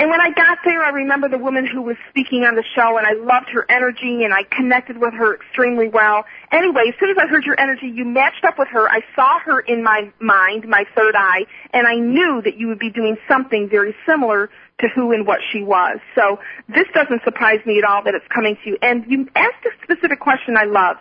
And 0.00 0.10
when 0.10 0.20
I 0.20 0.30
got 0.30 0.58
there, 0.64 0.84
I 0.84 0.90
remember 0.90 1.28
the 1.28 1.38
woman 1.38 1.66
who 1.66 1.82
was 1.82 1.96
speaking 2.08 2.44
on 2.44 2.54
the 2.54 2.62
show, 2.76 2.98
and 2.98 3.06
I 3.06 3.14
loved 3.14 3.48
her 3.50 3.66
energy, 3.68 4.22
and 4.22 4.32
I 4.32 4.44
connected 4.44 4.96
with 4.96 5.12
her 5.14 5.34
extremely 5.34 5.88
well. 5.88 6.24
Anyway, 6.52 6.82
as 6.88 6.94
soon 7.00 7.10
as 7.10 7.16
I 7.18 7.26
heard 7.26 7.44
your 7.44 7.58
energy, 7.58 7.88
you 7.88 8.04
matched 8.04 8.44
up 8.44 8.58
with 8.58 8.68
her. 8.68 8.88
I 8.88 9.00
saw 9.16 9.40
her 9.40 9.58
in 9.58 9.82
my 9.82 10.12
mind, 10.20 10.68
my 10.68 10.84
third 10.94 11.16
eye, 11.16 11.46
and 11.72 11.88
I 11.88 11.96
knew 11.96 12.40
that 12.44 12.56
you 12.56 12.68
would 12.68 12.78
be 12.78 12.90
doing 12.90 13.16
something 13.28 13.68
very 13.68 13.92
similar 14.06 14.50
to 14.80 14.88
who 14.94 15.10
and 15.10 15.26
what 15.26 15.40
she 15.50 15.64
was. 15.64 15.98
So 16.14 16.38
this 16.68 16.86
doesn't 16.94 17.24
surprise 17.24 17.58
me 17.66 17.78
at 17.78 17.84
all 17.84 18.04
that 18.04 18.14
it's 18.14 18.28
coming 18.32 18.56
to 18.62 18.70
you. 18.70 18.78
And 18.80 19.04
you 19.10 19.28
asked 19.34 19.66
a 19.66 19.70
specific 19.82 20.20
question 20.20 20.56
I 20.56 20.64
love. 20.64 20.98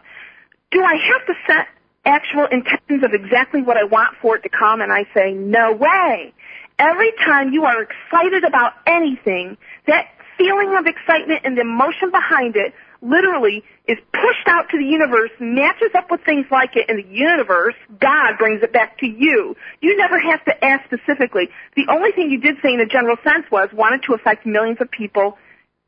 Do 0.72 0.82
I 0.82 0.95
have 0.95 1.28
to 1.28 1.34
set 1.45 1.68
actual 2.04 2.45
intentions 2.45 3.04
of 3.04 3.14
exactly 3.14 3.62
what 3.62 3.78
I 3.78 3.84
want 3.84 4.16
for 4.22 4.38
it 4.38 4.41
to 4.41 4.50
come? 4.50 4.82
And 4.82 4.91
I 4.91 5.06
say, 5.14 5.34
no 5.34 5.74
way. 5.74 6.34
Every 6.80 7.11
time 7.25 7.53
you 7.53 7.65
are 7.65 7.82
excited 7.82 8.43
about 8.43 8.73
anything, 8.86 9.57
that 9.88 10.07
feeling 10.38 10.75
of 10.78 10.86
excitement 10.86 11.41
and 11.43 11.57
the 11.57 11.61
emotion 11.61 12.11
behind 12.11 12.55
it 12.55 12.73
literally 13.01 13.63
is 13.88 13.97
pushed 14.11 14.47
out 14.47 14.69
to 14.69 14.78
the 14.78 14.86
universe, 14.86 15.32
matches 15.39 15.89
up 15.95 16.11
with 16.11 16.21
things 16.23 16.45
like 16.51 16.75
it, 16.75 16.86
and 16.89 16.99
the 16.99 17.07
universe, 17.07 17.75
God 17.99 18.38
brings 18.38 18.61
it 18.63 18.73
back 18.73 18.97
to 18.99 19.07
you. 19.07 19.55
You 19.82 19.97
never 19.97 20.19
have 20.19 20.43
to 20.45 20.65
ask 20.65 20.84
specifically. 20.86 21.49
The 21.75 21.88
only 21.89 22.11
thing 22.11 22.30
you 22.30 22.39
did 22.39 22.57
say 22.61 22.73
in 22.73 22.80
a 22.80 22.86
general 22.86 23.17
sense 23.23 23.45
was 23.51 23.69
wanted 23.73 24.03
to 24.03 24.13
affect 24.13 24.45
millions 24.45 24.78
of 24.82 24.89
people 24.91 25.38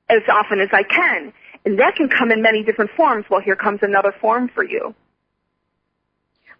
as 0.10 0.22
often 0.32 0.60
as 0.60 0.70
I 0.72 0.84
can. 0.84 1.34
And 1.66 1.80
that 1.80 1.96
can 1.96 2.10
come 2.10 2.32
in 2.32 2.42
many 2.42 2.64
different 2.64 2.92
forms. 2.92 3.26
Well, 3.30 3.42
here 3.42 3.56
comes 3.56 3.80
another 3.82 4.14
form 4.20 4.50
for 4.50 4.64
you. 4.64 4.96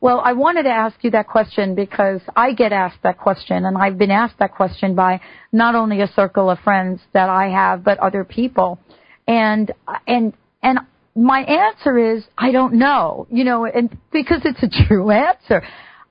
Well, 0.02 0.22
I 0.24 0.32
wanted 0.32 0.64
to 0.64 0.70
ask 0.70 0.96
you 1.02 1.12
that 1.12 1.28
question 1.28 1.76
because 1.76 2.22
I 2.34 2.54
get 2.54 2.72
asked 2.72 3.00
that 3.04 3.18
question 3.18 3.66
and 3.66 3.78
I've 3.78 3.98
been 3.98 4.12
asked 4.12 4.40
that 4.40 4.56
question 4.56 4.96
by 4.96 5.20
not 5.52 5.76
only 5.76 6.00
a 6.02 6.08
circle 6.08 6.50
of 6.50 6.60
friends 6.60 7.02
that 7.14 7.30
I 7.30 7.50
have, 7.50 7.84
but 7.84 8.00
other 8.00 8.24
people. 8.24 8.80
And, 9.28 9.72
and, 10.08 10.34
and 10.64 10.80
my 11.16 11.42
answer 11.42 12.16
is, 12.16 12.24
I 12.38 12.54
don't 12.54 12.76
know, 12.76 13.28
you 13.30 13.44
know, 13.44 13.66
and 13.66 13.96
because 14.12 14.42
it's 14.46 14.64
a 14.64 14.86
true 14.88 15.12
answer. 15.12 15.64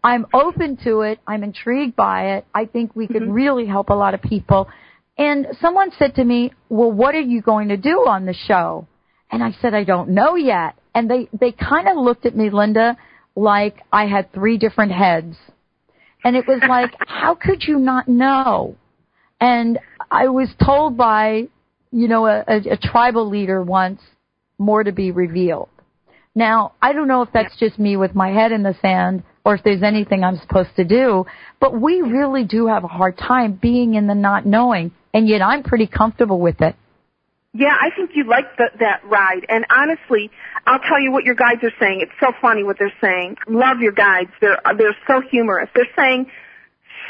I'm 0.04 0.26
open 0.32 0.76
to 0.84 1.00
it. 1.00 1.18
I'm 1.26 1.42
intrigued 1.42 1.96
by 1.96 2.36
it. 2.36 2.46
I 2.54 2.66
think 2.66 2.94
we 2.94 3.06
could 3.06 3.22
mm-hmm. 3.22 3.32
really 3.32 3.66
help 3.66 3.88
a 3.88 3.94
lot 3.94 4.14
of 4.14 4.22
people. 4.22 4.68
And 5.16 5.48
someone 5.60 5.90
said 5.98 6.14
to 6.16 6.24
me, 6.24 6.52
well, 6.68 6.92
what 6.92 7.14
are 7.14 7.20
you 7.20 7.42
going 7.42 7.68
to 7.68 7.76
do 7.76 8.06
on 8.06 8.26
the 8.26 8.34
show? 8.34 8.86
And 9.30 9.42
I 9.42 9.56
said, 9.60 9.74
I 9.74 9.84
don't 9.84 10.10
know 10.10 10.36
yet. 10.36 10.74
And 10.94 11.10
they, 11.10 11.28
they 11.38 11.52
kind 11.52 11.88
of 11.88 11.96
looked 11.96 12.26
at 12.26 12.36
me, 12.36 12.50
Linda, 12.50 12.96
like 13.38 13.82
I 13.92 14.06
had 14.06 14.32
three 14.32 14.58
different 14.58 14.92
heads. 14.92 15.36
And 16.24 16.36
it 16.36 16.46
was 16.46 16.60
like, 16.68 16.94
how 17.06 17.34
could 17.34 17.62
you 17.62 17.78
not 17.78 18.08
know? 18.08 18.76
And 19.40 19.78
I 20.10 20.28
was 20.28 20.48
told 20.64 20.96
by, 20.96 21.44
you 21.92 22.08
know, 22.08 22.26
a, 22.26 22.44
a, 22.48 22.56
a 22.72 22.76
tribal 22.76 23.28
leader 23.28 23.62
once, 23.62 24.00
more 24.58 24.82
to 24.82 24.90
be 24.90 25.12
revealed. 25.12 25.68
Now, 26.34 26.72
I 26.82 26.92
don't 26.92 27.08
know 27.08 27.22
if 27.22 27.30
that's 27.32 27.56
just 27.58 27.78
me 27.78 27.96
with 27.96 28.14
my 28.14 28.30
head 28.30 28.52
in 28.52 28.62
the 28.62 28.76
sand 28.82 29.22
or 29.44 29.54
if 29.54 29.62
there's 29.62 29.82
anything 29.82 30.24
I'm 30.24 30.38
supposed 30.38 30.74
to 30.76 30.84
do, 30.84 31.24
but 31.60 31.80
we 31.80 32.00
really 32.02 32.44
do 32.44 32.66
have 32.66 32.84
a 32.84 32.88
hard 32.88 33.16
time 33.16 33.58
being 33.60 33.94
in 33.94 34.06
the 34.06 34.14
not 34.14 34.44
knowing, 34.44 34.90
and 35.14 35.28
yet 35.28 35.42
I'm 35.42 35.62
pretty 35.62 35.86
comfortable 35.86 36.40
with 36.40 36.60
it. 36.60 36.74
Yeah, 37.54 37.74
I 37.80 37.90
think 37.96 38.10
you 38.14 38.24
like 38.24 38.56
the, 38.56 38.70
that 38.80 39.00
ride. 39.04 39.46
And 39.48 39.64
honestly, 39.70 40.30
I'll 40.66 40.80
tell 40.80 41.00
you 41.00 41.10
what 41.10 41.24
your 41.24 41.34
guides 41.34 41.64
are 41.64 41.72
saying. 41.80 42.00
It's 42.02 42.12
so 42.20 42.32
funny 42.40 42.62
what 42.62 42.78
they're 42.78 42.92
saying. 43.00 43.36
Love 43.48 43.80
your 43.80 43.92
guides. 43.92 44.30
They're 44.40 44.60
they're 44.76 44.96
so 45.06 45.20
humorous. 45.20 45.70
They're 45.74 45.88
saying, 45.96 46.30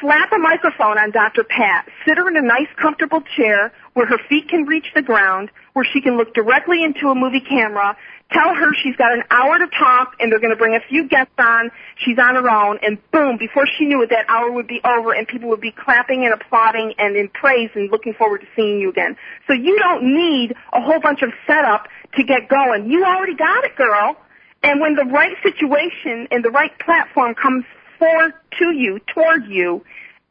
slap 0.00 0.32
a 0.32 0.38
microphone 0.38 0.96
on 0.98 1.10
Dr. 1.10 1.42
Pat, 1.44 1.88
sit 2.06 2.18
her 2.18 2.28
in 2.28 2.36
a 2.36 2.42
nice, 2.42 2.68
comfortable 2.80 3.22
chair 3.36 3.72
where 3.98 4.06
her 4.06 4.18
feet 4.28 4.48
can 4.48 4.62
reach 4.62 4.86
the 4.94 5.02
ground, 5.02 5.50
where 5.72 5.84
she 5.84 6.00
can 6.00 6.16
look 6.16 6.32
directly 6.32 6.84
into 6.84 7.08
a 7.08 7.16
movie 7.16 7.40
camera, 7.40 7.96
tell 8.30 8.54
her 8.54 8.72
she's 8.72 8.94
got 8.94 9.12
an 9.12 9.24
hour 9.28 9.58
to 9.58 9.66
talk 9.76 10.14
and 10.20 10.30
they're 10.30 10.38
going 10.38 10.54
to 10.54 10.56
bring 10.56 10.76
a 10.76 10.80
few 10.88 11.08
guests 11.08 11.34
on, 11.36 11.68
she's 11.96 12.16
on 12.16 12.36
her 12.36 12.48
own, 12.48 12.78
and 12.86 12.98
boom, 13.10 13.38
before 13.38 13.66
she 13.66 13.86
knew 13.86 14.00
it, 14.02 14.10
that 14.10 14.24
hour 14.28 14.52
would 14.52 14.68
be 14.68 14.80
over 14.84 15.12
and 15.12 15.26
people 15.26 15.48
would 15.48 15.60
be 15.60 15.72
clapping 15.72 16.24
and 16.24 16.32
applauding 16.32 16.94
and 16.96 17.16
in 17.16 17.28
praise 17.28 17.70
and 17.74 17.90
looking 17.90 18.14
forward 18.14 18.40
to 18.40 18.46
seeing 18.54 18.78
you 18.78 18.88
again. 18.88 19.16
So 19.48 19.52
you 19.52 19.76
don't 19.80 20.04
need 20.04 20.54
a 20.72 20.80
whole 20.80 21.00
bunch 21.00 21.22
of 21.22 21.30
setup 21.44 21.88
to 22.14 22.22
get 22.22 22.48
going. 22.48 22.88
You 22.88 23.04
already 23.04 23.34
got 23.34 23.64
it, 23.64 23.74
girl. 23.74 24.14
And 24.62 24.80
when 24.80 24.94
the 24.94 25.06
right 25.06 25.34
situation 25.42 26.28
and 26.30 26.44
the 26.44 26.50
right 26.50 26.70
platform 26.78 27.34
comes 27.34 27.64
for 27.98 28.32
to 28.60 28.70
you, 28.70 29.00
toward 29.12 29.46
you, 29.48 29.82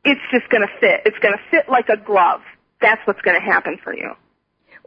it's 0.05 0.21
just 0.31 0.47
going 0.49 0.61
to 0.61 0.71
fit. 0.79 1.01
It's 1.03 1.19
going 1.19 1.35
to 1.35 1.43
fit 1.51 1.67
like 1.67 1.89
a 1.89 1.97
glove. 1.97 2.39
That's 2.81 3.01
what's 3.05 3.21
going 3.21 3.39
to 3.39 3.45
happen 3.45 3.77
for 3.83 3.95
you. 3.95 4.11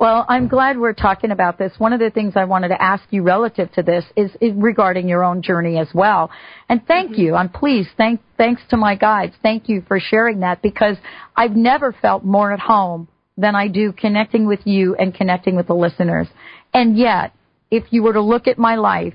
Well, 0.01 0.25
I'm 0.31 0.49
glad 0.49 0.79
we're 0.79 0.95
talking 0.95 1.31
about 1.31 1.59
this. 1.59 1.73
One 1.77 1.93
of 1.93 2.01
the 2.01 2.09
things 2.09 2.33
I 2.35 2.47
wanted 2.47 2.69
to 2.69 2.83
ask 2.83 3.05
you 3.11 3.23
relative 3.23 3.71
to 3.73 3.83
this 3.83 4.03
is, 4.17 4.31
is 4.41 4.53
regarding 4.57 5.09
your 5.09 5.23
own 5.23 5.43
journey 5.43 5.79
as 5.79 5.89
well. 5.93 6.31
And 6.71 6.81
thank 6.87 7.11
mm-hmm. 7.11 7.21
you. 7.21 7.35
I'm 7.35 7.51
pleased. 7.51 7.91
Thank, 7.99 8.23
thanks 8.39 8.63
to 8.71 8.79
my 8.79 8.95
guides. 8.95 9.35
Thank 9.43 9.69
you 9.69 9.83
for 9.87 10.01
sharing 10.01 10.41
that 10.41 10.63
because 10.63 10.97
I've 11.37 11.55
never 11.55 11.93
felt 11.93 12.25
more 12.25 12.51
at 12.51 12.61
home 12.61 13.09
than 13.37 13.55
I 13.55 13.69
do 13.69 13.93
connecting 13.93 14.47
with 14.47 14.61
you 14.65 14.95
and 14.95 15.15
connecting 15.15 15.55
with 15.55 15.67
the 15.67 15.75
listeners. 15.75 16.29
And 16.73 16.97
yet, 16.97 17.35
if 17.71 17.85
you 17.91 18.03
were 18.03 18.15
to 18.15 18.23
look 18.23 18.47
at 18.47 18.59
my 18.59 18.77
life, 18.77 19.15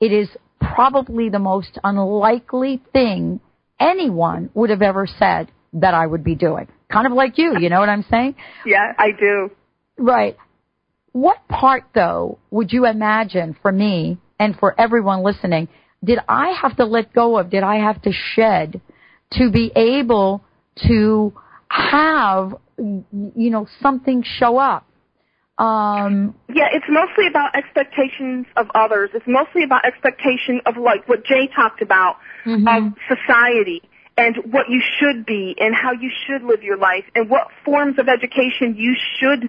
it 0.00 0.12
is 0.12 0.30
probably 0.60 1.28
the 1.28 1.38
most 1.38 1.78
unlikely 1.84 2.80
thing 2.94 3.40
anyone 3.78 4.48
would 4.54 4.70
have 4.70 4.82
ever 4.82 5.06
said 5.06 5.50
that 5.74 5.92
I 5.92 6.06
would 6.06 6.24
be 6.24 6.34
doing. 6.34 6.68
Kind 6.92 7.06
of 7.06 7.12
like 7.12 7.38
you, 7.38 7.58
you 7.58 7.68
know 7.68 7.80
what 7.80 7.88
I'm 7.88 8.04
saying? 8.10 8.34
Yeah, 8.66 8.92
I 8.98 9.08
do. 9.18 9.50
Right. 9.98 10.36
What 11.12 11.46
part 11.48 11.84
though 11.94 12.38
would 12.50 12.72
you 12.72 12.86
imagine 12.86 13.56
for 13.60 13.72
me 13.72 14.18
and 14.38 14.56
for 14.56 14.78
everyone 14.78 15.22
listening 15.22 15.68
did 16.04 16.18
I 16.28 16.54
have 16.60 16.76
to 16.76 16.84
let 16.84 17.12
go 17.12 17.38
of, 17.38 17.50
did 17.50 17.62
I 17.62 17.76
have 17.76 18.02
to 18.02 18.12
shed 18.12 18.80
to 19.32 19.50
be 19.50 19.70
able 19.76 20.42
to 20.88 21.32
have, 21.68 22.54
you 22.76 23.50
know, 23.50 23.66
something 23.80 24.24
show 24.24 24.58
up? 24.58 24.86
Um, 25.58 26.34
yeah, 26.48 26.68
it's 26.72 26.86
mostly 26.88 27.28
about 27.28 27.54
expectations 27.54 28.46
of 28.56 28.66
others. 28.74 29.10
It's 29.14 29.26
mostly 29.28 29.62
about 29.62 29.84
expectation 29.84 30.60
of 30.66 30.76
like 30.76 31.08
what 31.08 31.24
Jay 31.24 31.48
talked 31.54 31.82
about 31.82 32.16
mm-hmm. 32.44 32.66
of 32.66 32.94
society 33.06 33.82
and 34.16 34.36
what 34.52 34.68
you 34.68 34.82
should 34.98 35.24
be 35.24 35.54
and 35.58 35.74
how 35.74 35.92
you 35.92 36.10
should 36.26 36.42
live 36.42 36.62
your 36.62 36.76
life 36.76 37.04
and 37.14 37.30
what 37.30 37.48
forms 37.64 37.98
of 37.98 38.08
education 38.08 38.76
you 38.76 38.94
should 39.18 39.48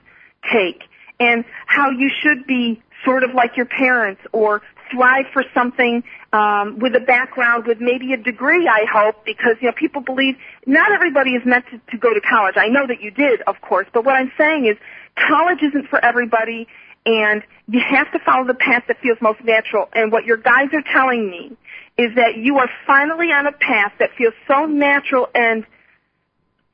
take 0.51 0.83
and 1.19 1.45
how 1.65 1.89
you 1.89 2.09
should 2.21 2.45
be 2.47 2.81
sort 3.05 3.23
of 3.23 3.33
like 3.33 3.57
your 3.57 3.65
parents 3.65 4.21
or 4.31 4.61
strive 4.87 5.25
for 5.33 5.43
something 5.53 6.03
um, 6.31 6.79
with 6.79 6.95
a 6.95 6.99
background 6.99 7.65
with 7.65 7.79
maybe 7.79 8.13
a 8.13 8.17
degree 8.17 8.67
i 8.67 8.85
hope 8.91 9.25
because 9.25 9.55
you 9.61 9.67
know 9.67 9.73
people 9.73 10.01
believe 10.01 10.35
not 10.65 10.91
everybody 10.91 11.31
is 11.31 11.45
meant 11.45 11.65
to, 11.71 11.79
to 11.91 11.97
go 11.97 12.13
to 12.13 12.21
college. 12.21 12.55
I 12.57 12.67
know 12.67 12.87
that 12.87 13.01
you 13.01 13.11
did 13.11 13.41
of 13.47 13.59
course 13.61 13.87
but 13.93 14.05
what 14.05 14.15
i'm 14.15 14.31
saying 14.37 14.65
is 14.65 14.77
college 15.15 15.59
isn't 15.61 15.87
for 15.87 16.03
everybody 16.03 16.67
and 17.05 17.43
you 17.67 17.79
have 17.79 18.11
to 18.11 18.19
follow 18.19 18.45
the 18.45 18.53
path 18.53 18.83
that 18.87 18.99
feels 19.01 19.17
most 19.21 19.43
natural. 19.43 19.87
And 19.93 20.11
what 20.11 20.25
your 20.25 20.37
guides 20.37 20.73
are 20.73 20.83
telling 20.93 21.29
me 21.29 21.57
is 21.97 22.15
that 22.15 22.37
you 22.37 22.57
are 22.57 22.69
finally 22.87 23.27
on 23.27 23.45
a 23.45 23.51
path 23.51 23.93
that 23.99 24.11
feels 24.17 24.33
so 24.47 24.65
natural 24.65 25.27
and 25.35 25.65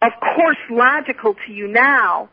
of 0.02 0.12
course 0.36 0.58
logical 0.70 1.36
to 1.46 1.52
you 1.52 1.68
now. 1.68 2.30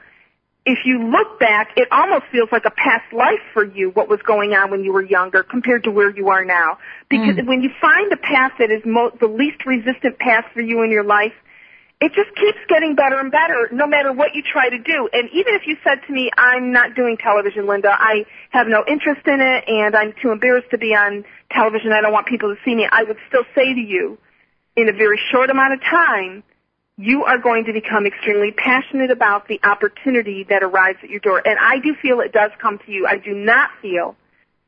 If 0.69 0.81
you 0.85 1.11
look 1.11 1.39
back, 1.39 1.71
it 1.77 1.87
almost 1.93 2.25
feels 2.33 2.49
like 2.51 2.65
a 2.65 2.73
past 2.73 3.13
life 3.13 3.43
for 3.53 3.65
you, 3.65 3.91
what 3.91 4.09
was 4.09 4.19
going 4.27 4.53
on 4.53 4.71
when 4.71 4.83
you 4.83 4.93
were 4.93 5.05
younger 5.05 5.45
compared 5.45 5.85
to 5.85 5.93
where 5.93 6.11
you 6.11 6.29
are 6.29 6.45
now. 6.45 6.79
Because 7.09 7.37
mm. 7.37 7.47
when 7.47 7.63
you 7.63 7.71
find 7.81 8.13
a 8.13 8.17
path 8.17 8.53
that 8.59 8.73
is 8.73 8.83
mo- 8.85 9.13
the 9.21 9.29
least 9.29 9.65
resistant 9.65 10.19
path 10.19 10.45
for 10.53 10.61
you 10.61 10.83
in 10.83 10.91
your 10.91 11.05
life, 11.05 11.33
it 12.01 12.13
just 12.13 12.29
keeps 12.37 12.59
getting 12.69 12.95
better 12.95 13.19
and 13.19 13.33
better 13.33 13.69
no 13.73 13.87
matter 13.87 14.13
what 14.13 14.35
you 14.35 14.43
try 14.43 14.69
to 14.69 14.79
do. 14.79 15.09
And 15.13 15.31
even 15.33 15.55
if 15.55 15.67
you 15.67 15.77
said 15.83 16.01
to 16.07 16.13
me, 16.13 16.31
I'm 16.37 16.73
not 16.73 16.95
doing 16.95 17.17
television, 17.17 17.67
Linda, 17.67 17.89
I 17.91 18.27
have 18.51 18.67
no 18.67 18.85
interest 18.87 19.27
in 19.27 19.41
it 19.41 19.65
and 19.67 19.97
I'm 19.97 20.13
too 20.21 20.31
embarrassed 20.31 20.71
to 20.73 20.79
be 20.79 20.95
on 20.95 21.25
television, 21.51 21.93
I 21.93 22.03
don't 22.03 22.13
want 22.13 22.27
people 22.27 22.55
to 22.55 22.61
see 22.65 22.75
me, 22.75 22.87
I 22.91 23.05
would 23.05 23.17
still 23.29 23.45
say 23.55 23.73
to 23.73 23.81
you, 23.81 24.19
in 24.77 24.91
a 24.91 24.93
very 24.93 25.19
short 25.33 25.49
amount 25.49 25.73
of 25.73 25.81
time, 25.81 26.43
you 26.99 27.25
are 27.25 27.39
going 27.39 27.65
to 27.65 27.73
become 27.73 28.07
extremely 28.07 28.53
passionate 28.53 29.11
about 29.11 29.49
the 29.49 29.61
opportunity 29.63 30.45
that 30.49 30.63
arrives 30.63 30.99
at 31.03 31.09
your 31.09 31.21
door. 31.21 31.41
And 31.45 31.59
I 31.59 31.79
do 31.79 31.95
feel 31.95 32.21
it 32.21 32.33
does 32.33 32.51
come 32.61 32.79
to 32.85 32.93
you. 32.93 33.07
I 33.07 33.17
do 33.17 33.35
not 33.35 33.71
feel 33.81 34.17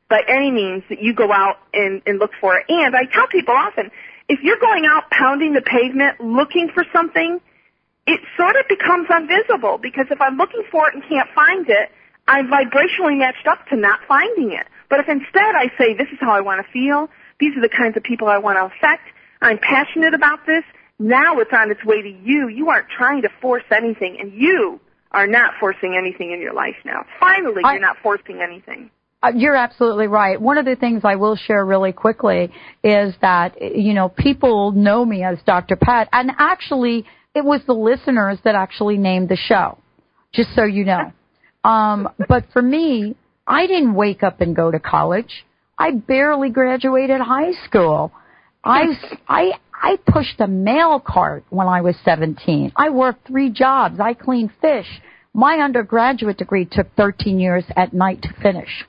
by 0.09 0.21
any 0.27 0.49
means 0.49 0.83
that 0.89 1.01
you 1.01 1.13
go 1.13 1.31
out 1.31 1.57
and, 1.73 2.01
and 2.05 2.17
look 2.17 2.31
for 2.41 2.57
it. 2.57 2.65
And 2.69 2.95
I 2.95 3.05
tell 3.05 3.27
people 3.27 3.53
often, 3.53 3.91
if 4.29 4.39
you're 4.43 4.59
going 4.59 4.85
out 4.85 5.09
pounding 5.09 5.53
the 5.53 5.61
pavement 5.61 6.21
looking 6.21 6.69
for 6.73 6.85
something, 6.93 7.41
it 8.05 8.21
sort 8.37 8.55
of 8.55 8.67
becomes 8.69 9.07
invisible 9.09 9.79
because 9.79 10.05
if 10.11 10.21
I'm 10.21 10.37
looking 10.37 10.63
for 10.71 10.87
it 10.87 10.93
and 10.93 11.03
can't 11.03 11.29
find 11.33 11.67
it, 11.67 11.91
I'm 12.27 12.47
vibrationally 12.47 13.17
matched 13.17 13.47
up 13.47 13.65
to 13.69 13.75
not 13.75 13.99
finding 14.07 14.51
it. 14.51 14.67
But 14.87 14.99
if 14.99 15.09
instead 15.09 15.55
I 15.55 15.71
say, 15.77 15.95
this 15.95 16.07
is 16.13 16.19
how 16.21 16.31
I 16.31 16.41
want 16.41 16.65
to 16.65 16.71
feel, 16.71 17.09
these 17.39 17.57
are 17.57 17.61
the 17.61 17.69
kinds 17.69 17.97
of 17.97 18.03
people 18.03 18.27
I 18.27 18.37
want 18.37 18.57
to 18.57 18.65
affect, 18.65 19.03
I'm 19.41 19.57
passionate 19.57 20.13
about 20.13 20.45
this, 20.45 20.63
now 20.99 21.39
it's 21.39 21.51
on 21.53 21.71
its 21.71 21.83
way 21.83 22.01
to 22.01 22.09
you. 22.09 22.49
You 22.49 22.69
aren't 22.69 22.89
trying 22.89 23.21
to 23.23 23.29
force 23.41 23.63
anything, 23.71 24.17
and 24.19 24.33
you 24.33 24.79
are 25.11 25.27
not 25.27 25.53
forcing 25.59 25.95
anything 25.95 26.31
in 26.31 26.41
your 26.41 26.53
life 26.53 26.75
now. 26.83 27.05
Finally, 27.19 27.61
I, 27.63 27.73
you're 27.73 27.81
not 27.81 27.97
forcing 28.03 28.41
anything. 28.41 28.91
Uh, 29.21 29.31
you're 29.35 29.55
absolutely 29.55 30.07
right. 30.07 30.39
One 30.39 30.57
of 30.57 30.65
the 30.65 30.75
things 30.75 31.01
I 31.03 31.15
will 31.15 31.35
share 31.35 31.65
really 31.65 31.91
quickly 31.91 32.51
is 32.83 33.13
that, 33.21 33.61
you 33.61 33.93
know, 33.93 34.07
people 34.07 34.71
know 34.71 35.03
me 35.03 35.23
as 35.23 35.37
Dr. 35.45 35.75
Pat, 35.75 36.07
and 36.13 36.31
actually, 36.37 37.05
it 37.35 37.43
was 37.43 37.61
the 37.67 37.73
listeners 37.73 38.37
that 38.45 38.55
actually 38.55 38.97
named 38.97 39.27
the 39.27 39.35
show, 39.35 39.77
just 40.33 40.53
so 40.55 40.63
you 40.63 40.85
know. 40.85 41.11
Um, 41.61 42.07
but 42.29 42.45
for 42.53 42.61
me, 42.61 43.17
I 43.45 43.67
didn't 43.67 43.93
wake 43.93 44.23
up 44.23 44.39
and 44.39 44.55
go 44.55 44.71
to 44.71 44.79
college. 44.79 45.45
I 45.77 45.91
barely 45.91 46.51
graduated 46.51 47.19
high 47.19 47.51
school. 47.65 48.13
I, 48.63 48.85
I, 49.27 49.51
I 49.73 49.97
pushed 50.07 50.39
a 50.39 50.47
mail 50.47 51.01
cart 51.05 51.43
when 51.49 51.67
I 51.67 51.81
was 51.81 51.95
17. 52.05 52.71
I 52.77 52.91
worked 52.91 53.27
three 53.27 53.49
jobs. 53.49 53.99
I 53.99 54.13
cleaned 54.13 54.51
fish. 54.61 54.87
My 55.33 55.55
undergraduate 55.55 56.37
degree 56.37 56.63
took 56.63 56.95
13 56.95 57.41
years 57.41 57.65
at 57.75 57.91
night 57.91 58.21
to 58.21 58.29
finish 58.41 58.85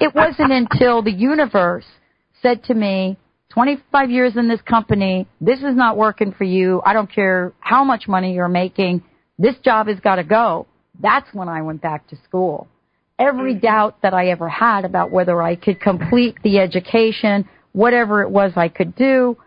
it 0.00 0.14
wasn't 0.14 0.52
until 0.52 1.02
the 1.02 1.12
universe 1.12 1.84
said 2.42 2.64
to 2.64 2.74
me, 2.74 3.16
25 3.50 4.10
years 4.10 4.36
in 4.36 4.48
this 4.48 4.60
company, 4.62 5.26
this 5.40 5.58
is 5.60 5.74
not 5.74 5.96
working 5.96 6.32
for 6.32 6.44
you. 6.44 6.82
I 6.84 6.92
don't 6.92 7.10
care 7.10 7.52
how 7.60 7.84
much 7.84 8.06
money 8.06 8.34
you're 8.34 8.48
making. 8.48 9.02
This 9.38 9.56
job 9.64 9.86
has 9.88 9.98
got 10.00 10.16
to 10.16 10.24
go. 10.24 10.66
That's 11.00 11.28
when 11.32 11.48
I 11.48 11.62
went 11.62 11.80
back 11.80 12.06
to 12.08 12.16
school. 12.24 12.68
Every 13.18 13.54
mm-hmm. 13.54 13.64
doubt 13.64 14.02
that 14.02 14.12
I 14.12 14.28
ever 14.28 14.48
had 14.48 14.84
about 14.84 15.10
whether 15.10 15.42
I 15.42 15.56
could 15.56 15.80
complete 15.80 16.36
the 16.42 16.58
education, 16.58 17.48
whatever 17.72 18.22
it 18.22 18.30
was 18.30 18.52
I 18.56 18.68
could 18.68 18.94
do, 18.94 19.38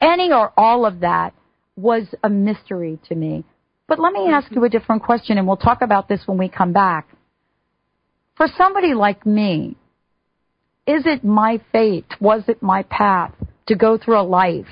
any 0.00 0.32
or 0.32 0.52
all 0.56 0.86
of 0.86 1.00
that 1.00 1.34
was 1.76 2.04
a 2.22 2.28
mystery 2.28 2.98
to 3.08 3.14
me. 3.14 3.44
But 3.86 3.98
let 3.98 4.12
me 4.12 4.28
ask 4.28 4.50
you 4.52 4.64
a 4.64 4.68
different 4.68 5.02
question 5.02 5.36
and 5.36 5.46
we'll 5.46 5.56
talk 5.56 5.82
about 5.82 6.08
this 6.08 6.22
when 6.26 6.38
we 6.38 6.48
come 6.48 6.72
back. 6.72 7.08
For 8.40 8.48
somebody 8.56 8.94
like 8.94 9.26
me, 9.26 9.76
is 10.86 11.02
it 11.04 11.22
my 11.22 11.60
fate? 11.72 12.06
Was 12.22 12.42
it 12.48 12.62
my 12.62 12.84
path 12.84 13.34
to 13.66 13.74
go 13.74 13.98
through 13.98 14.18
a 14.18 14.22
life 14.22 14.64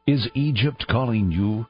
Is 0.07 0.27
Egypt 0.33 0.85
calling 0.89 1.31
you? 1.31 1.65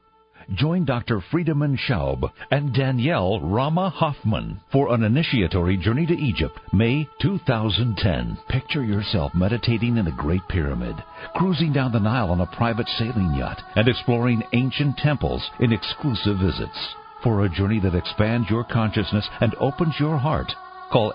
Join 0.55 0.84
Dr. 0.84 1.22
Friedemann 1.32 1.78
Schaub 1.78 2.32
and 2.49 2.74
Danielle 2.74 3.39
Rama 3.39 3.89
Hoffman 3.89 4.59
for 4.72 4.91
an 4.91 5.03
initiatory 5.03 5.78
journey 5.78 6.07
to 6.07 6.13
Egypt, 6.13 6.59
May 6.74 7.07
2010. 7.22 8.38
Picture 8.47 8.84
yourself 8.84 9.32
meditating 9.36 9.97
in 9.97 10.05
the 10.05 10.11
Great 10.11 10.41
Pyramid, 10.49 10.95
cruising 11.36 11.72
down 11.72 11.91
the 11.91 11.99
Nile 11.99 12.32
on 12.32 12.41
a 12.41 12.47
private 12.47 12.88
sailing 12.97 13.36
yacht, 13.36 13.61
and 13.76 13.88
exploring 13.88 14.41
ancient 14.53 14.97
temples 14.97 15.47
in 15.59 15.72
exclusive 15.72 16.39
visits. 16.39 16.95
For 17.24 17.43
a 17.43 17.49
journey 17.49 17.80
that 17.82 17.95
expands 17.95 18.49
your 18.49 18.63
consciousness 18.63 19.28
and 19.41 19.53
opens 19.59 19.99
your 19.99 20.17
heart, 20.17 20.53
call 20.91 21.11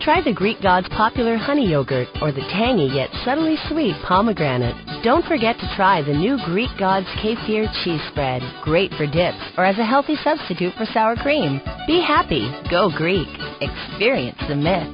Try 0.00 0.22
the 0.22 0.32
Greek 0.32 0.62
God's 0.62 0.88
popular 0.90 1.36
honey 1.36 1.68
yogurt 1.68 2.08
or 2.22 2.30
the 2.30 2.46
tangy 2.52 2.86
yet 2.94 3.10
subtly 3.24 3.56
sweet 3.68 3.96
pomegranate. 4.06 4.76
Don't 5.02 5.24
forget 5.26 5.58
to 5.58 5.72
try 5.74 6.02
the 6.02 6.12
new 6.12 6.38
Greek 6.46 6.70
God's 6.78 7.08
kefir 7.20 7.66
cheese 7.82 8.00
spread. 8.10 8.40
Great 8.62 8.92
for 8.92 9.06
dips 9.06 9.42
or 9.56 9.64
as 9.64 9.78
a 9.78 9.84
healthy 9.84 10.14
substitute 10.22 10.72
for 10.74 10.86
sour 10.86 11.16
cream. 11.16 11.60
Be 11.86 12.00
happy. 12.00 12.48
Go 12.70 12.90
Greek. 12.96 13.28
Experience 13.60 14.38
the 14.48 14.54
myth. 14.54 14.88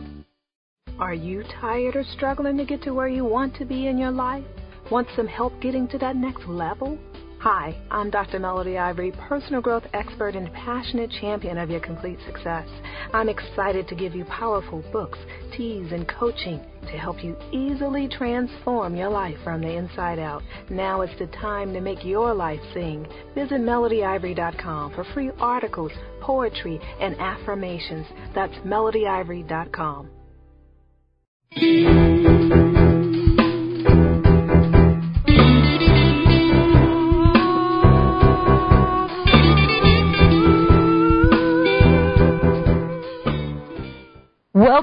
Are 0.98 1.14
you 1.14 1.44
tired 1.60 1.96
or 1.96 2.04
struggling 2.04 2.56
to 2.56 2.64
get 2.64 2.82
to 2.82 2.94
where 2.94 3.08
you 3.08 3.24
want 3.24 3.54
to 3.56 3.64
be 3.64 3.88
in 3.88 3.98
your 3.98 4.12
life? 4.12 4.44
Want 4.90 5.08
some 5.16 5.26
help 5.26 5.60
getting 5.60 5.86
to 5.88 5.98
that 5.98 6.16
next 6.16 6.46
level? 6.46 6.98
Hi, 7.44 7.76
I'm 7.90 8.08
Dr. 8.08 8.38
Melody 8.38 8.78
Ivory, 8.78 9.12
personal 9.28 9.60
growth 9.60 9.84
expert 9.92 10.34
and 10.34 10.50
passionate 10.54 11.10
champion 11.20 11.58
of 11.58 11.68
your 11.68 11.80
complete 11.80 12.16
success. 12.24 12.66
I'm 13.12 13.28
excited 13.28 13.86
to 13.88 13.94
give 13.94 14.14
you 14.14 14.24
powerful 14.24 14.82
books, 14.90 15.18
teas, 15.54 15.92
and 15.92 16.08
coaching 16.08 16.58
to 16.80 16.96
help 16.96 17.22
you 17.22 17.36
easily 17.52 18.08
transform 18.08 18.96
your 18.96 19.10
life 19.10 19.36
from 19.44 19.60
the 19.60 19.76
inside 19.76 20.18
out. 20.18 20.42
Now 20.70 21.02
is 21.02 21.10
the 21.18 21.26
time 21.26 21.74
to 21.74 21.82
make 21.82 22.02
your 22.02 22.32
life 22.32 22.60
sing. 22.72 23.06
Visit 23.34 23.60
melodyivory.com 23.60 24.94
for 24.94 25.04
free 25.12 25.30
articles, 25.38 25.92
poetry, 26.22 26.80
and 26.98 27.14
affirmations. 27.20 28.06
That's 28.34 28.54
melodyivory.com. 28.64 30.08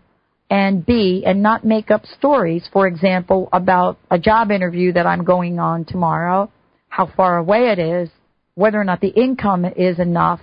and 0.49 0.85
B, 0.85 1.23
and 1.25 1.41
not 1.41 1.65
make 1.65 1.89
up 1.89 2.05
stories, 2.05 2.67
for 2.71 2.87
example, 2.87 3.49
about 3.51 3.97
a 4.11 4.19
job 4.19 4.51
interview 4.51 4.93
that 4.93 5.07
I'm 5.07 5.23
going 5.23 5.59
on 5.59 5.85
tomorrow, 5.85 6.51
how 6.87 7.11
far 7.15 7.37
away 7.37 7.69
it 7.69 7.79
is, 7.79 8.09
whether 8.53 8.79
or 8.79 8.83
not 8.83 9.01
the 9.01 9.09
income 9.09 9.65
is 9.65 9.99
enough. 9.99 10.39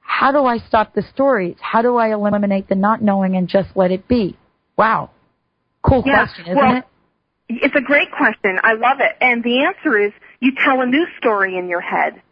How 0.00 0.32
do 0.32 0.44
I 0.44 0.58
stop 0.58 0.94
the 0.94 1.02
stories? 1.14 1.56
How 1.60 1.82
do 1.82 1.96
I 1.96 2.12
eliminate 2.12 2.68
the 2.68 2.74
not 2.74 3.02
knowing 3.02 3.36
and 3.36 3.48
just 3.48 3.70
let 3.74 3.90
it 3.90 4.08
be? 4.08 4.36
Wow. 4.76 5.10
Cool 5.82 6.02
yeah, 6.06 6.24
question, 6.24 6.44
isn't 6.46 6.56
well, 6.56 6.76
it? 6.76 6.84
It's 7.48 7.76
a 7.76 7.80
great 7.80 8.10
question. 8.12 8.58
I 8.62 8.74
love 8.74 8.98
it. 9.00 9.16
And 9.20 9.42
the 9.42 9.64
answer 9.64 9.98
is 9.98 10.12
you 10.40 10.52
tell 10.64 10.80
a 10.80 10.86
new 10.86 11.06
story 11.18 11.56
in 11.58 11.68
your 11.68 11.80
head. 11.80 12.22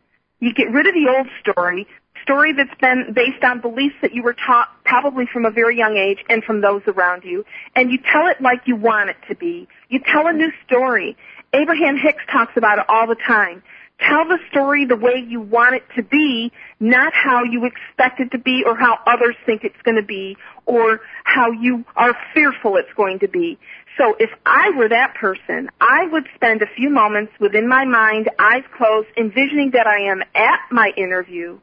You 0.41 0.55
get 0.55 0.71
rid 0.71 0.87
of 0.87 0.95
the 0.95 1.13
old 1.17 1.27
story, 1.41 1.87
story 2.23 2.53
that's 2.53 2.75
been 2.81 3.13
based 3.15 3.43
on 3.45 3.61
beliefs 3.61 3.97
that 4.03 4.15
you 4.15 4.23
were 4.23 4.35
taught 4.35 4.69
probably 4.85 5.27
from 5.33 5.45
a 5.45 5.51
very 5.51 5.77
young 5.77 5.97
age 5.97 6.19
and 6.29 6.43
from 6.45 6.61
those 6.61 6.83
around 6.87 7.25
you, 7.25 7.45
and 7.75 7.91
you 7.91 7.99
tell 8.13 8.27
it 8.29 8.41
like 8.41 8.63
you 8.67 8.77
want 8.77 9.11
it 9.11 9.17
to 9.29 9.35
be. 9.35 9.69
You 9.89 10.01
tell 10.01 10.27
a 10.27 10.33
new 10.33 10.51
story. 10.67 11.17
Abraham 11.53 11.97
Hicks 11.97 12.23
talks 12.31 12.57
about 12.57 12.79
it 12.79 12.85
all 12.89 13.07
the 13.07 13.17
time. 13.17 13.63
Tell 14.01 14.25
the 14.27 14.39
story 14.51 14.85
the 14.85 14.97
way 14.97 15.25
you 15.27 15.41
want 15.41 15.75
it 15.75 15.83
to 15.97 16.03
be, 16.03 16.53
not 16.79 17.13
how 17.15 17.43
you 17.43 17.65
expect 17.65 18.21
it 18.21 18.31
to 18.31 18.39
be 18.39 18.63
or 18.65 18.77
how 18.77 18.99
others 19.07 19.35
think 19.45 19.65
it's 19.65 19.81
going 19.83 19.97
to 19.97 20.05
be 20.05 20.37
or 20.67 21.01
how 21.25 21.51
you 21.51 21.85
are 21.97 22.17
fearful 22.33 22.77
it's 22.77 22.93
going 22.97 23.19
to 23.21 23.29
be. 23.29 23.59
So 23.97 24.15
if 24.21 24.31
I 24.47 24.71
were 24.77 24.89
that 24.89 25.15
person, 25.17 25.71
I 25.81 26.07
would 26.07 26.29
spend 26.37 26.63
a 26.63 26.67
few 26.77 26.91
moments 26.91 27.33
within 27.41 27.67
my 27.67 27.85
mind, 27.85 28.31
eyes 28.39 28.63
closed, 28.77 29.09
envisioning 29.17 29.73
that 29.73 29.89
I 29.89 30.11
am 30.13 30.23
at 30.35 30.61
my 30.71 30.93
interview 30.97 31.59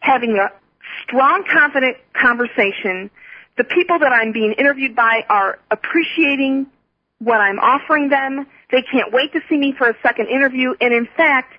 having 0.00 0.38
a 0.38 0.50
strong, 1.02 1.44
confident 1.50 1.96
conversation. 2.12 3.10
The 3.56 3.64
people 3.64 3.98
that 3.98 4.12
I'm 4.12 4.32
being 4.32 4.52
interviewed 4.52 4.94
by 4.94 5.24
are 5.28 5.58
appreciating 5.70 6.66
what 7.18 7.40
I'm 7.40 7.58
offering 7.58 8.08
them. 8.08 8.46
They 8.70 8.82
can't 8.82 9.12
wait 9.12 9.32
to 9.32 9.40
see 9.48 9.56
me 9.56 9.74
for 9.76 9.88
a 9.88 9.94
second 10.02 10.28
interview. 10.28 10.74
And 10.80 10.94
in 10.94 11.08
fact, 11.16 11.54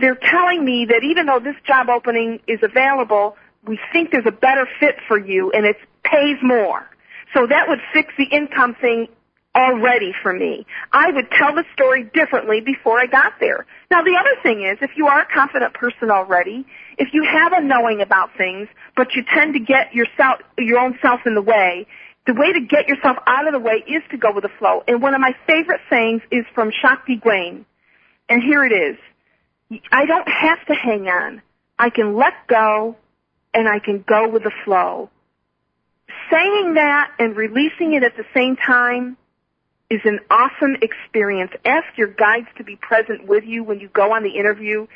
they're 0.00 0.16
telling 0.16 0.64
me 0.64 0.86
that 0.86 1.04
even 1.04 1.26
though 1.26 1.38
this 1.38 1.56
job 1.66 1.88
opening 1.88 2.40
is 2.48 2.60
available, 2.62 3.36
we 3.66 3.78
think 3.92 4.10
there's 4.10 4.26
a 4.26 4.32
better 4.32 4.66
fit 4.80 4.96
for 5.06 5.18
you 5.18 5.52
and 5.52 5.64
it 5.64 5.76
pays 6.02 6.36
more. 6.42 6.88
So 7.32 7.46
that 7.46 7.68
would 7.68 7.80
fix 7.92 8.12
the 8.18 8.24
income 8.24 8.74
thing 8.80 9.08
already 9.54 10.12
for 10.22 10.32
me. 10.32 10.66
I 10.92 11.10
would 11.10 11.30
tell 11.30 11.54
the 11.54 11.64
story 11.72 12.04
differently 12.14 12.60
before 12.60 12.98
I 12.98 13.06
got 13.06 13.34
there. 13.40 13.66
Now 13.90 14.02
the 14.02 14.16
other 14.18 14.40
thing 14.42 14.62
is, 14.62 14.78
if 14.82 14.90
you 14.96 15.06
are 15.06 15.22
a 15.22 15.26
confident 15.32 15.74
person 15.74 16.10
already, 16.10 16.66
if 16.98 17.08
you 17.12 17.24
have 17.24 17.52
a 17.52 17.60
knowing 17.60 18.00
about 18.00 18.30
things, 18.36 18.68
but 18.96 19.14
you 19.14 19.24
tend 19.32 19.54
to 19.54 19.60
get 19.60 19.94
yourself, 19.94 20.40
your 20.58 20.78
own 20.78 20.98
self 21.00 21.20
in 21.26 21.34
the 21.34 21.42
way, 21.42 21.86
the 22.26 22.34
way 22.34 22.52
to 22.52 22.60
get 22.60 22.88
yourself 22.88 23.18
out 23.26 23.46
of 23.46 23.52
the 23.52 23.60
way 23.60 23.84
is 23.86 24.02
to 24.10 24.16
go 24.16 24.32
with 24.32 24.42
the 24.42 24.50
flow. 24.58 24.82
And 24.88 25.02
one 25.02 25.14
of 25.14 25.20
my 25.20 25.34
favorite 25.46 25.80
sayings 25.90 26.22
is 26.30 26.44
from 26.54 26.70
Shakti 26.70 27.16
Gawain. 27.16 27.66
And 28.28 28.42
here 28.42 28.64
it 28.64 28.72
is. 28.72 28.96
I 29.92 30.06
don't 30.06 30.28
have 30.28 30.64
to 30.66 30.74
hang 30.74 31.08
on. 31.08 31.42
I 31.78 31.90
can 31.90 32.16
let 32.16 32.32
go 32.48 32.96
and 33.52 33.68
I 33.68 33.78
can 33.78 34.04
go 34.06 34.28
with 34.28 34.42
the 34.42 34.52
flow. 34.64 35.10
Saying 36.30 36.74
that 36.74 37.12
and 37.18 37.36
releasing 37.36 37.92
it 37.92 38.02
at 38.02 38.16
the 38.16 38.24
same 38.34 38.56
time 38.56 39.16
is 39.90 40.00
an 40.04 40.20
awesome 40.30 40.76
experience. 40.82 41.52
Ask 41.64 41.86
your 41.96 42.08
guides 42.08 42.48
to 42.56 42.64
be 42.64 42.76
present 42.76 43.26
with 43.26 43.44
you 43.44 43.64
when 43.64 43.80
you 43.80 43.88
go 43.88 44.12
on 44.12 44.22
the 44.22 44.30
interview 44.30 44.86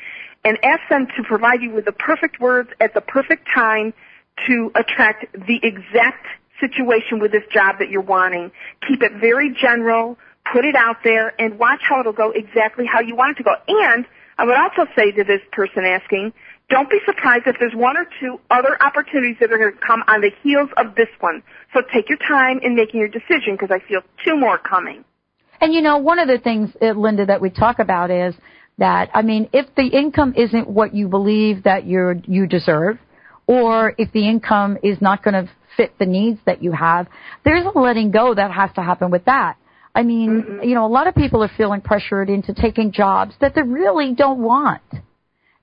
and 0.43 0.57
ask 0.63 0.81
them 0.89 1.07
to 1.17 1.23
provide 1.23 1.61
you 1.61 1.71
with 1.71 1.85
the 1.85 1.91
perfect 1.91 2.39
words 2.39 2.69
at 2.79 2.93
the 2.93 3.01
perfect 3.01 3.47
time 3.53 3.93
to 4.47 4.71
attract 4.75 5.25
the 5.33 5.59
exact 5.61 6.25
situation 6.59 7.19
with 7.19 7.31
this 7.31 7.43
job 7.51 7.77
that 7.79 7.89
you're 7.89 8.01
wanting. 8.01 8.51
Keep 8.87 9.03
it 9.03 9.13
very 9.19 9.55
general, 9.61 10.17
put 10.51 10.65
it 10.65 10.75
out 10.75 10.97
there, 11.03 11.33
and 11.39 11.59
watch 11.59 11.81
how 11.87 11.99
it'll 11.99 12.13
go 12.13 12.31
exactly 12.31 12.85
how 12.85 13.01
you 13.01 13.15
want 13.15 13.37
it 13.37 13.37
to 13.37 13.43
go. 13.43 13.55
And 13.67 14.05
I 14.37 14.45
would 14.45 14.55
also 14.55 14.89
say 14.95 15.11
to 15.11 15.23
this 15.23 15.41
person 15.51 15.83
asking, 15.85 16.33
don't 16.69 16.89
be 16.89 16.99
surprised 17.05 17.47
if 17.47 17.55
there's 17.59 17.73
one 17.73 17.97
or 17.97 18.05
two 18.19 18.39
other 18.51 18.81
opportunities 18.81 19.37
that 19.39 19.51
are 19.51 19.57
going 19.57 19.73
to 19.73 19.79
come 19.85 20.03
on 20.07 20.21
the 20.21 20.31
heels 20.43 20.69
of 20.77 20.95
this 20.95 21.09
one. 21.19 21.41
So 21.73 21.81
take 21.93 22.09
your 22.09 22.19
time 22.27 22.59
in 22.61 22.75
making 22.75 22.99
your 22.99 23.09
decision 23.09 23.53
because 23.59 23.69
I 23.71 23.85
feel 23.87 24.01
two 24.23 24.37
more 24.37 24.57
coming. 24.57 25.03
And 25.61 25.73
you 25.73 25.81
know, 25.81 25.97
one 25.97 26.19
of 26.19 26.27
the 26.27 26.37
things, 26.37 26.69
uh, 26.81 26.91
Linda, 26.91 27.25
that 27.25 27.41
we 27.41 27.49
talk 27.49 27.79
about 27.79 28.11
is 28.11 28.35
that, 28.77 29.09
I 29.13 29.23
mean, 29.23 29.49
if 29.51 29.65
the 29.75 29.87
income 29.87 30.33
isn't 30.37 30.69
what 30.69 30.95
you 30.95 31.07
believe 31.07 31.63
that 31.63 31.85
you're, 31.85 32.15
you 32.25 32.47
deserve, 32.47 32.97
or 33.47 33.95
if 33.97 34.11
the 34.13 34.27
income 34.27 34.77
is 34.83 35.01
not 35.01 35.23
going 35.23 35.33
to 35.33 35.51
fit 35.75 35.97
the 35.97 36.05
needs 36.05 36.39
that 36.45 36.63
you 36.63 36.71
have, 36.71 37.07
there's 37.43 37.65
a 37.65 37.77
letting 37.77 38.11
go 38.11 38.33
that 38.33 38.51
has 38.51 38.69
to 38.75 38.81
happen 38.81 39.11
with 39.11 39.25
that. 39.25 39.57
I 39.93 40.03
mean, 40.03 40.43
mm-hmm. 40.43 40.63
you 40.63 40.75
know, 40.75 40.85
a 40.85 40.87
lot 40.87 41.07
of 41.07 41.15
people 41.15 41.43
are 41.43 41.51
feeling 41.57 41.81
pressured 41.81 42.29
into 42.29 42.53
taking 42.53 42.91
jobs 42.91 43.33
that 43.41 43.55
they 43.55 43.63
really 43.63 44.13
don't 44.13 44.39
want. 44.39 44.81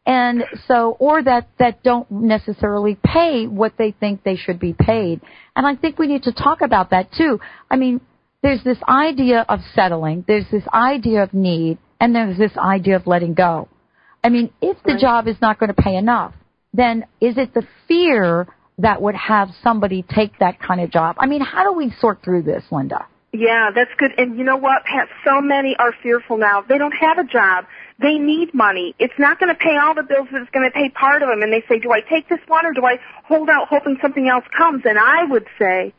And 0.07 0.45
so, 0.69 0.97
or 1.01 1.23
that, 1.23 1.49
that 1.59 1.83
don't 1.83 2.09
necessarily 2.11 2.97
pay 3.05 3.47
what 3.47 3.73
they 3.77 3.91
think 3.91 4.23
they 4.23 4.37
should 4.37 4.61
be 4.61 4.73
paid. 4.73 5.21
And 5.57 5.67
I 5.67 5.75
think 5.75 5.99
we 5.99 6.07
need 6.07 6.23
to 6.23 6.33
talk 6.33 6.61
about 6.61 6.91
that 6.91 7.11
too. 7.13 7.41
I 7.69 7.77
mean, 7.77 8.01
there's 8.43 8.63
this 8.63 8.79
idea 8.89 9.45
of 9.49 9.61
settling, 9.75 10.25
there's 10.29 10.49
this 10.53 10.63
idea 10.73 11.25
of 11.25 11.35
need, 11.35 11.79
and 12.01 12.15
there's 12.15 12.39
this 12.39 12.57
idea 12.57 12.95
of 12.95 13.07
letting 13.09 13.35
go. 13.35 13.69
I 14.23 14.29
mean, 14.29 14.51
if 14.61 14.77
the 14.85 14.97
job 15.01 15.27
is 15.27 15.37
not 15.41 15.59
going 15.59 15.75
to 15.75 15.83
pay 15.83 15.97
enough, 15.97 16.35
then 16.73 17.05
is 17.21 17.37
it 17.39 17.55
the 17.55 17.67
fear 17.89 18.47
that 18.79 19.03
would 19.03 19.15
have 19.15 19.49
somebody 19.63 20.05
take 20.15 20.39
that 20.39 20.61
kind 20.61 20.81
of 20.81 20.91
job? 20.91 21.17
I 21.19 21.27
mean, 21.27 21.41
how 21.41 21.65
do 21.65 21.77
we 21.77 21.93
sort 22.01 22.23
through 22.23 22.43
this, 22.43 22.63
Linda? 22.71 23.07
Yeah, 23.33 23.71
that's 23.75 23.91
good. 23.99 24.13
And 24.17 24.39
you 24.39 24.45
know 24.45 24.57
what, 24.57 24.83
Pat? 24.85 25.09
So 25.25 25.41
many 25.41 25.75
are 25.79 25.93
fearful 26.03 26.39
now. 26.39 26.63
They 26.67 26.79
don't 26.79 26.95
have 27.01 27.19
a 27.19 27.25
job. 27.25 27.67
They 27.99 28.19
need 28.19 28.53
money. 28.53 28.95
It's 28.99 29.19
not 29.19 29.41
going 29.41 29.49
to 29.49 29.59
pay 29.59 29.77
all 29.77 29.95
the 29.95 30.03
bills, 30.03 30.29
but 30.31 30.43
it's 30.43 30.51
going 30.51 30.69
to 30.69 30.75
pay 30.75 30.91
part 30.91 31.23
of 31.23 31.29
them. 31.29 31.43
And 31.43 31.53
they 31.53 31.65
say, 31.69 31.79
do 31.79 31.93
I 31.93 32.01
take 32.01 32.29
this 32.29 32.41
one 32.47 32.67
or 32.67 32.73
do 32.73 32.85
I 32.85 32.99
hold 33.25 33.49
out 33.49 33.69
hoping 33.69 33.97
something 34.03 34.29
else 34.29 34.45
comes? 34.57 34.83
And 34.85 34.99
I 34.99 35.25
would 35.25 35.47
say, 35.59 35.95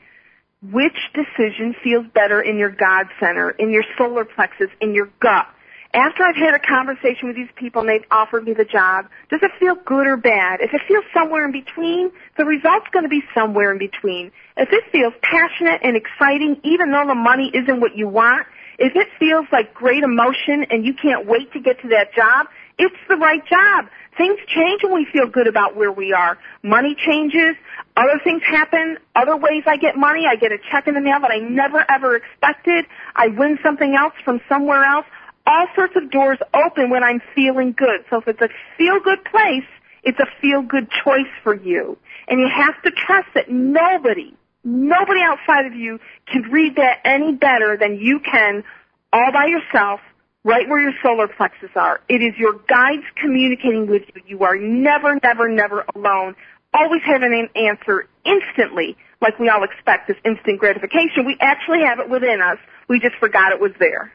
which 0.62 0.98
decision 1.14 1.76
feels 1.84 2.06
better 2.14 2.42
in 2.42 2.58
your 2.58 2.70
God 2.70 3.08
center, 3.20 3.50
in 3.50 3.72
your 3.72 3.84
solar 3.98 4.26
plexus, 4.26 4.70
in 4.80 4.94
your 4.94 5.10
gut? 5.20 5.48
After 5.94 6.24
I've 6.24 6.36
had 6.36 6.54
a 6.54 6.60
conversation 6.60 7.28
with 7.28 7.36
these 7.36 7.50
people 7.56 7.82
and 7.82 7.90
they've 7.90 8.06
offered 8.12 8.44
me 8.44 8.54
the 8.54 8.66
job, 8.66 9.08
does 9.30 9.40
it 9.42 9.52
feel 9.60 9.74
good 9.74 10.06
or 10.06 10.18
bad? 10.18 10.60
If 10.62 10.74
it 10.74 10.82
feels 10.88 11.06
somewhere 11.14 11.46
in 11.46 11.52
between, 11.52 12.12
the 12.38 12.46
result's 12.46 12.88
going 12.92 13.04
to 13.04 13.10
be 13.10 13.24
somewhere 13.34 13.72
in 13.72 13.80
between. 13.80 14.32
If 14.58 14.70
it 14.72 14.84
feels 14.92 15.14
passionate 15.22 15.82
and 15.84 15.96
exciting, 15.96 16.60
even 16.64 16.92
though 16.92 17.08
the 17.08 17.16
money 17.16 17.50
isn't 17.54 17.80
what 17.80 17.98
you 17.98 18.08
want, 18.08 18.46
if 18.78 18.96
it 18.96 19.08
feels 19.20 19.46
like 19.52 19.74
great 19.74 20.04
emotion 20.04 20.66
and 20.70 20.86
you 20.86 20.94
can't 20.94 21.26
wait 21.26 21.52
to 21.54 21.60
get 21.60 21.82
to 21.82 21.90
that 21.90 22.14
job, 22.14 22.48
it's 22.78 22.96
the 23.10 23.16
right 23.16 23.44
job. 23.48 23.86
Things 24.18 24.40
change 24.48 24.84
when 24.84 24.94
we 24.94 25.08
feel 25.12 25.28
good 25.28 25.48
about 25.48 25.76
where 25.76 25.92
we 25.92 26.14
are. 26.14 26.38
Money 26.64 26.96
changes. 26.96 27.56
Other 27.96 28.20
things 28.24 28.44
happen. 28.44 28.98
Other 29.16 29.36
ways 29.36 29.64
I 29.66 29.78
get 29.78 29.96
money. 29.96 30.26
I 30.30 30.36
get 30.36 30.52
a 30.52 30.58
check 30.72 30.88
in 30.88 30.94
the 30.94 31.02
mail 31.02 31.20
that 31.22 31.32
I 31.32 31.40
never 31.40 31.84
ever 31.90 32.16
expected. 32.16 32.86
I 33.16 33.28
win 33.28 33.58
something 33.64 33.96
else 33.96 34.14
from 34.24 34.42
somewhere 34.48 34.84
else. 34.84 35.06
All 35.48 35.68
sorts 35.76 35.96
of 35.96 36.12
doors 36.12 36.38
open 36.54 36.90
when 36.90 37.04
I'm 37.04 37.22
feeling 37.34 37.74
good. 37.76 38.06
So 38.10 38.18
if 38.18 38.28
it's 38.28 38.42
a 38.42 38.50
feel 38.78 39.00
good 39.00 39.24
place, 39.26 39.66
it's 40.04 40.20
a 40.20 40.28
feel 40.40 40.62
good 40.62 40.90
choice 41.04 41.32
for 41.44 41.56
you. 41.56 41.98
And 42.28 42.40
you 42.40 42.48
have 42.48 42.80
to 42.84 42.92
trust 42.92 43.30
that 43.34 43.50
nobody, 43.50 44.36
Nobody 44.68 45.22
outside 45.22 45.66
of 45.66 45.74
you 45.76 45.98
can 46.30 46.42
read 46.52 46.76
that 46.76 47.00
any 47.06 47.34
better 47.34 47.78
than 47.78 48.00
you 48.02 48.20
can 48.20 48.66
all 49.14 49.32
by 49.32 49.46
yourself 49.46 50.02
right 50.44 50.68
where 50.68 50.82
your 50.82 50.92
solar 51.02 51.30
plexus 51.30 51.70
are. 51.78 52.02
It 52.10 52.22
is 52.22 52.38
your 52.38 52.60
guides 52.68 53.04
communicating 53.16 53.88
with 53.88 54.02
you. 54.14 54.22
You 54.28 54.44
are 54.44 54.58
never, 54.58 55.18
never, 55.24 55.48
never 55.48 55.86
alone. 55.96 56.36
Always 56.74 57.02
have 57.06 57.22
an 57.22 57.48
answer 57.56 58.10
instantly, 58.26 58.98
like 59.22 59.40
we 59.40 59.48
all 59.48 59.64
expect 59.64 60.10
this 60.10 60.18
instant 60.26 60.60
gratification. 60.60 61.26
We 61.26 61.38
actually 61.40 61.84
have 61.86 62.00
it 62.00 62.10
within 62.10 62.42
us. 62.42 62.58
We 62.90 63.00
just 63.00 63.16
forgot 63.22 63.54
it 63.54 63.62
was 63.62 63.72
there 63.80 64.12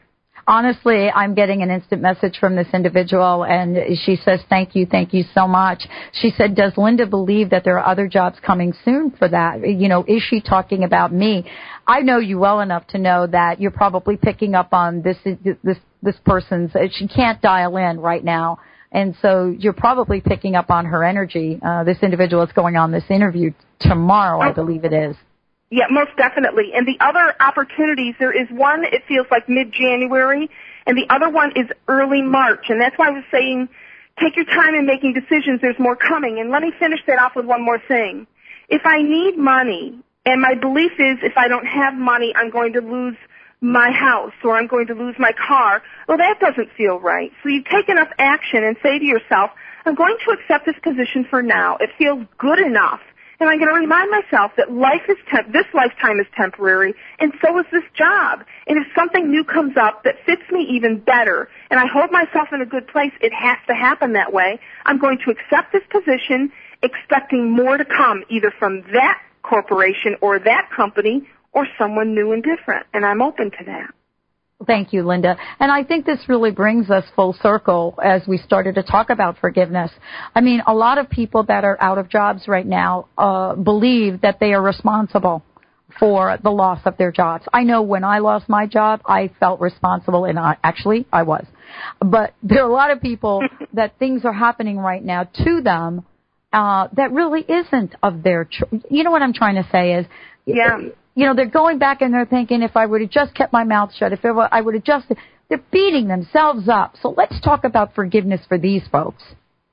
honestly, 0.47 1.09
I'm 1.09 1.33
getting 1.33 1.61
an 1.61 1.69
instant 1.69 2.01
message 2.01 2.37
from 2.39 2.55
this 2.55 2.67
individual 2.73 3.45
and 3.45 3.77
she 4.03 4.15
says, 4.15 4.41
thank 4.49 4.75
you, 4.75 4.85
thank 4.85 5.13
you 5.13 5.23
so 5.33 5.47
much. 5.47 5.83
She 6.13 6.31
said, 6.37 6.55
does 6.55 6.73
Linda 6.77 7.05
believe 7.05 7.49
that 7.51 7.63
there 7.63 7.79
are 7.79 7.85
other 7.85 8.07
jobs 8.07 8.37
coming 8.45 8.73
soon 8.83 9.11
for 9.11 9.27
that? 9.27 9.67
You 9.67 9.87
know, 9.87 10.03
is 10.07 10.21
she 10.21 10.41
talking 10.41 10.83
about 10.83 11.13
me? 11.13 11.45
I 11.87 12.01
know 12.01 12.19
you 12.19 12.39
well 12.39 12.61
enough 12.61 12.87
to 12.87 12.97
know 12.97 13.27
that 13.27 13.59
you're 13.59 13.71
probably 13.71 14.17
picking 14.17 14.55
up 14.55 14.73
on 14.73 15.01
this, 15.01 15.17
this, 15.63 15.77
this 16.01 16.15
person's, 16.25 16.71
she 16.91 17.07
can't 17.07 17.41
dial 17.41 17.77
in 17.77 17.99
right 17.99 18.23
now. 18.23 18.59
And 18.91 19.15
so 19.21 19.53
you're 19.57 19.73
probably 19.73 20.21
picking 20.21 20.55
up 20.55 20.69
on 20.69 20.85
her 20.85 21.03
energy. 21.03 21.59
Uh, 21.65 21.83
this 21.83 21.97
individual 22.03 22.43
is 22.43 22.51
going 22.51 22.75
on 22.75 22.91
this 22.91 23.03
interview 23.09 23.51
tomorrow, 23.79 24.39
I 24.39 24.51
believe 24.51 24.85
it 24.85 24.93
is. 24.93 25.15
Yeah, 25.73 25.87
most 25.89 26.15
definitely. 26.17 26.69
And 26.75 26.87
the 26.87 26.97
other 26.99 27.33
opportunities, 27.39 28.13
there 28.19 28.31
is 28.31 28.47
one, 28.51 28.83
it 28.83 29.05
feels 29.07 29.25
like 29.31 29.49
mid-January, 29.49 30.47
and 30.85 30.95
the 30.95 31.07
other 31.09 31.29
one 31.31 31.51
is 31.55 31.65
early 31.87 32.21
March. 32.21 32.65
And 32.69 32.79
that's 32.79 32.95
why 32.95 33.07
I 33.07 33.09
was 33.09 33.23
saying, 33.31 33.69
take 34.19 34.35
your 34.35 34.45
time 34.45 34.75
in 34.75 34.85
making 34.85 35.13
decisions. 35.13 35.61
There's 35.61 35.79
more 35.79 35.95
coming. 35.95 36.37
And 36.39 36.51
let 36.51 36.61
me 36.61 36.71
finish 36.77 36.99
that 37.07 37.17
off 37.17 37.35
with 37.35 37.47
one 37.47 37.65
more 37.65 37.79
thing. 37.79 38.27
If 38.69 38.83
I 38.85 39.01
need 39.01 39.35
money, 39.35 39.97
and 40.27 40.43
my 40.43 40.53
belief 40.53 40.91
is 40.99 41.17
if 41.23 41.33
I 41.37 41.47
don't 41.47 41.65
have 41.65 41.95
money, 41.95 42.33
I'm 42.35 42.51
going 42.51 42.73
to 42.73 42.81
lose 42.81 43.17
my 43.59 43.89
house 43.89 44.33
or 44.43 44.55
I'm 44.55 44.67
going 44.67 44.85
to 44.87 44.93
lose 44.93 45.15
my 45.17 45.31
car, 45.31 45.81
well, 46.07 46.19
that 46.19 46.39
doesn't 46.39 46.69
feel 46.77 46.99
right. 46.99 47.31
So 47.41 47.49
you 47.49 47.63
take 47.63 47.89
enough 47.89 48.09
action 48.19 48.63
and 48.63 48.77
say 48.83 48.99
to 48.99 49.05
yourself, 49.05 49.49
I'm 49.87 49.95
going 49.95 50.17
to 50.23 50.31
accept 50.37 50.67
this 50.67 50.77
position 50.83 51.25
for 51.27 51.41
now. 51.41 51.77
It 51.77 51.89
feels 51.97 52.27
good 52.37 52.59
enough 52.59 53.01
and 53.43 53.51
I'm 53.51 53.59
going 53.59 53.73
to 53.73 53.77
remind 53.77 54.09
myself 54.09 54.53
that 54.55 54.71
life 54.71 55.01
is 55.09 55.17
temp- 55.29 55.51
this 55.51 55.65
lifetime 55.73 56.17
is 56.21 56.25
temporary, 56.33 56.93
and 57.19 57.33
so 57.43 57.59
is 57.59 57.65
this 57.73 57.83
job. 57.93 58.45
And 58.67 58.77
if 58.77 58.87
something 58.95 59.29
new 59.29 59.43
comes 59.43 59.75
up 59.75 60.05
that 60.05 60.15
fits 60.25 60.43
me 60.49 60.61
even 60.71 60.99
better, 60.99 61.49
and 61.69 61.77
I 61.77 61.85
hold 61.85 62.09
myself 62.09 62.53
in 62.53 62.61
a 62.61 62.65
good 62.65 62.87
place, 62.87 63.11
it 63.19 63.33
has 63.33 63.57
to 63.67 63.73
happen 63.75 64.13
that 64.13 64.31
way. 64.31 64.61
I'm 64.85 64.97
going 64.97 65.17
to 65.25 65.31
accept 65.31 65.73
this 65.73 65.83
position, 65.89 66.53
expecting 66.83 67.51
more 67.51 67.75
to 67.75 67.83
come, 67.83 68.23
either 68.29 68.49
from 68.57 68.81
that 68.93 69.21
corporation 69.41 70.15
or 70.21 70.39
that 70.39 70.69
company 70.73 71.27
or 71.51 71.67
someone 71.77 72.15
new 72.15 72.31
and 72.31 72.43
different. 72.43 72.85
And 72.93 73.05
I'm 73.05 73.21
open 73.21 73.51
to 73.51 73.63
that. 73.65 73.93
Thank 74.65 74.93
you, 74.93 75.05
Linda. 75.05 75.37
And 75.59 75.71
I 75.71 75.83
think 75.83 76.05
this 76.05 76.19
really 76.27 76.51
brings 76.51 76.89
us 76.89 77.03
full 77.15 77.35
circle 77.41 77.97
as 78.03 78.21
we 78.27 78.37
started 78.37 78.75
to 78.75 78.83
talk 78.83 79.09
about 79.09 79.37
forgiveness. 79.39 79.91
I 80.35 80.41
mean, 80.41 80.61
a 80.65 80.73
lot 80.73 80.97
of 80.97 81.09
people 81.09 81.43
that 81.43 81.63
are 81.63 81.77
out 81.81 81.97
of 81.97 82.09
jobs 82.09 82.47
right 82.47 82.65
now 82.65 83.07
uh, 83.17 83.55
believe 83.55 84.21
that 84.21 84.39
they 84.39 84.53
are 84.53 84.61
responsible 84.61 85.43
for 85.99 86.37
the 86.41 86.49
loss 86.49 86.79
of 86.85 86.97
their 86.97 87.11
jobs. 87.11 87.45
I 87.53 87.63
know 87.63 87.81
when 87.81 88.03
I 88.03 88.19
lost 88.19 88.49
my 88.49 88.65
job, 88.65 89.01
I 89.05 89.31
felt 89.39 89.59
responsible, 89.59 90.25
and 90.25 90.39
I, 90.39 90.57
actually 90.63 91.05
I 91.11 91.23
was. 91.23 91.45
But 91.99 92.33
there 92.43 92.63
are 92.63 92.69
a 92.69 92.73
lot 92.73 92.91
of 92.91 93.01
people 93.01 93.41
that 93.73 93.97
things 93.99 94.25
are 94.25 94.33
happening 94.33 94.77
right 94.77 95.03
now 95.03 95.23
to 95.23 95.61
them 95.61 96.05
uh, 96.51 96.87
that 96.93 97.11
really 97.11 97.41
isn't 97.41 97.95
of 98.01 98.23
their. 98.23 98.45
Cho- 98.45 98.81
you 98.89 99.03
know 99.03 99.11
what 99.11 99.21
I'm 99.21 99.33
trying 99.33 99.55
to 99.55 99.67
say 99.71 99.93
is, 99.93 100.05
yeah 100.45 100.77
you 101.15 101.25
know, 101.25 101.35
they're 101.35 101.45
going 101.45 101.77
back 101.77 102.01
and 102.01 102.13
they're 102.13 102.25
thinking, 102.25 102.61
if 102.61 102.75
I 102.75 102.85
would 102.85 103.01
have 103.01 103.09
just 103.09 103.35
kept 103.35 103.53
my 103.53 103.63
mouth 103.63 103.93
shut, 103.93 104.13
if 104.13 104.25
I 104.25 104.61
would 104.61 104.73
have 104.73 104.83
just, 104.83 105.11
They're 105.49 105.63
beating 105.71 106.07
themselves 106.07 106.67
up. 106.67 106.95
So 107.01 107.13
let's 107.15 107.39
talk 107.41 107.63
about 107.63 107.93
forgiveness 107.93 108.41
for 108.47 108.57
these 108.57 108.81
folks. 108.91 109.23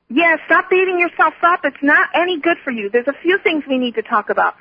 Yeah, 0.08 0.36
stop 0.46 0.68
beating 0.68 0.98
yourself 0.98 1.34
up. 1.42 1.60
It's 1.64 1.82
not 1.82 2.08
any 2.14 2.40
good 2.40 2.56
for 2.64 2.70
you. 2.70 2.90
There's 2.90 3.06
a 3.06 3.14
few 3.22 3.38
things 3.42 3.64
we 3.68 3.78
need 3.78 3.94
to 3.94 4.02
talk 4.02 4.28
about. 4.28 4.56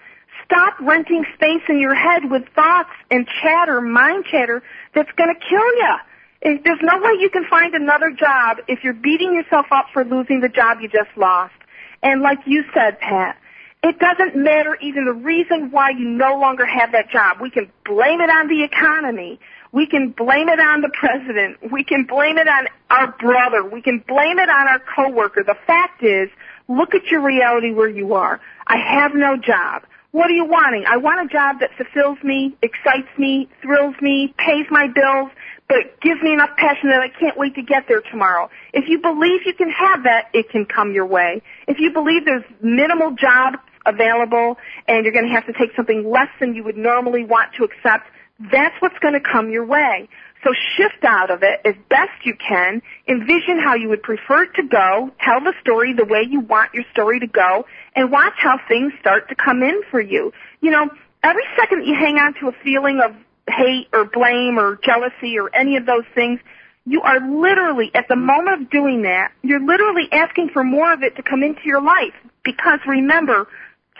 Stop 0.46 0.80
renting 0.80 1.26
space 1.34 1.64
in 1.68 1.80
your 1.80 1.96
head 1.96 2.30
with 2.30 2.44
thoughts 2.56 2.92
and 3.12 3.28
chatter, 3.42 3.82
mind 3.82 4.26
chatter, 4.32 4.64
that's 4.96 5.12
going 5.18 5.34
to 5.34 5.40
kill 5.40 5.60
you. 5.60 6.60
There's 6.64 6.80
no 6.82 6.98
way 7.00 7.12
you 7.20 7.30
can 7.30 7.46
find 7.50 7.74
another 7.74 8.12
job 8.12 8.58
if 8.68 8.84
you're 8.84 8.94
beating 8.94 9.34
yourself 9.34 9.66
up 9.72 9.88
for 9.92 10.06
losing 10.06 10.40
the 10.40 10.48
job 10.48 10.78
you 10.82 10.88
just 10.88 11.10
lost. 11.18 11.54
And 12.02 12.22
like 12.22 12.40
you 12.46 12.64
said, 12.74 13.00
Pat, 13.00 13.36
it 13.82 13.98
doesn't 13.98 14.36
matter 14.36 14.78
even 14.82 15.06
the 15.06 15.14
reason 15.14 15.72
why 15.72 15.92
you 15.92 16.10
no 16.10 16.38
longer 16.38 16.66
have 16.66 16.92
that 16.92 17.10
job. 17.10 17.38
We 17.40 17.50
can 17.50 17.72
blame 17.86 18.20
it 18.20 18.30
on 18.30 18.48
the 18.50 18.64
economy. 18.64 19.40
We 19.72 19.88
can 19.88 20.10
blame 20.10 20.50
it 20.50 20.60
on 20.60 20.82
the 20.82 20.90
president. 20.90 21.72
We 21.72 21.84
can 21.86 22.04
blame 22.04 22.38
it 22.38 22.48
on 22.48 22.68
our 22.90 23.16
brother. 23.18 23.64
We 23.64 23.82
can 23.82 24.04
blame 24.06 24.38
it 24.38 24.50
on 24.50 24.68
our 24.68 24.80
coworker. 24.80 25.44
The 25.44 25.56
fact 25.66 26.04
is, 26.04 26.30
look 26.68 26.94
at 26.94 27.06
your 27.06 27.22
reality 27.22 27.72
where 27.72 27.88
you 27.90 28.16
are. 28.16 28.42
I 28.68 28.78
have 28.78 29.14
no 29.16 29.38
job. 29.38 29.84
What 30.12 30.30
are 30.30 30.34
you 30.34 30.46
wanting? 30.46 30.86
I 30.86 30.98
want 30.98 31.30
a 31.30 31.32
job 31.32 31.60
that 31.60 31.70
fulfills 31.78 32.18
me, 32.24 32.58
excites 32.62 33.08
me, 33.18 33.48
thrills 33.62 33.96
me, 34.02 34.34
pays 34.40 34.66
my 34.72 34.88
bills, 34.88 35.30
but 35.70 36.02
gives 36.02 36.20
me 36.22 36.34
enough 36.34 36.50
passion 36.58 36.90
that 36.90 37.00
I 37.00 37.10
can't 37.10 37.38
wait 37.38 37.54
to 37.56 37.62
get 37.62 37.88
there 37.88 38.02
tomorrow. 38.02 38.50
If 38.74 38.90
you 38.90 39.00
believe 39.00 39.42
you 39.46 39.54
can 39.54 39.70
have 39.70 40.04
that, 40.04 40.30
it 40.34 40.50
can 40.50 40.66
come 40.66 40.94
your 40.94 41.06
way. 41.06 41.44
If 41.68 41.80
you 41.80 41.94
believe 41.94 42.26
there's 42.26 42.44
minimal 42.60 43.12
jobs 43.12 43.60
available 43.90 44.58
and 44.88 45.04
you're 45.04 45.14
going 45.14 45.28
to 45.28 45.34
have 45.34 45.46
to 45.48 45.54
take 45.54 45.76
something 45.76 46.10
less 46.10 46.30
than 46.40 46.56
you 46.56 46.64
would 46.64 46.78
normally 46.78 47.26
want 47.26 47.54
to 47.58 47.64
accept, 47.64 48.08
that's 48.52 48.76
what's 48.80 48.98
going 49.00 49.14
to 49.14 49.20
come 49.20 49.50
your 49.50 49.66
way. 49.66 50.08
So 50.44 50.52
shift 50.78 51.04
out 51.04 51.30
of 51.32 51.44
it 51.44 51.60
as 51.66 51.76
best 51.90 52.24
you 52.24 52.34
can. 52.36 52.82
Envision 53.08 53.60
how 53.62 53.76
you 53.76 53.90
would 53.90 54.02
prefer 54.02 54.44
it 54.44 54.54
to 54.56 54.64
go. 54.64 55.12
Tell 55.22 55.42
the 55.42 55.54
story 55.62 55.94
the 55.94 56.06
way 56.06 56.26
you 56.30 56.40
want 56.40 56.74
your 56.74 56.86
story 56.94 57.20
to 57.20 57.28
go 57.28 57.66
and 57.96 58.10
watch 58.10 58.36
how 58.38 58.58
things 58.68 58.94
start 59.02 59.28
to 59.30 59.36
come 59.36 59.62
in 59.64 59.82
for 59.92 60.00
you. 60.00 60.32
You 60.62 60.72
know, 60.72 60.90
every 61.24 61.44
second 61.60 61.80
that 61.80 61.88
you 61.88 61.96
hang 61.96 62.16
on 62.18 62.36
to 62.36 62.48
a 62.48 62.54
feeling 62.64 63.02
of 63.04 63.14
hate 63.50 63.88
or 63.92 64.06
blame 64.06 64.58
or 64.58 64.80
jealousy 64.82 65.38
or 65.38 65.54
any 65.54 65.76
of 65.76 65.86
those 65.86 66.06
things, 66.16 66.40
you 66.86 67.02
are 67.02 67.20
literally, 67.20 67.92
at 67.94 68.08
the 68.08 68.16
moment 68.16 68.62
of 68.62 68.70
doing 68.70 69.02
that, 69.04 69.32
you're 69.44 69.60
literally 69.60 70.08
asking 70.12 70.50
for 70.54 70.64
more 70.64 70.94
of 70.94 71.04
it 71.04 71.18
to 71.18 71.24
come 71.24 71.44
into 71.44 71.62
your 71.66 71.82
life. 71.82 72.16
Because 72.44 72.80
remember, 72.88 73.48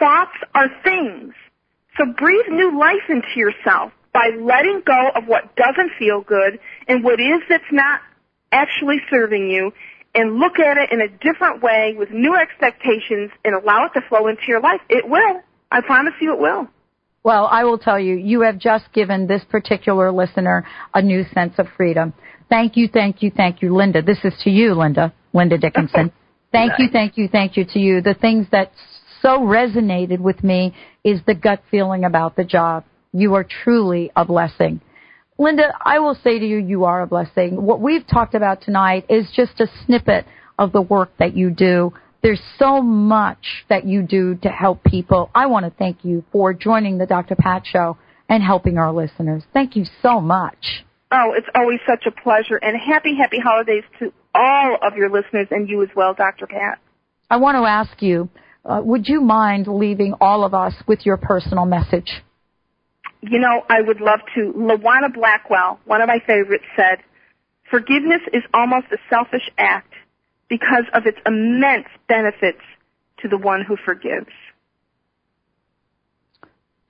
thoughts 0.00 0.36
are 0.54 0.68
things. 0.82 1.34
So 1.96 2.06
breathe 2.18 2.48
new 2.48 2.76
life 2.76 3.08
into 3.08 3.36
yourself 3.36 3.92
by 4.12 4.30
letting 4.40 4.82
go 4.84 5.10
of 5.14 5.26
what 5.26 5.54
doesn't 5.54 5.92
feel 5.98 6.22
good 6.22 6.58
and 6.88 7.04
what 7.04 7.20
is 7.20 7.42
that's 7.48 7.62
not 7.70 8.00
actually 8.50 8.96
serving 9.08 9.48
you 9.48 9.72
and 10.14 10.38
look 10.38 10.58
at 10.58 10.76
it 10.76 10.90
in 10.90 11.00
a 11.00 11.08
different 11.08 11.62
way 11.62 11.94
with 11.96 12.10
new 12.10 12.34
expectations 12.34 13.30
and 13.44 13.54
allow 13.54 13.86
it 13.86 13.92
to 13.94 14.00
flow 14.08 14.26
into 14.26 14.42
your 14.48 14.60
life. 14.60 14.80
It 14.88 15.08
will. 15.08 15.42
I 15.70 15.80
promise 15.82 16.14
you 16.20 16.32
it 16.32 16.40
will. 16.40 16.66
Well, 17.22 17.46
I 17.50 17.64
will 17.64 17.78
tell 17.78 18.00
you, 18.00 18.16
you 18.16 18.40
have 18.40 18.58
just 18.58 18.92
given 18.92 19.26
this 19.26 19.42
particular 19.48 20.10
listener 20.10 20.66
a 20.94 21.02
new 21.02 21.24
sense 21.34 21.54
of 21.58 21.66
freedom. 21.76 22.14
Thank 22.48 22.76
you, 22.76 22.88
thank 22.88 23.22
you, 23.22 23.30
thank 23.30 23.62
you, 23.62 23.76
Linda. 23.76 24.02
This 24.02 24.18
is 24.24 24.32
to 24.42 24.50
you, 24.50 24.74
Linda, 24.74 25.12
Linda 25.32 25.58
Dickinson. 25.58 26.12
Thank 26.52 26.80
you, 26.80 26.88
thank 26.92 27.16
you, 27.16 27.28
thank 27.28 27.56
you 27.56 27.64
to 27.64 27.78
you. 27.78 28.00
The 28.00 28.14
things 28.14 28.48
that 28.50 28.72
so 29.22 29.40
resonated 29.40 30.20
with 30.20 30.42
me 30.42 30.74
is 31.04 31.20
the 31.26 31.34
gut 31.34 31.62
feeling 31.70 32.04
about 32.04 32.36
the 32.36 32.44
job. 32.44 32.84
You 33.12 33.34
are 33.34 33.44
truly 33.64 34.10
a 34.16 34.24
blessing. 34.24 34.80
Linda, 35.38 35.72
I 35.82 35.98
will 36.00 36.16
say 36.22 36.38
to 36.38 36.46
you, 36.46 36.58
you 36.58 36.84
are 36.84 37.00
a 37.02 37.06
blessing. 37.06 37.62
What 37.62 37.80
we've 37.80 38.06
talked 38.06 38.34
about 38.34 38.62
tonight 38.62 39.06
is 39.08 39.30
just 39.34 39.58
a 39.60 39.66
snippet 39.86 40.26
of 40.58 40.72
the 40.72 40.82
work 40.82 41.10
that 41.18 41.34
you 41.34 41.50
do. 41.50 41.94
There's 42.22 42.42
so 42.58 42.82
much 42.82 43.64
that 43.70 43.86
you 43.86 44.02
do 44.02 44.34
to 44.42 44.48
help 44.50 44.84
people. 44.84 45.30
I 45.34 45.46
want 45.46 45.64
to 45.64 45.70
thank 45.70 46.04
you 46.04 46.22
for 46.30 46.52
joining 46.52 46.98
the 46.98 47.06
Dr. 47.06 47.36
Pat 47.36 47.62
Show 47.64 47.96
and 48.28 48.42
helping 48.42 48.76
our 48.76 48.92
listeners. 48.92 49.42
Thank 49.54 49.76
you 49.76 49.86
so 50.02 50.20
much. 50.20 50.84
Oh, 51.10 51.32
it's 51.34 51.48
always 51.54 51.80
such 51.88 52.04
a 52.06 52.10
pleasure. 52.10 52.56
And 52.60 52.78
happy, 52.78 53.16
happy 53.16 53.38
holidays 53.42 53.84
to 53.98 54.12
all 54.34 54.76
of 54.82 54.94
your 54.96 55.10
listeners 55.10 55.48
and 55.50 55.68
you 55.68 55.82
as 55.82 55.88
well, 55.96 56.12
Dr. 56.14 56.46
Pat. 56.46 56.78
I 57.30 57.38
want 57.38 57.56
to 57.56 57.64
ask 57.64 58.02
you, 58.02 58.28
uh, 58.64 58.80
would 58.82 59.08
you 59.08 59.20
mind 59.20 59.66
leaving 59.66 60.14
all 60.20 60.44
of 60.44 60.54
us 60.54 60.74
with 60.86 61.00
your 61.04 61.16
personal 61.16 61.64
message? 61.64 62.10
You 63.22 63.38
know, 63.38 63.62
I 63.68 63.80
would 63.80 64.00
love 64.00 64.20
to. 64.34 64.52
Lawana 64.56 65.12
Blackwell, 65.12 65.78
one 65.84 66.00
of 66.00 66.08
my 66.08 66.18
favorites, 66.26 66.64
said, 66.76 66.98
Forgiveness 67.70 68.22
is 68.32 68.42
almost 68.52 68.86
a 68.92 68.96
selfish 69.08 69.48
act 69.56 69.92
because 70.48 70.84
of 70.92 71.06
its 71.06 71.18
immense 71.26 71.86
benefits 72.08 72.62
to 73.22 73.28
the 73.28 73.38
one 73.38 73.62
who 73.66 73.76
forgives. 73.84 74.32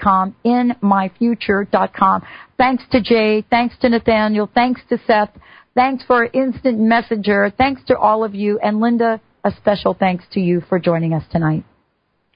com, 0.00 0.34
in 0.44 0.74
myfuture.com. 0.82 2.22
Thanks 2.58 2.84
to 2.90 3.00
Jay, 3.00 3.44
thanks 3.50 3.76
to 3.80 3.88
Nathaniel, 3.88 4.50
thanks 4.54 4.80
to 4.88 4.98
Seth, 5.06 5.30
thanks 5.74 6.04
for 6.04 6.24
Instant 6.26 6.78
Messenger, 6.78 7.52
thanks 7.56 7.82
to 7.86 7.98
all 7.98 8.24
of 8.24 8.34
you, 8.34 8.58
and 8.58 8.80
Linda, 8.80 9.20
a 9.44 9.52
special 9.56 9.94
thanks 9.94 10.24
to 10.32 10.40
you 10.40 10.62
for 10.68 10.78
joining 10.78 11.12
us 11.14 11.24
tonight. 11.30 11.64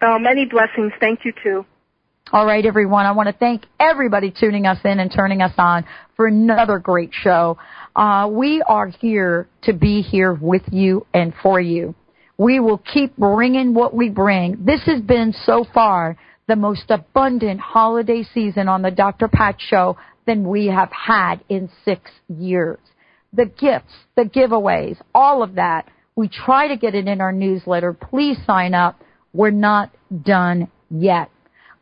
Oh, 0.03 0.19
many 0.19 0.45
blessings. 0.45 0.93
Thank 1.01 1.21
you 1.25 1.33
too. 1.43 1.65
All 2.33 2.45
right, 2.45 2.67
everyone. 2.67 3.07
I 3.07 3.13
want 3.13 3.29
to 3.29 3.33
thank 3.33 3.65
everybody 3.79 4.35
tuning 4.37 4.67
us 4.67 4.79
in 4.85 4.99
and 4.99 5.13
turning 5.15 5.43
us 5.43 5.55
on 5.59 5.85
for 6.17 6.27
another 6.27 6.81
great 6.81 7.11
show. 7.13 7.57
Uh, 7.95 8.29
we 8.31 8.63
are 8.63 8.89
here 8.89 9.49
to 9.63 9.73
be 9.73 10.03
here 10.03 10.35
with 10.35 10.63
you 10.73 11.07
and 11.15 11.33
for 11.41 11.61
you. 11.61 11.95
We 12.37 12.59
will 12.59 12.79
keep 12.79 13.17
bringing 13.17 13.75
what 13.75 13.95
we 13.95 14.11
bring. 14.11 14.65
This 14.65 14.83
has 14.87 15.01
been 15.01 15.33
so 15.45 15.65
far 15.73 16.19
the 16.49 16.57
most 16.57 16.91
abundant 16.91 17.61
holiday 17.61 18.23
season 18.35 18.69
on 18.69 18.83
the 18.83 18.91
Dr. 18.91 19.29
Pat 19.29 19.57
Show 19.59 19.97
than 20.27 20.49
we 20.49 20.67
have 20.67 20.91
had 20.93 21.37
in 21.49 21.69
six 21.85 22.11
years. 22.29 22.79
The 23.33 23.47
gifts, 23.47 23.93
the 24.17 24.23
giveaways, 24.23 24.97
all 25.15 25.43
of 25.43 25.57
that, 25.57 25.89
we 26.15 26.29
try 26.29 26.69
to 26.69 26.77
get 26.77 26.95
it 26.95 27.07
in 27.07 27.21
our 27.21 27.33
newsletter. 27.33 27.93
Please 27.93 28.39
sign 28.47 28.75
up. 28.75 29.01
We're 29.33 29.51
not 29.51 29.91
done 30.25 30.71
yet. 30.91 31.31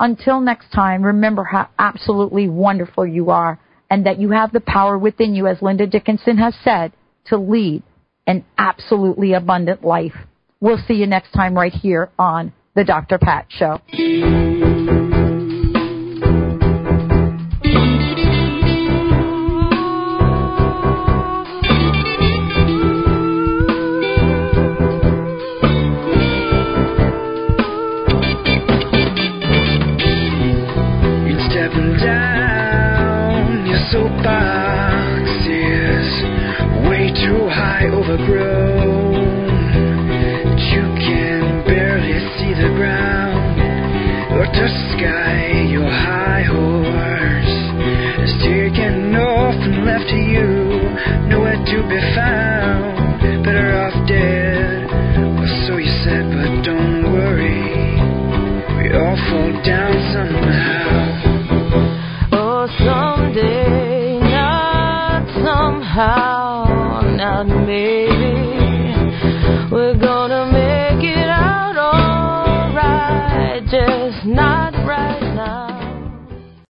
Until 0.00 0.40
next 0.40 0.72
time, 0.72 1.02
remember 1.02 1.44
how 1.44 1.68
absolutely 1.78 2.48
wonderful 2.48 3.06
you 3.06 3.30
are 3.30 3.60
and 3.90 4.06
that 4.06 4.18
you 4.18 4.30
have 4.30 4.50
the 4.50 4.60
power 4.60 4.98
within 4.98 5.34
you, 5.34 5.46
as 5.46 5.62
Linda 5.62 5.86
Dickinson 5.86 6.38
has 6.38 6.54
said, 6.64 6.92
to 7.26 7.38
lead 7.38 7.82
an 8.26 8.44
absolutely 8.58 9.34
abundant 9.34 9.84
life. 9.84 10.14
We'll 10.60 10.82
see 10.88 10.94
you 10.94 11.06
next 11.06 11.32
time 11.32 11.54
right 11.54 11.72
here 11.72 12.10
on 12.18 12.52
the 12.74 12.84
Dr. 12.84 13.18
Pat 13.18 13.46
Show. 13.50 15.03
The 44.64 44.70
sky. 44.96 45.68
Your 45.68 45.90
high 45.90 46.42
horse 46.42 47.56
is 48.24 48.32
taken 48.40 49.14
off 49.14 49.54
and 49.60 49.84
left 49.84 50.08
to 50.08 50.16
you, 50.16 50.48
nowhere 51.28 51.60
to 51.60 51.78
be 51.92 52.00
found. 52.16 53.44
Better 53.44 53.76
off 53.76 54.08
dead, 54.08 54.88
or 55.36 55.48
so 55.66 55.76
you 55.76 55.92
said, 56.04 56.24
but 56.32 56.64
don't 56.64 57.12
worry, 57.12 58.00
we 58.78 58.84
all 58.96 59.18
fall 59.28 59.52
down 59.68 59.92
somehow. 60.14 60.88
Oh, 62.32 62.66
someday, 62.78 64.18
not 64.18 65.26
somehow. 65.44 66.33